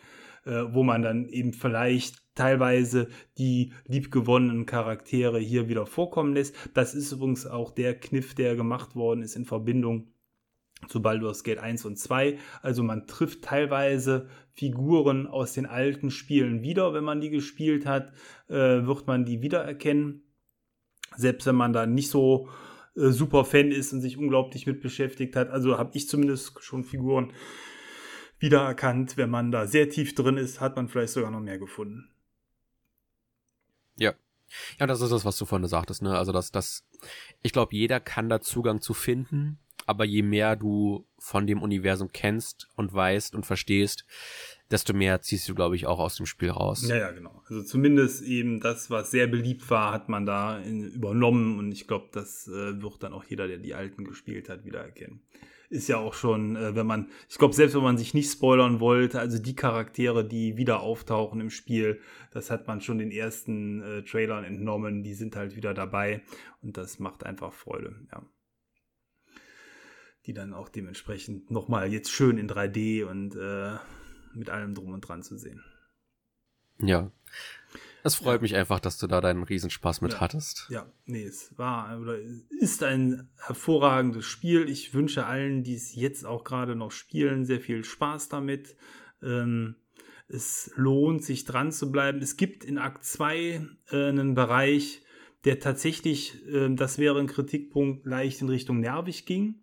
Äh, 0.45 0.73
wo 0.73 0.83
man 0.83 1.01
dann 1.01 1.27
eben 1.27 1.53
vielleicht 1.53 2.23
teilweise 2.33 3.09
die 3.37 3.73
liebgewonnenen 3.85 4.65
Charaktere 4.65 5.39
hier 5.39 5.67
wieder 5.67 5.85
vorkommen 5.85 6.33
lässt. 6.33 6.55
Das 6.73 6.95
ist 6.95 7.11
übrigens 7.11 7.45
auch 7.45 7.71
der 7.71 7.99
Kniff, 7.99 8.35
der 8.35 8.55
gemacht 8.55 8.95
worden 8.95 9.21
ist 9.21 9.35
in 9.35 9.45
Verbindung 9.45 10.13
zu 10.87 11.01
Baldur's 11.01 11.43
Gate 11.43 11.59
1 11.59 11.85
und 11.85 11.97
2. 11.97 12.39
Also 12.61 12.83
man 12.83 13.07
trifft 13.07 13.43
teilweise 13.43 14.29
Figuren 14.53 15.27
aus 15.27 15.53
den 15.53 15.65
alten 15.65 16.11
Spielen 16.11 16.61
wieder, 16.61 16.93
wenn 16.93 17.03
man 17.03 17.21
die 17.21 17.29
gespielt 17.29 17.85
hat, 17.85 18.11
äh, 18.47 18.53
wird 18.85 19.07
man 19.07 19.25
die 19.25 19.41
wiedererkennen. 19.41 20.23
Selbst 21.15 21.45
wenn 21.47 21.55
man 21.55 21.73
da 21.73 21.85
nicht 21.85 22.09
so 22.09 22.49
äh, 22.95 23.09
super 23.11 23.45
Fan 23.45 23.71
ist 23.71 23.93
und 23.93 24.01
sich 24.01 24.17
unglaublich 24.17 24.67
mit 24.67 24.81
beschäftigt 24.81 25.35
hat. 25.35 25.49
Also 25.49 25.77
habe 25.77 25.91
ich 25.93 26.07
zumindest 26.07 26.61
schon 26.63 26.83
Figuren 26.83 27.33
wiedererkannt. 28.39 29.17
Wenn 29.17 29.29
man 29.29 29.51
da 29.51 29.67
sehr 29.67 29.89
tief 29.89 30.15
drin 30.15 30.37
ist, 30.37 30.59
hat 30.59 30.75
man 30.75 30.87
vielleicht 30.87 31.13
sogar 31.13 31.31
noch 31.31 31.41
mehr 31.41 31.59
gefunden. 31.59 32.09
Ja. 33.95 34.13
Ja, 34.79 34.87
das 34.87 35.01
ist 35.01 35.11
das, 35.11 35.25
was 35.25 35.37
du 35.37 35.45
vorhin 35.45 35.67
sagtest, 35.67 36.01
ne? 36.01 36.17
Also, 36.17 36.31
dass 36.31 36.51
das, 36.51 36.83
ich 37.43 37.53
glaube, 37.53 37.75
jeder 37.75 37.99
kann 37.99 38.29
da 38.29 38.41
Zugang 38.41 38.81
zu 38.81 38.95
finden, 38.95 39.59
aber 39.89 40.05
je 40.05 40.21
mehr 40.21 40.55
du 40.55 41.07
von 41.17 41.47
dem 41.47 41.63
Universum 41.63 42.09
kennst 42.13 42.69
und 42.75 42.93
weißt 42.93 43.33
und 43.33 43.45
verstehst, 43.45 44.05
desto 44.69 44.93
mehr 44.93 45.21
ziehst 45.21 45.49
du, 45.49 45.55
glaube 45.55 45.75
ich, 45.75 45.87
auch 45.87 45.97
aus 45.97 46.15
dem 46.15 46.27
Spiel 46.27 46.51
raus. 46.51 46.87
Ja, 46.87 46.95
ja, 46.95 47.11
genau. 47.11 47.41
Also 47.49 47.63
zumindest 47.63 48.21
eben 48.21 48.59
das, 48.59 48.91
was 48.91 49.09
sehr 49.09 49.25
beliebt 49.25 49.67
war, 49.71 49.91
hat 49.91 50.07
man 50.07 50.27
da 50.27 50.59
in, 50.59 50.91
übernommen 50.91 51.57
und 51.57 51.71
ich 51.71 51.87
glaube, 51.87 52.09
das 52.11 52.47
äh, 52.47 52.79
wird 52.79 53.01
dann 53.01 53.13
auch 53.13 53.23
jeder, 53.23 53.47
der 53.47 53.57
die 53.57 53.73
alten 53.73 54.03
gespielt 54.03 54.47
hat, 54.47 54.63
wiedererkennen 54.63 55.21
ist 55.71 55.87
ja 55.87 55.97
auch 55.97 56.15
schon, 56.15 56.55
äh, 56.55 56.75
wenn 56.75 56.87
man, 56.87 57.09
ich 57.29 57.37
glaube, 57.37 57.53
selbst 57.53 57.75
wenn 57.75 57.83
man 57.83 57.97
sich 57.97 58.15
nicht 58.15 58.31
spoilern 58.31 58.79
wollte, 58.79 59.19
also 59.19 59.37
die 59.37 59.55
Charaktere, 59.55 60.27
die 60.27 60.57
wieder 60.57 60.79
auftauchen 60.81 61.39
im 61.39 61.51
Spiel, 61.51 62.01
das 62.31 62.49
hat 62.49 62.67
man 62.67 62.81
schon 62.81 62.97
den 62.97 63.11
ersten 63.11 63.81
äh, 63.81 64.03
Trailern 64.03 64.43
entnommen, 64.43 65.03
die 65.03 65.13
sind 65.13 65.35
halt 65.35 65.55
wieder 65.55 65.75
dabei 65.75 66.23
und 66.63 66.75
das 66.77 66.97
macht 66.97 67.23
einfach 67.23 67.53
Freude, 67.53 67.95
ja. 68.11 68.23
Die 70.25 70.33
dann 70.33 70.53
auch 70.53 70.69
dementsprechend 70.69 71.49
nochmal 71.49 71.91
jetzt 71.91 72.11
schön 72.11 72.37
in 72.37 72.49
3D 72.49 73.05
und 73.05 73.35
äh, 73.35 73.77
mit 74.33 74.49
allem 74.49 74.75
drum 74.75 74.93
und 74.93 75.01
dran 75.01 75.23
zu 75.23 75.37
sehen. 75.37 75.63
Ja. 76.79 77.11
Es 78.03 78.15
freut 78.15 78.41
mich 78.41 78.55
einfach, 78.55 78.79
dass 78.79 78.97
du 78.97 79.07
da 79.07 79.19
deinen 79.19 79.43
Riesenspaß 79.43 80.01
mit 80.01 80.13
ja. 80.13 80.19
hattest. 80.21 80.67
Ja, 80.69 80.89
nee, 81.05 81.23
es 81.23 81.57
war 81.57 81.99
oder 81.99 82.17
ist 82.49 82.81
ein 82.81 83.29
hervorragendes 83.37 84.25
Spiel. 84.25 84.69
Ich 84.69 84.93
wünsche 84.93 85.25
allen, 85.25 85.63
die 85.63 85.75
es 85.75 85.95
jetzt 85.95 86.25
auch 86.25 86.43
gerade 86.43 86.75
noch 86.75 86.91
spielen, 86.91 87.45
sehr 87.45 87.59
viel 87.59 87.83
Spaß 87.83 88.29
damit. 88.29 88.77
Ähm, 89.21 89.75
es 90.29 90.71
lohnt 90.75 91.23
sich 91.23 91.43
dran 91.43 91.71
zu 91.71 91.91
bleiben. 91.91 92.21
Es 92.21 92.37
gibt 92.37 92.63
in 92.63 92.77
Akt 92.77 93.03
2 93.03 93.67
äh, 93.91 94.07
einen 94.07 94.35
Bereich, 94.35 95.01
der 95.43 95.59
tatsächlich, 95.59 96.45
äh, 96.47 96.73
das 96.73 96.99
wäre 96.99 97.19
ein 97.19 97.27
Kritikpunkt, 97.27 98.05
leicht 98.05 98.41
in 98.41 98.49
Richtung 98.49 98.79
nervig 98.79 99.25
ging. 99.25 99.55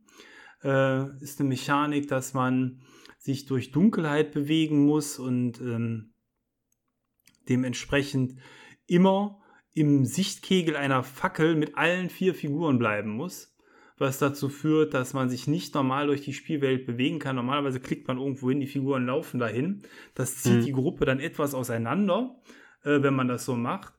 Äh, 0.66 1.22
ist 1.22 1.38
eine 1.38 1.48
Mechanik, 1.48 2.08
dass 2.08 2.34
man 2.34 2.80
sich 3.18 3.46
durch 3.46 3.70
Dunkelheit 3.70 4.32
bewegen 4.32 4.84
muss 4.84 5.16
und 5.20 5.60
ähm, 5.60 6.12
dementsprechend 7.48 8.34
immer 8.88 9.40
im 9.74 10.04
Sichtkegel 10.04 10.74
einer 10.74 11.04
Fackel 11.04 11.54
mit 11.54 11.76
allen 11.76 12.10
vier 12.10 12.34
Figuren 12.34 12.80
bleiben 12.80 13.10
muss, 13.10 13.54
was 13.96 14.18
dazu 14.18 14.48
führt, 14.48 14.92
dass 14.92 15.14
man 15.14 15.30
sich 15.30 15.46
nicht 15.46 15.72
normal 15.76 16.08
durch 16.08 16.22
die 16.22 16.32
Spielwelt 16.32 16.84
bewegen 16.84 17.20
kann. 17.20 17.36
Normalerweise 17.36 17.78
klickt 17.78 18.08
man 18.08 18.18
irgendwo 18.18 18.50
hin, 18.50 18.58
die 18.58 18.66
Figuren 18.66 19.06
laufen 19.06 19.38
dahin. 19.38 19.82
Das 20.14 20.42
zieht 20.42 20.62
mhm. 20.62 20.64
die 20.64 20.72
Gruppe 20.72 21.04
dann 21.04 21.20
etwas 21.20 21.54
auseinander, 21.54 22.34
äh, 22.82 23.02
wenn 23.02 23.14
man 23.14 23.28
das 23.28 23.44
so 23.44 23.54
macht. 23.54 23.95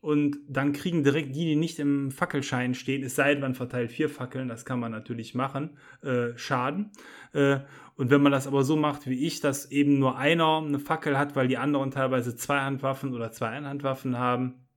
Und 0.00 0.38
dann 0.48 0.72
kriegen 0.72 1.02
direkt 1.02 1.34
die, 1.34 1.44
die 1.44 1.56
nicht 1.56 1.78
im 1.78 2.10
Fackelschein 2.10 2.74
stehen, 2.74 3.02
es 3.02 3.16
sei 3.16 3.32
denn, 3.32 3.42
man 3.42 3.54
verteilt 3.54 3.90
vier 3.90 4.08
Fackeln, 4.08 4.48
das 4.48 4.64
kann 4.64 4.78
man 4.78 4.92
natürlich 4.92 5.34
machen, 5.34 5.76
äh, 6.02 6.36
Schaden. 6.36 6.92
Äh, 7.32 7.60
und 7.96 8.10
wenn 8.10 8.22
man 8.22 8.30
das 8.30 8.46
aber 8.46 8.62
so 8.62 8.76
macht 8.76 9.08
wie 9.08 9.26
ich, 9.26 9.40
dass 9.40 9.70
eben 9.72 9.98
nur 9.98 10.16
einer 10.16 10.58
eine 10.58 10.78
Fackel 10.78 11.18
hat, 11.18 11.34
weil 11.34 11.48
die 11.48 11.58
anderen 11.58 11.90
teilweise 11.90 12.36
Zweihandwaffen 12.36 13.12
oder 13.12 13.32
zwei 13.32 13.48
Einhandwaffen 13.48 14.18
haben, 14.18 14.68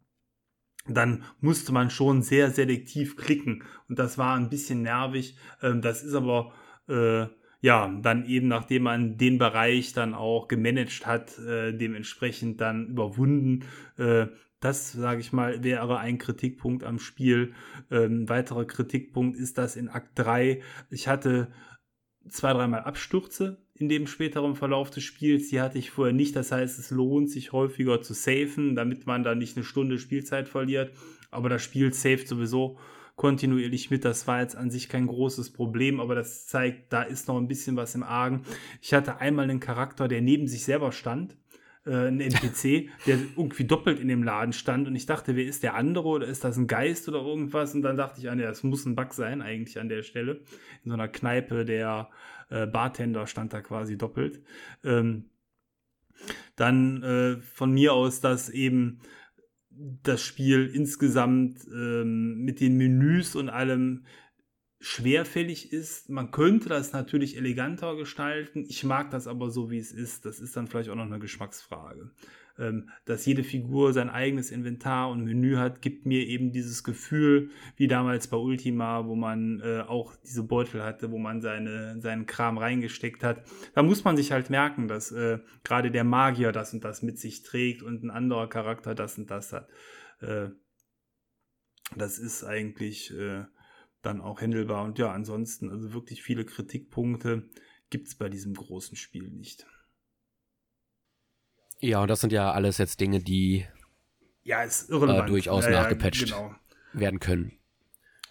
dann 0.88 1.24
musste 1.40 1.72
man 1.72 1.90
schon 1.92 2.24
sehr 2.24 2.50
selektiv 2.50 3.16
klicken. 3.16 3.64
Und 3.88 4.00
das 4.00 4.18
war 4.18 4.36
ein 4.36 4.50
bisschen 4.50 4.82
nervig. 4.82 5.38
Ähm, 5.62 5.82
das 5.82 6.04
ist 6.04 6.16
aber 6.16 6.54
äh, 6.88 7.28
ja 7.62 7.88
dann 8.02 8.26
eben, 8.26 8.48
nachdem 8.48 8.84
man 8.84 9.18
den 9.18 9.38
Bereich 9.38 9.94
dann 9.94 10.14
auch 10.14 10.48
gemanagt 10.48 11.06
hat, 11.06 11.38
äh, 11.40 11.74
dementsprechend 11.74 12.60
dann 12.60 12.88
überwunden. 12.88 13.66
Äh, 13.98 14.28
das, 14.62 14.92
sage 14.92 15.20
ich 15.20 15.34
mal, 15.34 15.64
wäre 15.64 15.98
ein 15.98 16.20
Kritikpunkt 16.20 16.84
am 16.84 17.00
Spiel. 17.00 17.54
Ähm, 17.90 18.30
weiterer 18.30 18.66
Kritikpunkt 18.66 19.36
ist, 19.36 19.58
dass 19.58 19.76
in 19.76 19.90
Akt 19.90 20.12
3 20.16 20.62
ich 20.92 21.08
hatte 21.08 21.52
zwei, 22.30 22.54
dreimal 22.54 22.82
Abstürze 22.82 23.58
in 23.74 23.90
dem 23.90 24.06
späteren 24.06 24.56
Verlauf 24.56 24.92
des 24.92 25.04
Spiels. 25.04 25.50
Die 25.50 25.60
hatte 25.60 25.80
ich 25.80 25.90
vorher 25.90 26.14
nicht. 26.14 26.36
Das 26.36 26.52
heißt, 26.52 26.78
es 26.78 26.92
lohnt 26.92 27.32
sich 27.32 27.52
häufiger 27.52 28.02
zu 28.02 28.14
safen, 28.14 28.76
damit 28.76 29.08
man 29.08 29.24
da 29.24 29.34
nicht 29.34 29.58
eine 29.58 29.66
Stunde 29.66 29.98
Spielzeit 29.98 30.48
verliert. 30.48 30.92
Aber 31.32 31.50
das 31.50 31.64
Spiel 31.64 31.92
saved 31.92 32.28
sowieso 32.28 32.78
kontinuierlich 33.16 33.90
mit. 33.90 34.06
Das 34.06 34.28
war 34.28 34.42
jetzt 34.42 34.56
an 34.56 34.70
sich 34.70 34.90
kein 34.90 35.08
großes 35.08 35.54
Problem, 35.54 36.00
aber 36.00 36.14
das 36.14 36.46
zeigt, 36.46 36.94
da 36.94 37.02
ist 37.02 37.28
noch 37.28 37.38
ein 37.38 37.48
bisschen 37.48 37.76
was 37.76 37.96
im 37.96 38.04
Argen. 38.04 38.44
Ich 38.80 38.94
hatte 38.94 39.18
einmal 39.18 39.50
einen 39.50 39.60
Charakter, 39.60 40.08
der 40.08 40.22
neben 40.22 40.48
sich 40.48 40.64
selber 40.64 40.92
stand 40.92 41.36
äh, 41.86 42.08
ein 42.08 42.20
NPC, 42.20 42.90
der 43.08 43.18
irgendwie 43.36 43.66
doppelt 43.66 44.00
in 44.00 44.08
dem 44.08 44.24
Laden 44.24 44.54
stand 44.54 44.88
und 44.88 44.96
ich 44.96 45.06
dachte, 45.06 45.36
wer 45.36 45.46
ist 45.46 45.64
der 45.64 45.76
andere 45.76 46.08
oder 46.08 46.28
ist 46.28 46.44
das 46.44 46.58
ein 46.58 46.68
Geist 46.68 47.08
oder 47.10 47.20
irgendwas? 47.20 47.74
Und 47.74 47.82
dann 47.82 47.98
dachte 47.98 48.20
ich, 48.20 48.30
ah, 48.30 48.36
nee, 48.36 48.44
das 48.44 48.64
muss 48.64 48.86
ein 48.86 48.96
Bug 48.96 49.14
sein 49.14 49.42
eigentlich 49.42 49.80
an 49.80 49.90
der 49.90 50.04
Stelle. 50.04 50.42
In 50.84 50.92
so 50.92 50.94
einer 50.94 51.08
Kneipe, 51.08 51.66
der 51.66 52.10
äh, 52.50 52.68
Bartender 52.68 53.28
stand 53.28 53.54
da 53.54 53.62
quasi 53.62 53.98
doppelt. 53.98 54.42
Ähm, 54.84 55.26
dann 56.56 57.02
äh, 57.02 57.42
von 57.42 57.72
mir 57.72 57.94
aus, 57.94 58.22
dass 58.22 58.50
eben 58.50 59.00
das 60.04 60.22
Spiel 60.22 60.70
insgesamt 60.74 61.66
ähm, 61.74 62.44
mit 62.44 62.60
den 62.60 62.78
Menüs 62.78 63.36
und 63.36 63.50
allem 63.50 64.06
schwerfällig 64.82 65.72
ist. 65.72 66.10
Man 66.10 66.32
könnte 66.32 66.68
das 66.68 66.92
natürlich 66.92 67.38
eleganter 67.38 67.96
gestalten. 67.96 68.66
Ich 68.68 68.84
mag 68.84 69.12
das 69.12 69.28
aber 69.28 69.52
so, 69.52 69.70
wie 69.70 69.78
es 69.78 69.92
ist. 69.92 70.26
Das 70.26 70.40
ist 70.40 70.58
dann 70.58 70.68
vielleicht 70.68 70.90
auch 70.90 70.96
noch 70.96 71.06
eine 71.06 71.20
Geschmacksfrage. 71.20 72.10
Ähm, 72.58 72.90
dass 73.06 73.26
jede 73.28 73.44
Figur 73.44 73.94
sein 73.94 74.10
eigenes 74.10 74.50
Inventar 74.50 75.10
und 75.12 75.24
Menü 75.24 75.56
hat, 75.56 75.82
gibt 75.82 76.08
mir 76.08 76.28
eben 76.28 76.52
dieses 76.52 76.84
Gefühl, 76.84 77.52
wie 77.78 77.88
damals 77.88 78.28
bei 78.28 78.38
Ultima, 78.38 79.06
wo 79.06 79.16
man 79.16 79.62
äh, 79.62 79.82
auch 79.82 80.16
diese 80.26 80.44
Beutel 80.44 80.84
hatte, 80.84 81.12
wo 81.12 81.20
man 81.20 81.42
seine, 81.42 82.02
seinen 82.02 82.26
Kram 82.26 82.58
reingesteckt 82.58 83.24
hat. 83.24 83.44
Da 83.76 83.84
muss 83.84 84.04
man 84.04 84.18
sich 84.18 84.32
halt 84.32 84.50
merken, 84.50 84.88
dass 84.88 85.12
äh, 85.12 85.40
gerade 85.64 85.92
der 85.92 86.04
Magier 86.04 86.52
das 86.52 86.74
und 86.74 86.84
das 86.84 87.04
mit 87.04 87.20
sich 87.20 87.44
trägt 87.44 87.84
und 87.84 88.04
ein 88.04 88.10
anderer 88.10 88.50
Charakter 88.50 88.96
das 88.96 89.18
und 89.18 89.30
das 89.30 89.54
hat. 89.54 89.70
Äh, 90.22 90.50
das 91.96 92.18
ist 92.18 92.44
eigentlich 92.44 93.14
äh, 93.14 93.44
dann 94.02 94.22
auch 94.22 94.42
händelbar. 94.42 94.84
Und 94.84 95.00
ja, 95.00 95.12
ansonsten, 95.12 95.70
also 95.70 95.94
wirklich 95.94 96.24
viele 96.24 96.46
Kritikpunkte 96.46 97.50
gibt 97.90 98.08
es 98.08 98.16
bei 98.16 98.30
diesem 98.30 98.54
großen 98.54 98.96
Spiel 98.96 99.30
nicht. 99.30 99.66
Ja, 101.80 102.02
und 102.02 102.08
das 102.10 102.22
sind 102.22 102.32
ja 102.32 102.52
alles 102.52 102.78
jetzt 102.78 103.00
Dinge, 103.00 103.20
die 103.20 103.66
ja, 104.44 104.64
ist 104.64 104.90
irrelevant. 104.90 105.28
Äh, 105.28 105.32
durchaus 105.32 105.66
ja, 105.66 105.72
nachgepatcht 105.72 106.26
genau. 106.26 106.56
werden 106.94 107.20
können. 107.20 107.54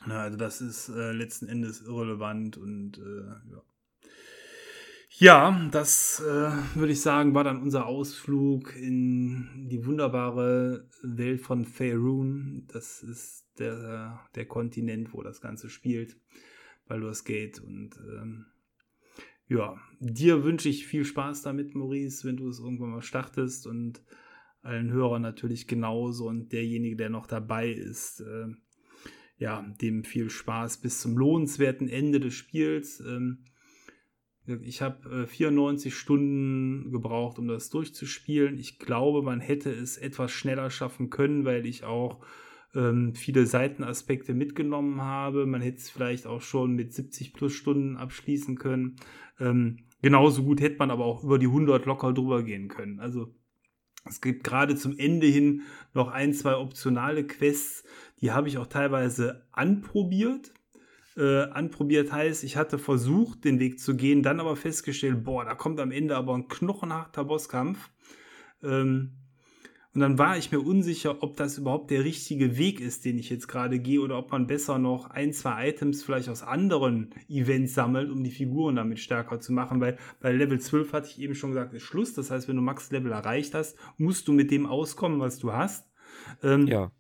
Na, 0.06 0.22
also 0.22 0.36
das 0.36 0.60
ist 0.60 0.88
äh, 0.88 1.12
letzten 1.12 1.48
Endes 1.48 1.82
irrelevant 1.82 2.56
und 2.56 2.98
äh, 2.98 3.50
ja. 3.52 3.62
Ja, 5.12 5.68
das 5.72 6.20
äh, 6.20 6.50
würde 6.76 6.92
ich 6.92 7.02
sagen, 7.02 7.34
war 7.34 7.44
dann 7.44 7.60
unser 7.60 7.86
Ausflug 7.86 8.74
in 8.76 9.68
die 9.68 9.84
wunderbare 9.84 10.88
Welt 11.02 11.42
von 11.42 11.64
Faerun. 11.66 12.66
Das 12.72 13.02
ist 13.02 13.44
der, 13.60 14.20
der 14.34 14.46
Kontinent, 14.46 15.12
wo 15.12 15.22
das 15.22 15.40
Ganze 15.40 15.70
spielt, 15.70 16.16
Baldur's 16.88 17.24
Gate. 17.24 17.60
Und 17.60 17.96
ähm, 17.98 18.46
ja, 19.46 19.76
dir 20.00 20.44
wünsche 20.44 20.68
ich 20.68 20.86
viel 20.86 21.04
Spaß 21.04 21.42
damit, 21.42 21.74
Maurice, 21.74 22.26
wenn 22.26 22.36
du 22.36 22.48
es 22.48 22.60
irgendwann 22.60 22.90
mal 22.90 23.02
startest 23.02 23.66
und 23.66 24.02
allen 24.62 24.92
Hörern 24.92 25.22
natürlich 25.22 25.66
genauso 25.66 26.26
und 26.26 26.52
derjenige, 26.52 26.96
der 26.96 27.10
noch 27.10 27.26
dabei 27.26 27.70
ist, 27.70 28.20
äh, 28.20 28.48
ja, 29.38 29.62
dem 29.80 30.04
viel 30.04 30.28
Spaß 30.28 30.78
bis 30.78 31.00
zum 31.00 31.16
lohnenswerten 31.16 31.88
Ende 31.88 32.20
des 32.20 32.34
Spiels. 32.34 33.00
Ähm, 33.00 33.44
ich 34.62 34.82
habe 34.82 35.22
äh, 35.22 35.26
94 35.26 35.94
Stunden 35.94 36.90
gebraucht, 36.90 37.38
um 37.38 37.48
das 37.48 37.70
durchzuspielen. 37.70 38.58
Ich 38.58 38.78
glaube, 38.78 39.22
man 39.22 39.40
hätte 39.40 39.70
es 39.70 39.96
etwas 39.96 40.30
schneller 40.30 40.70
schaffen 40.70 41.08
können, 41.10 41.44
weil 41.44 41.66
ich 41.66 41.84
auch 41.84 42.24
ähm, 42.74 43.14
viele 43.14 43.46
Seitenaspekte 43.46 44.34
mitgenommen 44.34 45.00
habe. 45.00 45.46
Man 45.46 45.60
hätte 45.60 45.78
es 45.78 45.90
vielleicht 45.90 46.26
auch 46.26 46.40
schon 46.40 46.74
mit 46.74 46.92
70 46.92 47.32
plus 47.32 47.52
Stunden 47.52 47.96
abschließen 47.96 48.56
können. 48.56 48.96
Ähm, 49.38 49.78
genauso 50.02 50.44
gut 50.44 50.60
hätte 50.60 50.78
man 50.78 50.90
aber 50.90 51.04
auch 51.04 51.24
über 51.24 51.38
die 51.38 51.46
100 51.46 51.86
locker 51.86 52.12
drüber 52.12 52.42
gehen 52.42 52.68
können. 52.68 53.00
Also 53.00 53.34
es 54.04 54.20
gibt 54.20 54.44
gerade 54.44 54.76
zum 54.76 54.98
Ende 54.98 55.26
hin 55.26 55.62
noch 55.94 56.08
ein, 56.08 56.32
zwei 56.32 56.56
optionale 56.56 57.26
Quests, 57.26 57.84
die 58.20 58.32
habe 58.32 58.48
ich 58.48 58.58
auch 58.58 58.66
teilweise 58.66 59.46
anprobiert 59.52 60.52
äh, 61.16 61.42
anprobiert 61.50 62.12
heißt, 62.12 62.44
ich 62.44 62.56
hatte 62.56 62.78
versucht, 62.78 63.44
den 63.44 63.58
Weg 63.58 63.80
zu 63.80 63.96
gehen, 63.96 64.22
dann 64.22 64.40
aber 64.40 64.56
festgestellt, 64.56 65.24
boah, 65.24 65.44
da 65.44 65.54
kommt 65.54 65.80
am 65.80 65.90
Ende 65.90 66.16
aber 66.16 66.34
ein 66.34 66.48
knochenharter 66.48 67.24
Bosskampf. 67.24 67.90
Ähm, 68.62 69.12
Und 69.92 70.02
dann 70.02 70.18
war 70.18 70.38
ich 70.38 70.52
mir 70.52 70.60
unsicher, 70.60 71.20
ob 71.22 71.36
das 71.36 71.58
überhaupt 71.58 71.90
der 71.90 72.04
richtige 72.04 72.56
Weg 72.56 72.80
ist, 72.80 73.04
den 73.04 73.18
ich 73.18 73.28
jetzt 73.28 73.48
gerade 73.48 73.80
gehe, 73.80 74.00
oder 74.00 74.18
ob 74.18 74.30
man 74.30 74.46
besser 74.46 74.78
noch 74.78 75.10
ein, 75.10 75.32
zwei 75.32 75.68
Items 75.68 76.04
vielleicht 76.04 76.28
aus 76.28 76.44
anderen 76.44 77.10
Events 77.28 77.74
sammelt, 77.74 78.08
um 78.10 78.22
die 78.22 78.30
Figuren 78.30 78.76
damit 78.76 79.00
stärker 79.00 79.40
zu 79.40 79.52
machen. 79.52 79.80
Weil 79.80 79.98
bei 80.20 80.32
Level 80.32 80.60
12 80.60 80.92
hatte 80.92 81.08
ich 81.08 81.20
eben 81.20 81.34
schon 81.34 81.50
gesagt, 81.50 81.74
ist 81.74 81.82
Schluss. 81.82 82.14
Das 82.14 82.30
heißt, 82.30 82.46
wenn 82.46 82.56
du 82.56 82.62
Max-Level 82.62 83.10
erreicht 83.10 83.54
hast, 83.54 83.76
musst 83.96 84.28
du 84.28 84.32
mit 84.32 84.52
dem 84.52 84.64
auskommen, 84.64 85.18
was 85.18 85.38
du 85.38 85.52
hast. 85.52 85.90
Ähm, 86.42 86.68
ja. 86.68 86.92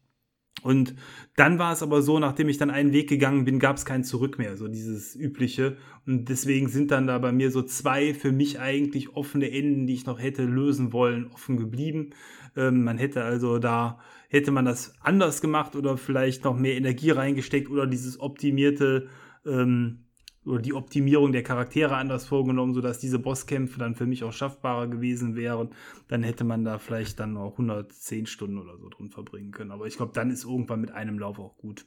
Und 0.62 0.94
dann 1.36 1.58
war 1.58 1.72
es 1.72 1.82
aber 1.82 2.02
so, 2.02 2.18
nachdem 2.18 2.48
ich 2.48 2.58
dann 2.58 2.70
einen 2.70 2.92
Weg 2.92 3.08
gegangen 3.08 3.44
bin, 3.44 3.58
gab 3.58 3.76
es 3.76 3.84
kein 3.84 4.04
Zurück 4.04 4.38
mehr, 4.38 4.56
so 4.56 4.68
dieses 4.68 5.16
übliche. 5.16 5.76
Und 6.06 6.28
deswegen 6.28 6.68
sind 6.68 6.90
dann 6.90 7.06
da 7.06 7.18
bei 7.18 7.32
mir 7.32 7.50
so 7.50 7.62
zwei 7.62 8.14
für 8.14 8.32
mich 8.32 8.60
eigentlich 8.60 9.14
offene 9.14 9.50
Enden, 9.50 9.86
die 9.86 9.94
ich 9.94 10.06
noch 10.06 10.20
hätte 10.20 10.44
lösen 10.44 10.92
wollen, 10.92 11.28
offen 11.32 11.56
geblieben. 11.56 12.10
Ähm, 12.56 12.84
man 12.84 12.98
hätte 12.98 13.22
also 13.22 13.58
da, 13.58 14.00
hätte 14.28 14.50
man 14.50 14.64
das 14.64 14.94
anders 15.00 15.40
gemacht 15.40 15.76
oder 15.76 15.96
vielleicht 15.96 16.44
noch 16.44 16.56
mehr 16.56 16.76
Energie 16.76 17.10
reingesteckt 17.10 17.70
oder 17.70 17.86
dieses 17.86 18.20
optimierte 18.20 19.08
ähm, 19.46 20.04
oder 20.50 20.60
die 20.60 20.74
Optimierung 20.74 21.32
der 21.32 21.42
Charaktere 21.42 21.96
anders 21.96 22.26
vorgenommen, 22.26 22.74
sodass 22.74 22.98
diese 22.98 23.18
Bosskämpfe 23.18 23.78
dann 23.78 23.94
für 23.94 24.06
mich 24.06 24.24
auch 24.24 24.32
schaffbarer 24.32 24.88
gewesen 24.88 25.36
wären, 25.36 25.70
dann 26.08 26.22
hätte 26.22 26.44
man 26.44 26.64
da 26.64 26.78
vielleicht 26.78 27.20
dann 27.20 27.34
noch 27.34 27.52
110 27.52 28.26
Stunden 28.26 28.58
oder 28.58 28.76
so 28.76 28.88
drin 28.88 29.10
verbringen 29.10 29.52
können. 29.52 29.70
Aber 29.70 29.86
ich 29.86 29.96
glaube, 29.96 30.12
dann 30.12 30.30
ist 30.30 30.44
irgendwann 30.44 30.80
mit 30.80 30.90
einem 30.90 31.18
Lauf 31.18 31.38
auch 31.38 31.56
gut. 31.56 31.86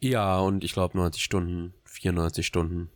Ja, 0.00 0.38
und 0.40 0.64
ich 0.64 0.72
glaube 0.72 0.96
90 0.96 1.22
Stunden, 1.22 1.74
94 1.84 2.46
Stunden. 2.46 2.90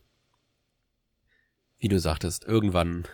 Wie 1.79 1.89
du 1.89 2.01
sagtest, 2.01 2.45
irgendwann 2.45 3.07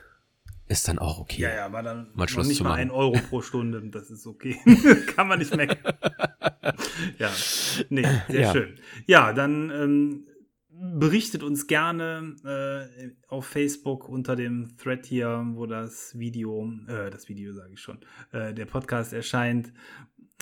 ist 0.68 0.88
dann 0.88 0.98
auch 0.98 1.18
okay. 1.18 1.42
Ja, 1.42 1.54
ja, 1.54 1.72
war 1.72 1.82
dann 1.82 2.08
mal 2.14 2.28
Schluss 2.28 2.48
nicht 2.48 2.62
mal 2.62 2.72
ein 2.72 2.90
Euro 2.90 3.18
pro 3.28 3.42
Stunde, 3.42 3.82
das 3.90 4.10
ist 4.10 4.26
okay. 4.26 4.56
Kann 5.14 5.28
man 5.28 5.38
nicht 5.38 5.54
meckern. 5.54 5.78
ja, 7.18 7.30
nee, 7.90 8.06
sehr 8.28 8.40
ja. 8.40 8.52
schön. 8.52 8.78
Ja, 9.06 9.32
dann 9.32 9.70
ähm, 9.70 10.26
berichtet 10.82 11.44
uns 11.44 11.68
gerne 11.68 12.34
äh, 12.44 13.10
auf 13.28 13.46
Facebook 13.46 14.08
unter 14.08 14.34
dem 14.34 14.76
Thread 14.76 15.06
hier, 15.06 15.44
wo 15.54 15.66
das 15.66 16.18
Video, 16.18 16.68
äh, 16.88 17.08
das 17.08 17.28
Video 17.28 17.52
sage 17.52 17.74
ich 17.74 17.80
schon, 17.80 18.00
äh, 18.32 18.52
der 18.52 18.66
Podcast 18.66 19.12
erscheint, 19.12 19.72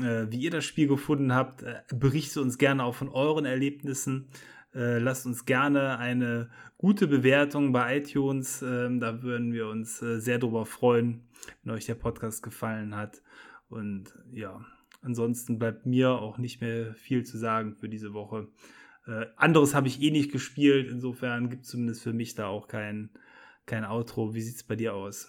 äh, 0.01 0.27
wie 0.31 0.39
ihr 0.39 0.51
das 0.51 0.65
Spiel 0.65 0.89
gefunden 0.89 1.35
habt. 1.35 1.63
Äh, 1.63 1.83
berichtet 1.95 2.39
uns 2.39 2.57
gerne 2.57 2.85
auch 2.85 2.95
von 2.95 3.11
euren 3.11 3.45
Erlebnissen. 3.45 4.29
Äh, 4.75 4.99
lasst 4.99 5.27
uns 5.27 5.45
gerne 5.45 5.99
eine 5.99 6.49
gute 6.79 7.07
Bewertung 7.07 7.73
bei 7.73 7.99
iTunes. 7.99 8.63
Ähm, 8.63 8.99
da 8.99 9.23
würden 9.23 9.53
wir 9.53 9.69
uns 9.69 9.99
sehr 9.99 10.39
drüber 10.39 10.65
freuen, 10.65 11.29
wenn 11.63 11.75
euch 11.75 11.85
der 11.85 11.97
Podcast 11.97 12.43
gefallen 12.43 12.97
hat. 12.97 13.21
Und 13.69 14.19
ja, 14.33 14.65
ansonsten 15.03 15.59
bleibt 15.59 15.85
mir 15.85 16.13
auch 16.13 16.39
nicht 16.39 16.63
mehr 16.63 16.95
viel 16.95 17.25
zu 17.25 17.37
sagen 17.37 17.75
für 17.75 17.91
diese 17.91 18.15
Woche. 18.15 18.49
Äh, 19.11 19.27
anderes 19.37 19.75
habe 19.75 19.89
ich 19.89 20.01
eh 20.01 20.11
nicht 20.11 20.31
gespielt, 20.31 20.89
insofern 20.89 21.51
gibt 21.51 21.65
es 21.65 21.71
zumindest 21.71 22.03
für 22.03 22.13
mich 22.13 22.35
da 22.35 22.47
auch 22.47 22.69
kein, 22.69 23.11
kein 23.67 23.85
Outro. 23.85 24.35
Wie 24.35 24.41
sieht 24.41 24.57
es 24.57 24.63
bei 24.63 24.77
dir 24.77 24.95
aus? 24.95 25.29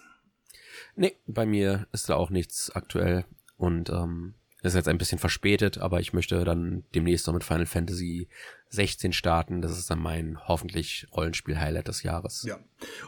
Nee, 0.94 1.16
bei 1.26 1.46
mir 1.46 1.88
ist 1.92 2.08
da 2.08 2.14
auch 2.14 2.30
nichts 2.30 2.70
aktuell. 2.70 3.24
Und 3.56 3.90
ähm, 3.90 4.34
das 4.62 4.72
ist 4.72 4.76
jetzt 4.76 4.88
ein 4.88 4.98
bisschen 4.98 5.18
verspätet, 5.18 5.78
aber 5.78 5.98
ich 5.98 6.12
möchte 6.12 6.44
dann 6.44 6.84
demnächst 6.94 7.26
noch 7.26 7.34
mit 7.34 7.42
Final 7.42 7.66
Fantasy 7.66 8.28
16 8.68 9.12
starten. 9.12 9.60
Das 9.60 9.76
ist 9.76 9.90
dann 9.90 9.98
mein 9.98 10.38
hoffentlich 10.46 11.08
Rollenspiel-Highlight 11.14 11.88
des 11.88 12.04
Jahres. 12.04 12.44
Ja. 12.48 12.58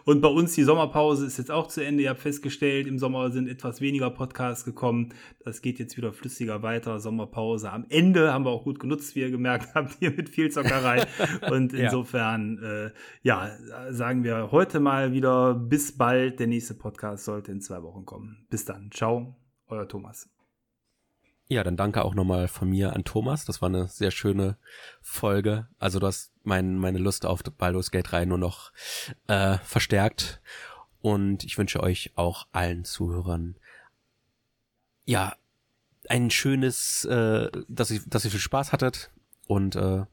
Und 0.05 0.20
bei 0.20 0.28
uns 0.28 0.55
die 0.55 0.64
Sommerpause 0.64 1.24
ist 1.24 1.39
jetzt 1.39 1.52
auch 1.52 1.68
zu 1.68 1.85
Ende. 1.85 2.02
Ihr 2.02 2.10
habt 2.10 2.20
festgestellt, 2.20 2.89
im 2.89 2.98
Sommer 2.98 3.31
sind 3.31 3.48
etwas 3.48 3.81
weniger 3.81 4.10
Podcasts 4.10 4.64
gekommen. 4.64 5.14
Das 5.44 5.62
geht 5.62 5.78
jetzt 5.78 5.97
wieder 5.97 6.12
flüssiger 6.12 6.62
weiter. 6.62 6.98
Sommerpause. 6.98 7.70
Am 7.70 7.86
Ende 7.89 8.32
haben 8.32 8.44
wir 8.44 8.51
auch 8.51 8.64
gut 8.64 8.81
genutzt, 8.81 9.14
wie 9.14 9.20
ihr 9.20 9.31
gemerkt 9.31 9.76
habt, 9.76 9.94
hier 10.01 10.10
mit 10.10 10.28
viel 10.31 10.51
Zockerei. 10.51 11.06
Und 11.51 11.72
insofern, 11.72 12.59
ja. 12.62 12.86
Äh, 12.86 12.90
ja, 13.22 13.56
sagen 13.90 14.24
wir 14.24 14.51
heute 14.51 14.81
mal 14.81 15.12
wieder 15.12 15.55
bis 15.55 15.97
bald. 15.97 16.40
Der 16.40 16.48
nächste 16.48 16.74
Podcast 16.74 17.24
sollte 17.24 17.52
in 17.52 17.60
zwei 17.60 17.81
Wochen 17.82 18.05
kommen. 18.05 18.44
Bis 18.51 18.64
dann. 18.64 18.90
Ciao, 18.90 19.36
euer 19.68 19.86
Thomas. 19.86 20.34
Ja, 21.48 21.62
dann 21.62 21.76
danke 21.76 22.04
auch 22.04 22.14
nochmal 22.14 22.48
von 22.48 22.70
mir 22.70 22.94
an 22.94 23.04
Thomas. 23.04 23.44
Das 23.44 23.60
war 23.60 23.68
eine 23.68 23.88
sehr 23.88 24.10
schöne 24.10 24.56
Folge. 25.02 25.68
Also 25.78 26.00
du 26.00 26.06
hast 26.06 26.32
mein, 26.42 26.78
meine 26.78 26.98
Lust 26.98 27.26
auf 27.26 27.42
Baldur's 27.42 27.90
Gate 27.90 28.10
3 28.10 28.24
nur 28.24 28.38
noch 28.38 28.72
äh, 29.26 29.58
verstärkt. 29.58 30.40
Und 31.00 31.44
ich 31.44 31.58
wünsche 31.58 31.82
euch 31.82 32.12
auch 32.14 32.46
allen 32.52 32.84
Zuhörern 32.84 33.56
ja 35.04 35.36
ein 36.08 36.30
schönes, 36.30 37.04
äh, 37.04 37.50
dass 37.68 37.90
ihr, 37.90 38.00
dass 38.06 38.24
ihr 38.24 38.30
viel 38.30 38.40
Spaß 38.40 38.72
hattet. 38.72 39.10
Und 39.46 39.76
äh, 39.76 40.06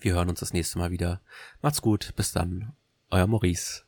wir 0.00 0.12
hören 0.12 0.28
uns 0.28 0.40
das 0.40 0.52
nächste 0.52 0.78
Mal 0.78 0.90
wieder. 0.90 1.22
Macht's 1.62 1.80
gut, 1.80 2.12
bis 2.16 2.32
dann. 2.32 2.74
Euer 3.10 3.26
Maurice. 3.26 3.83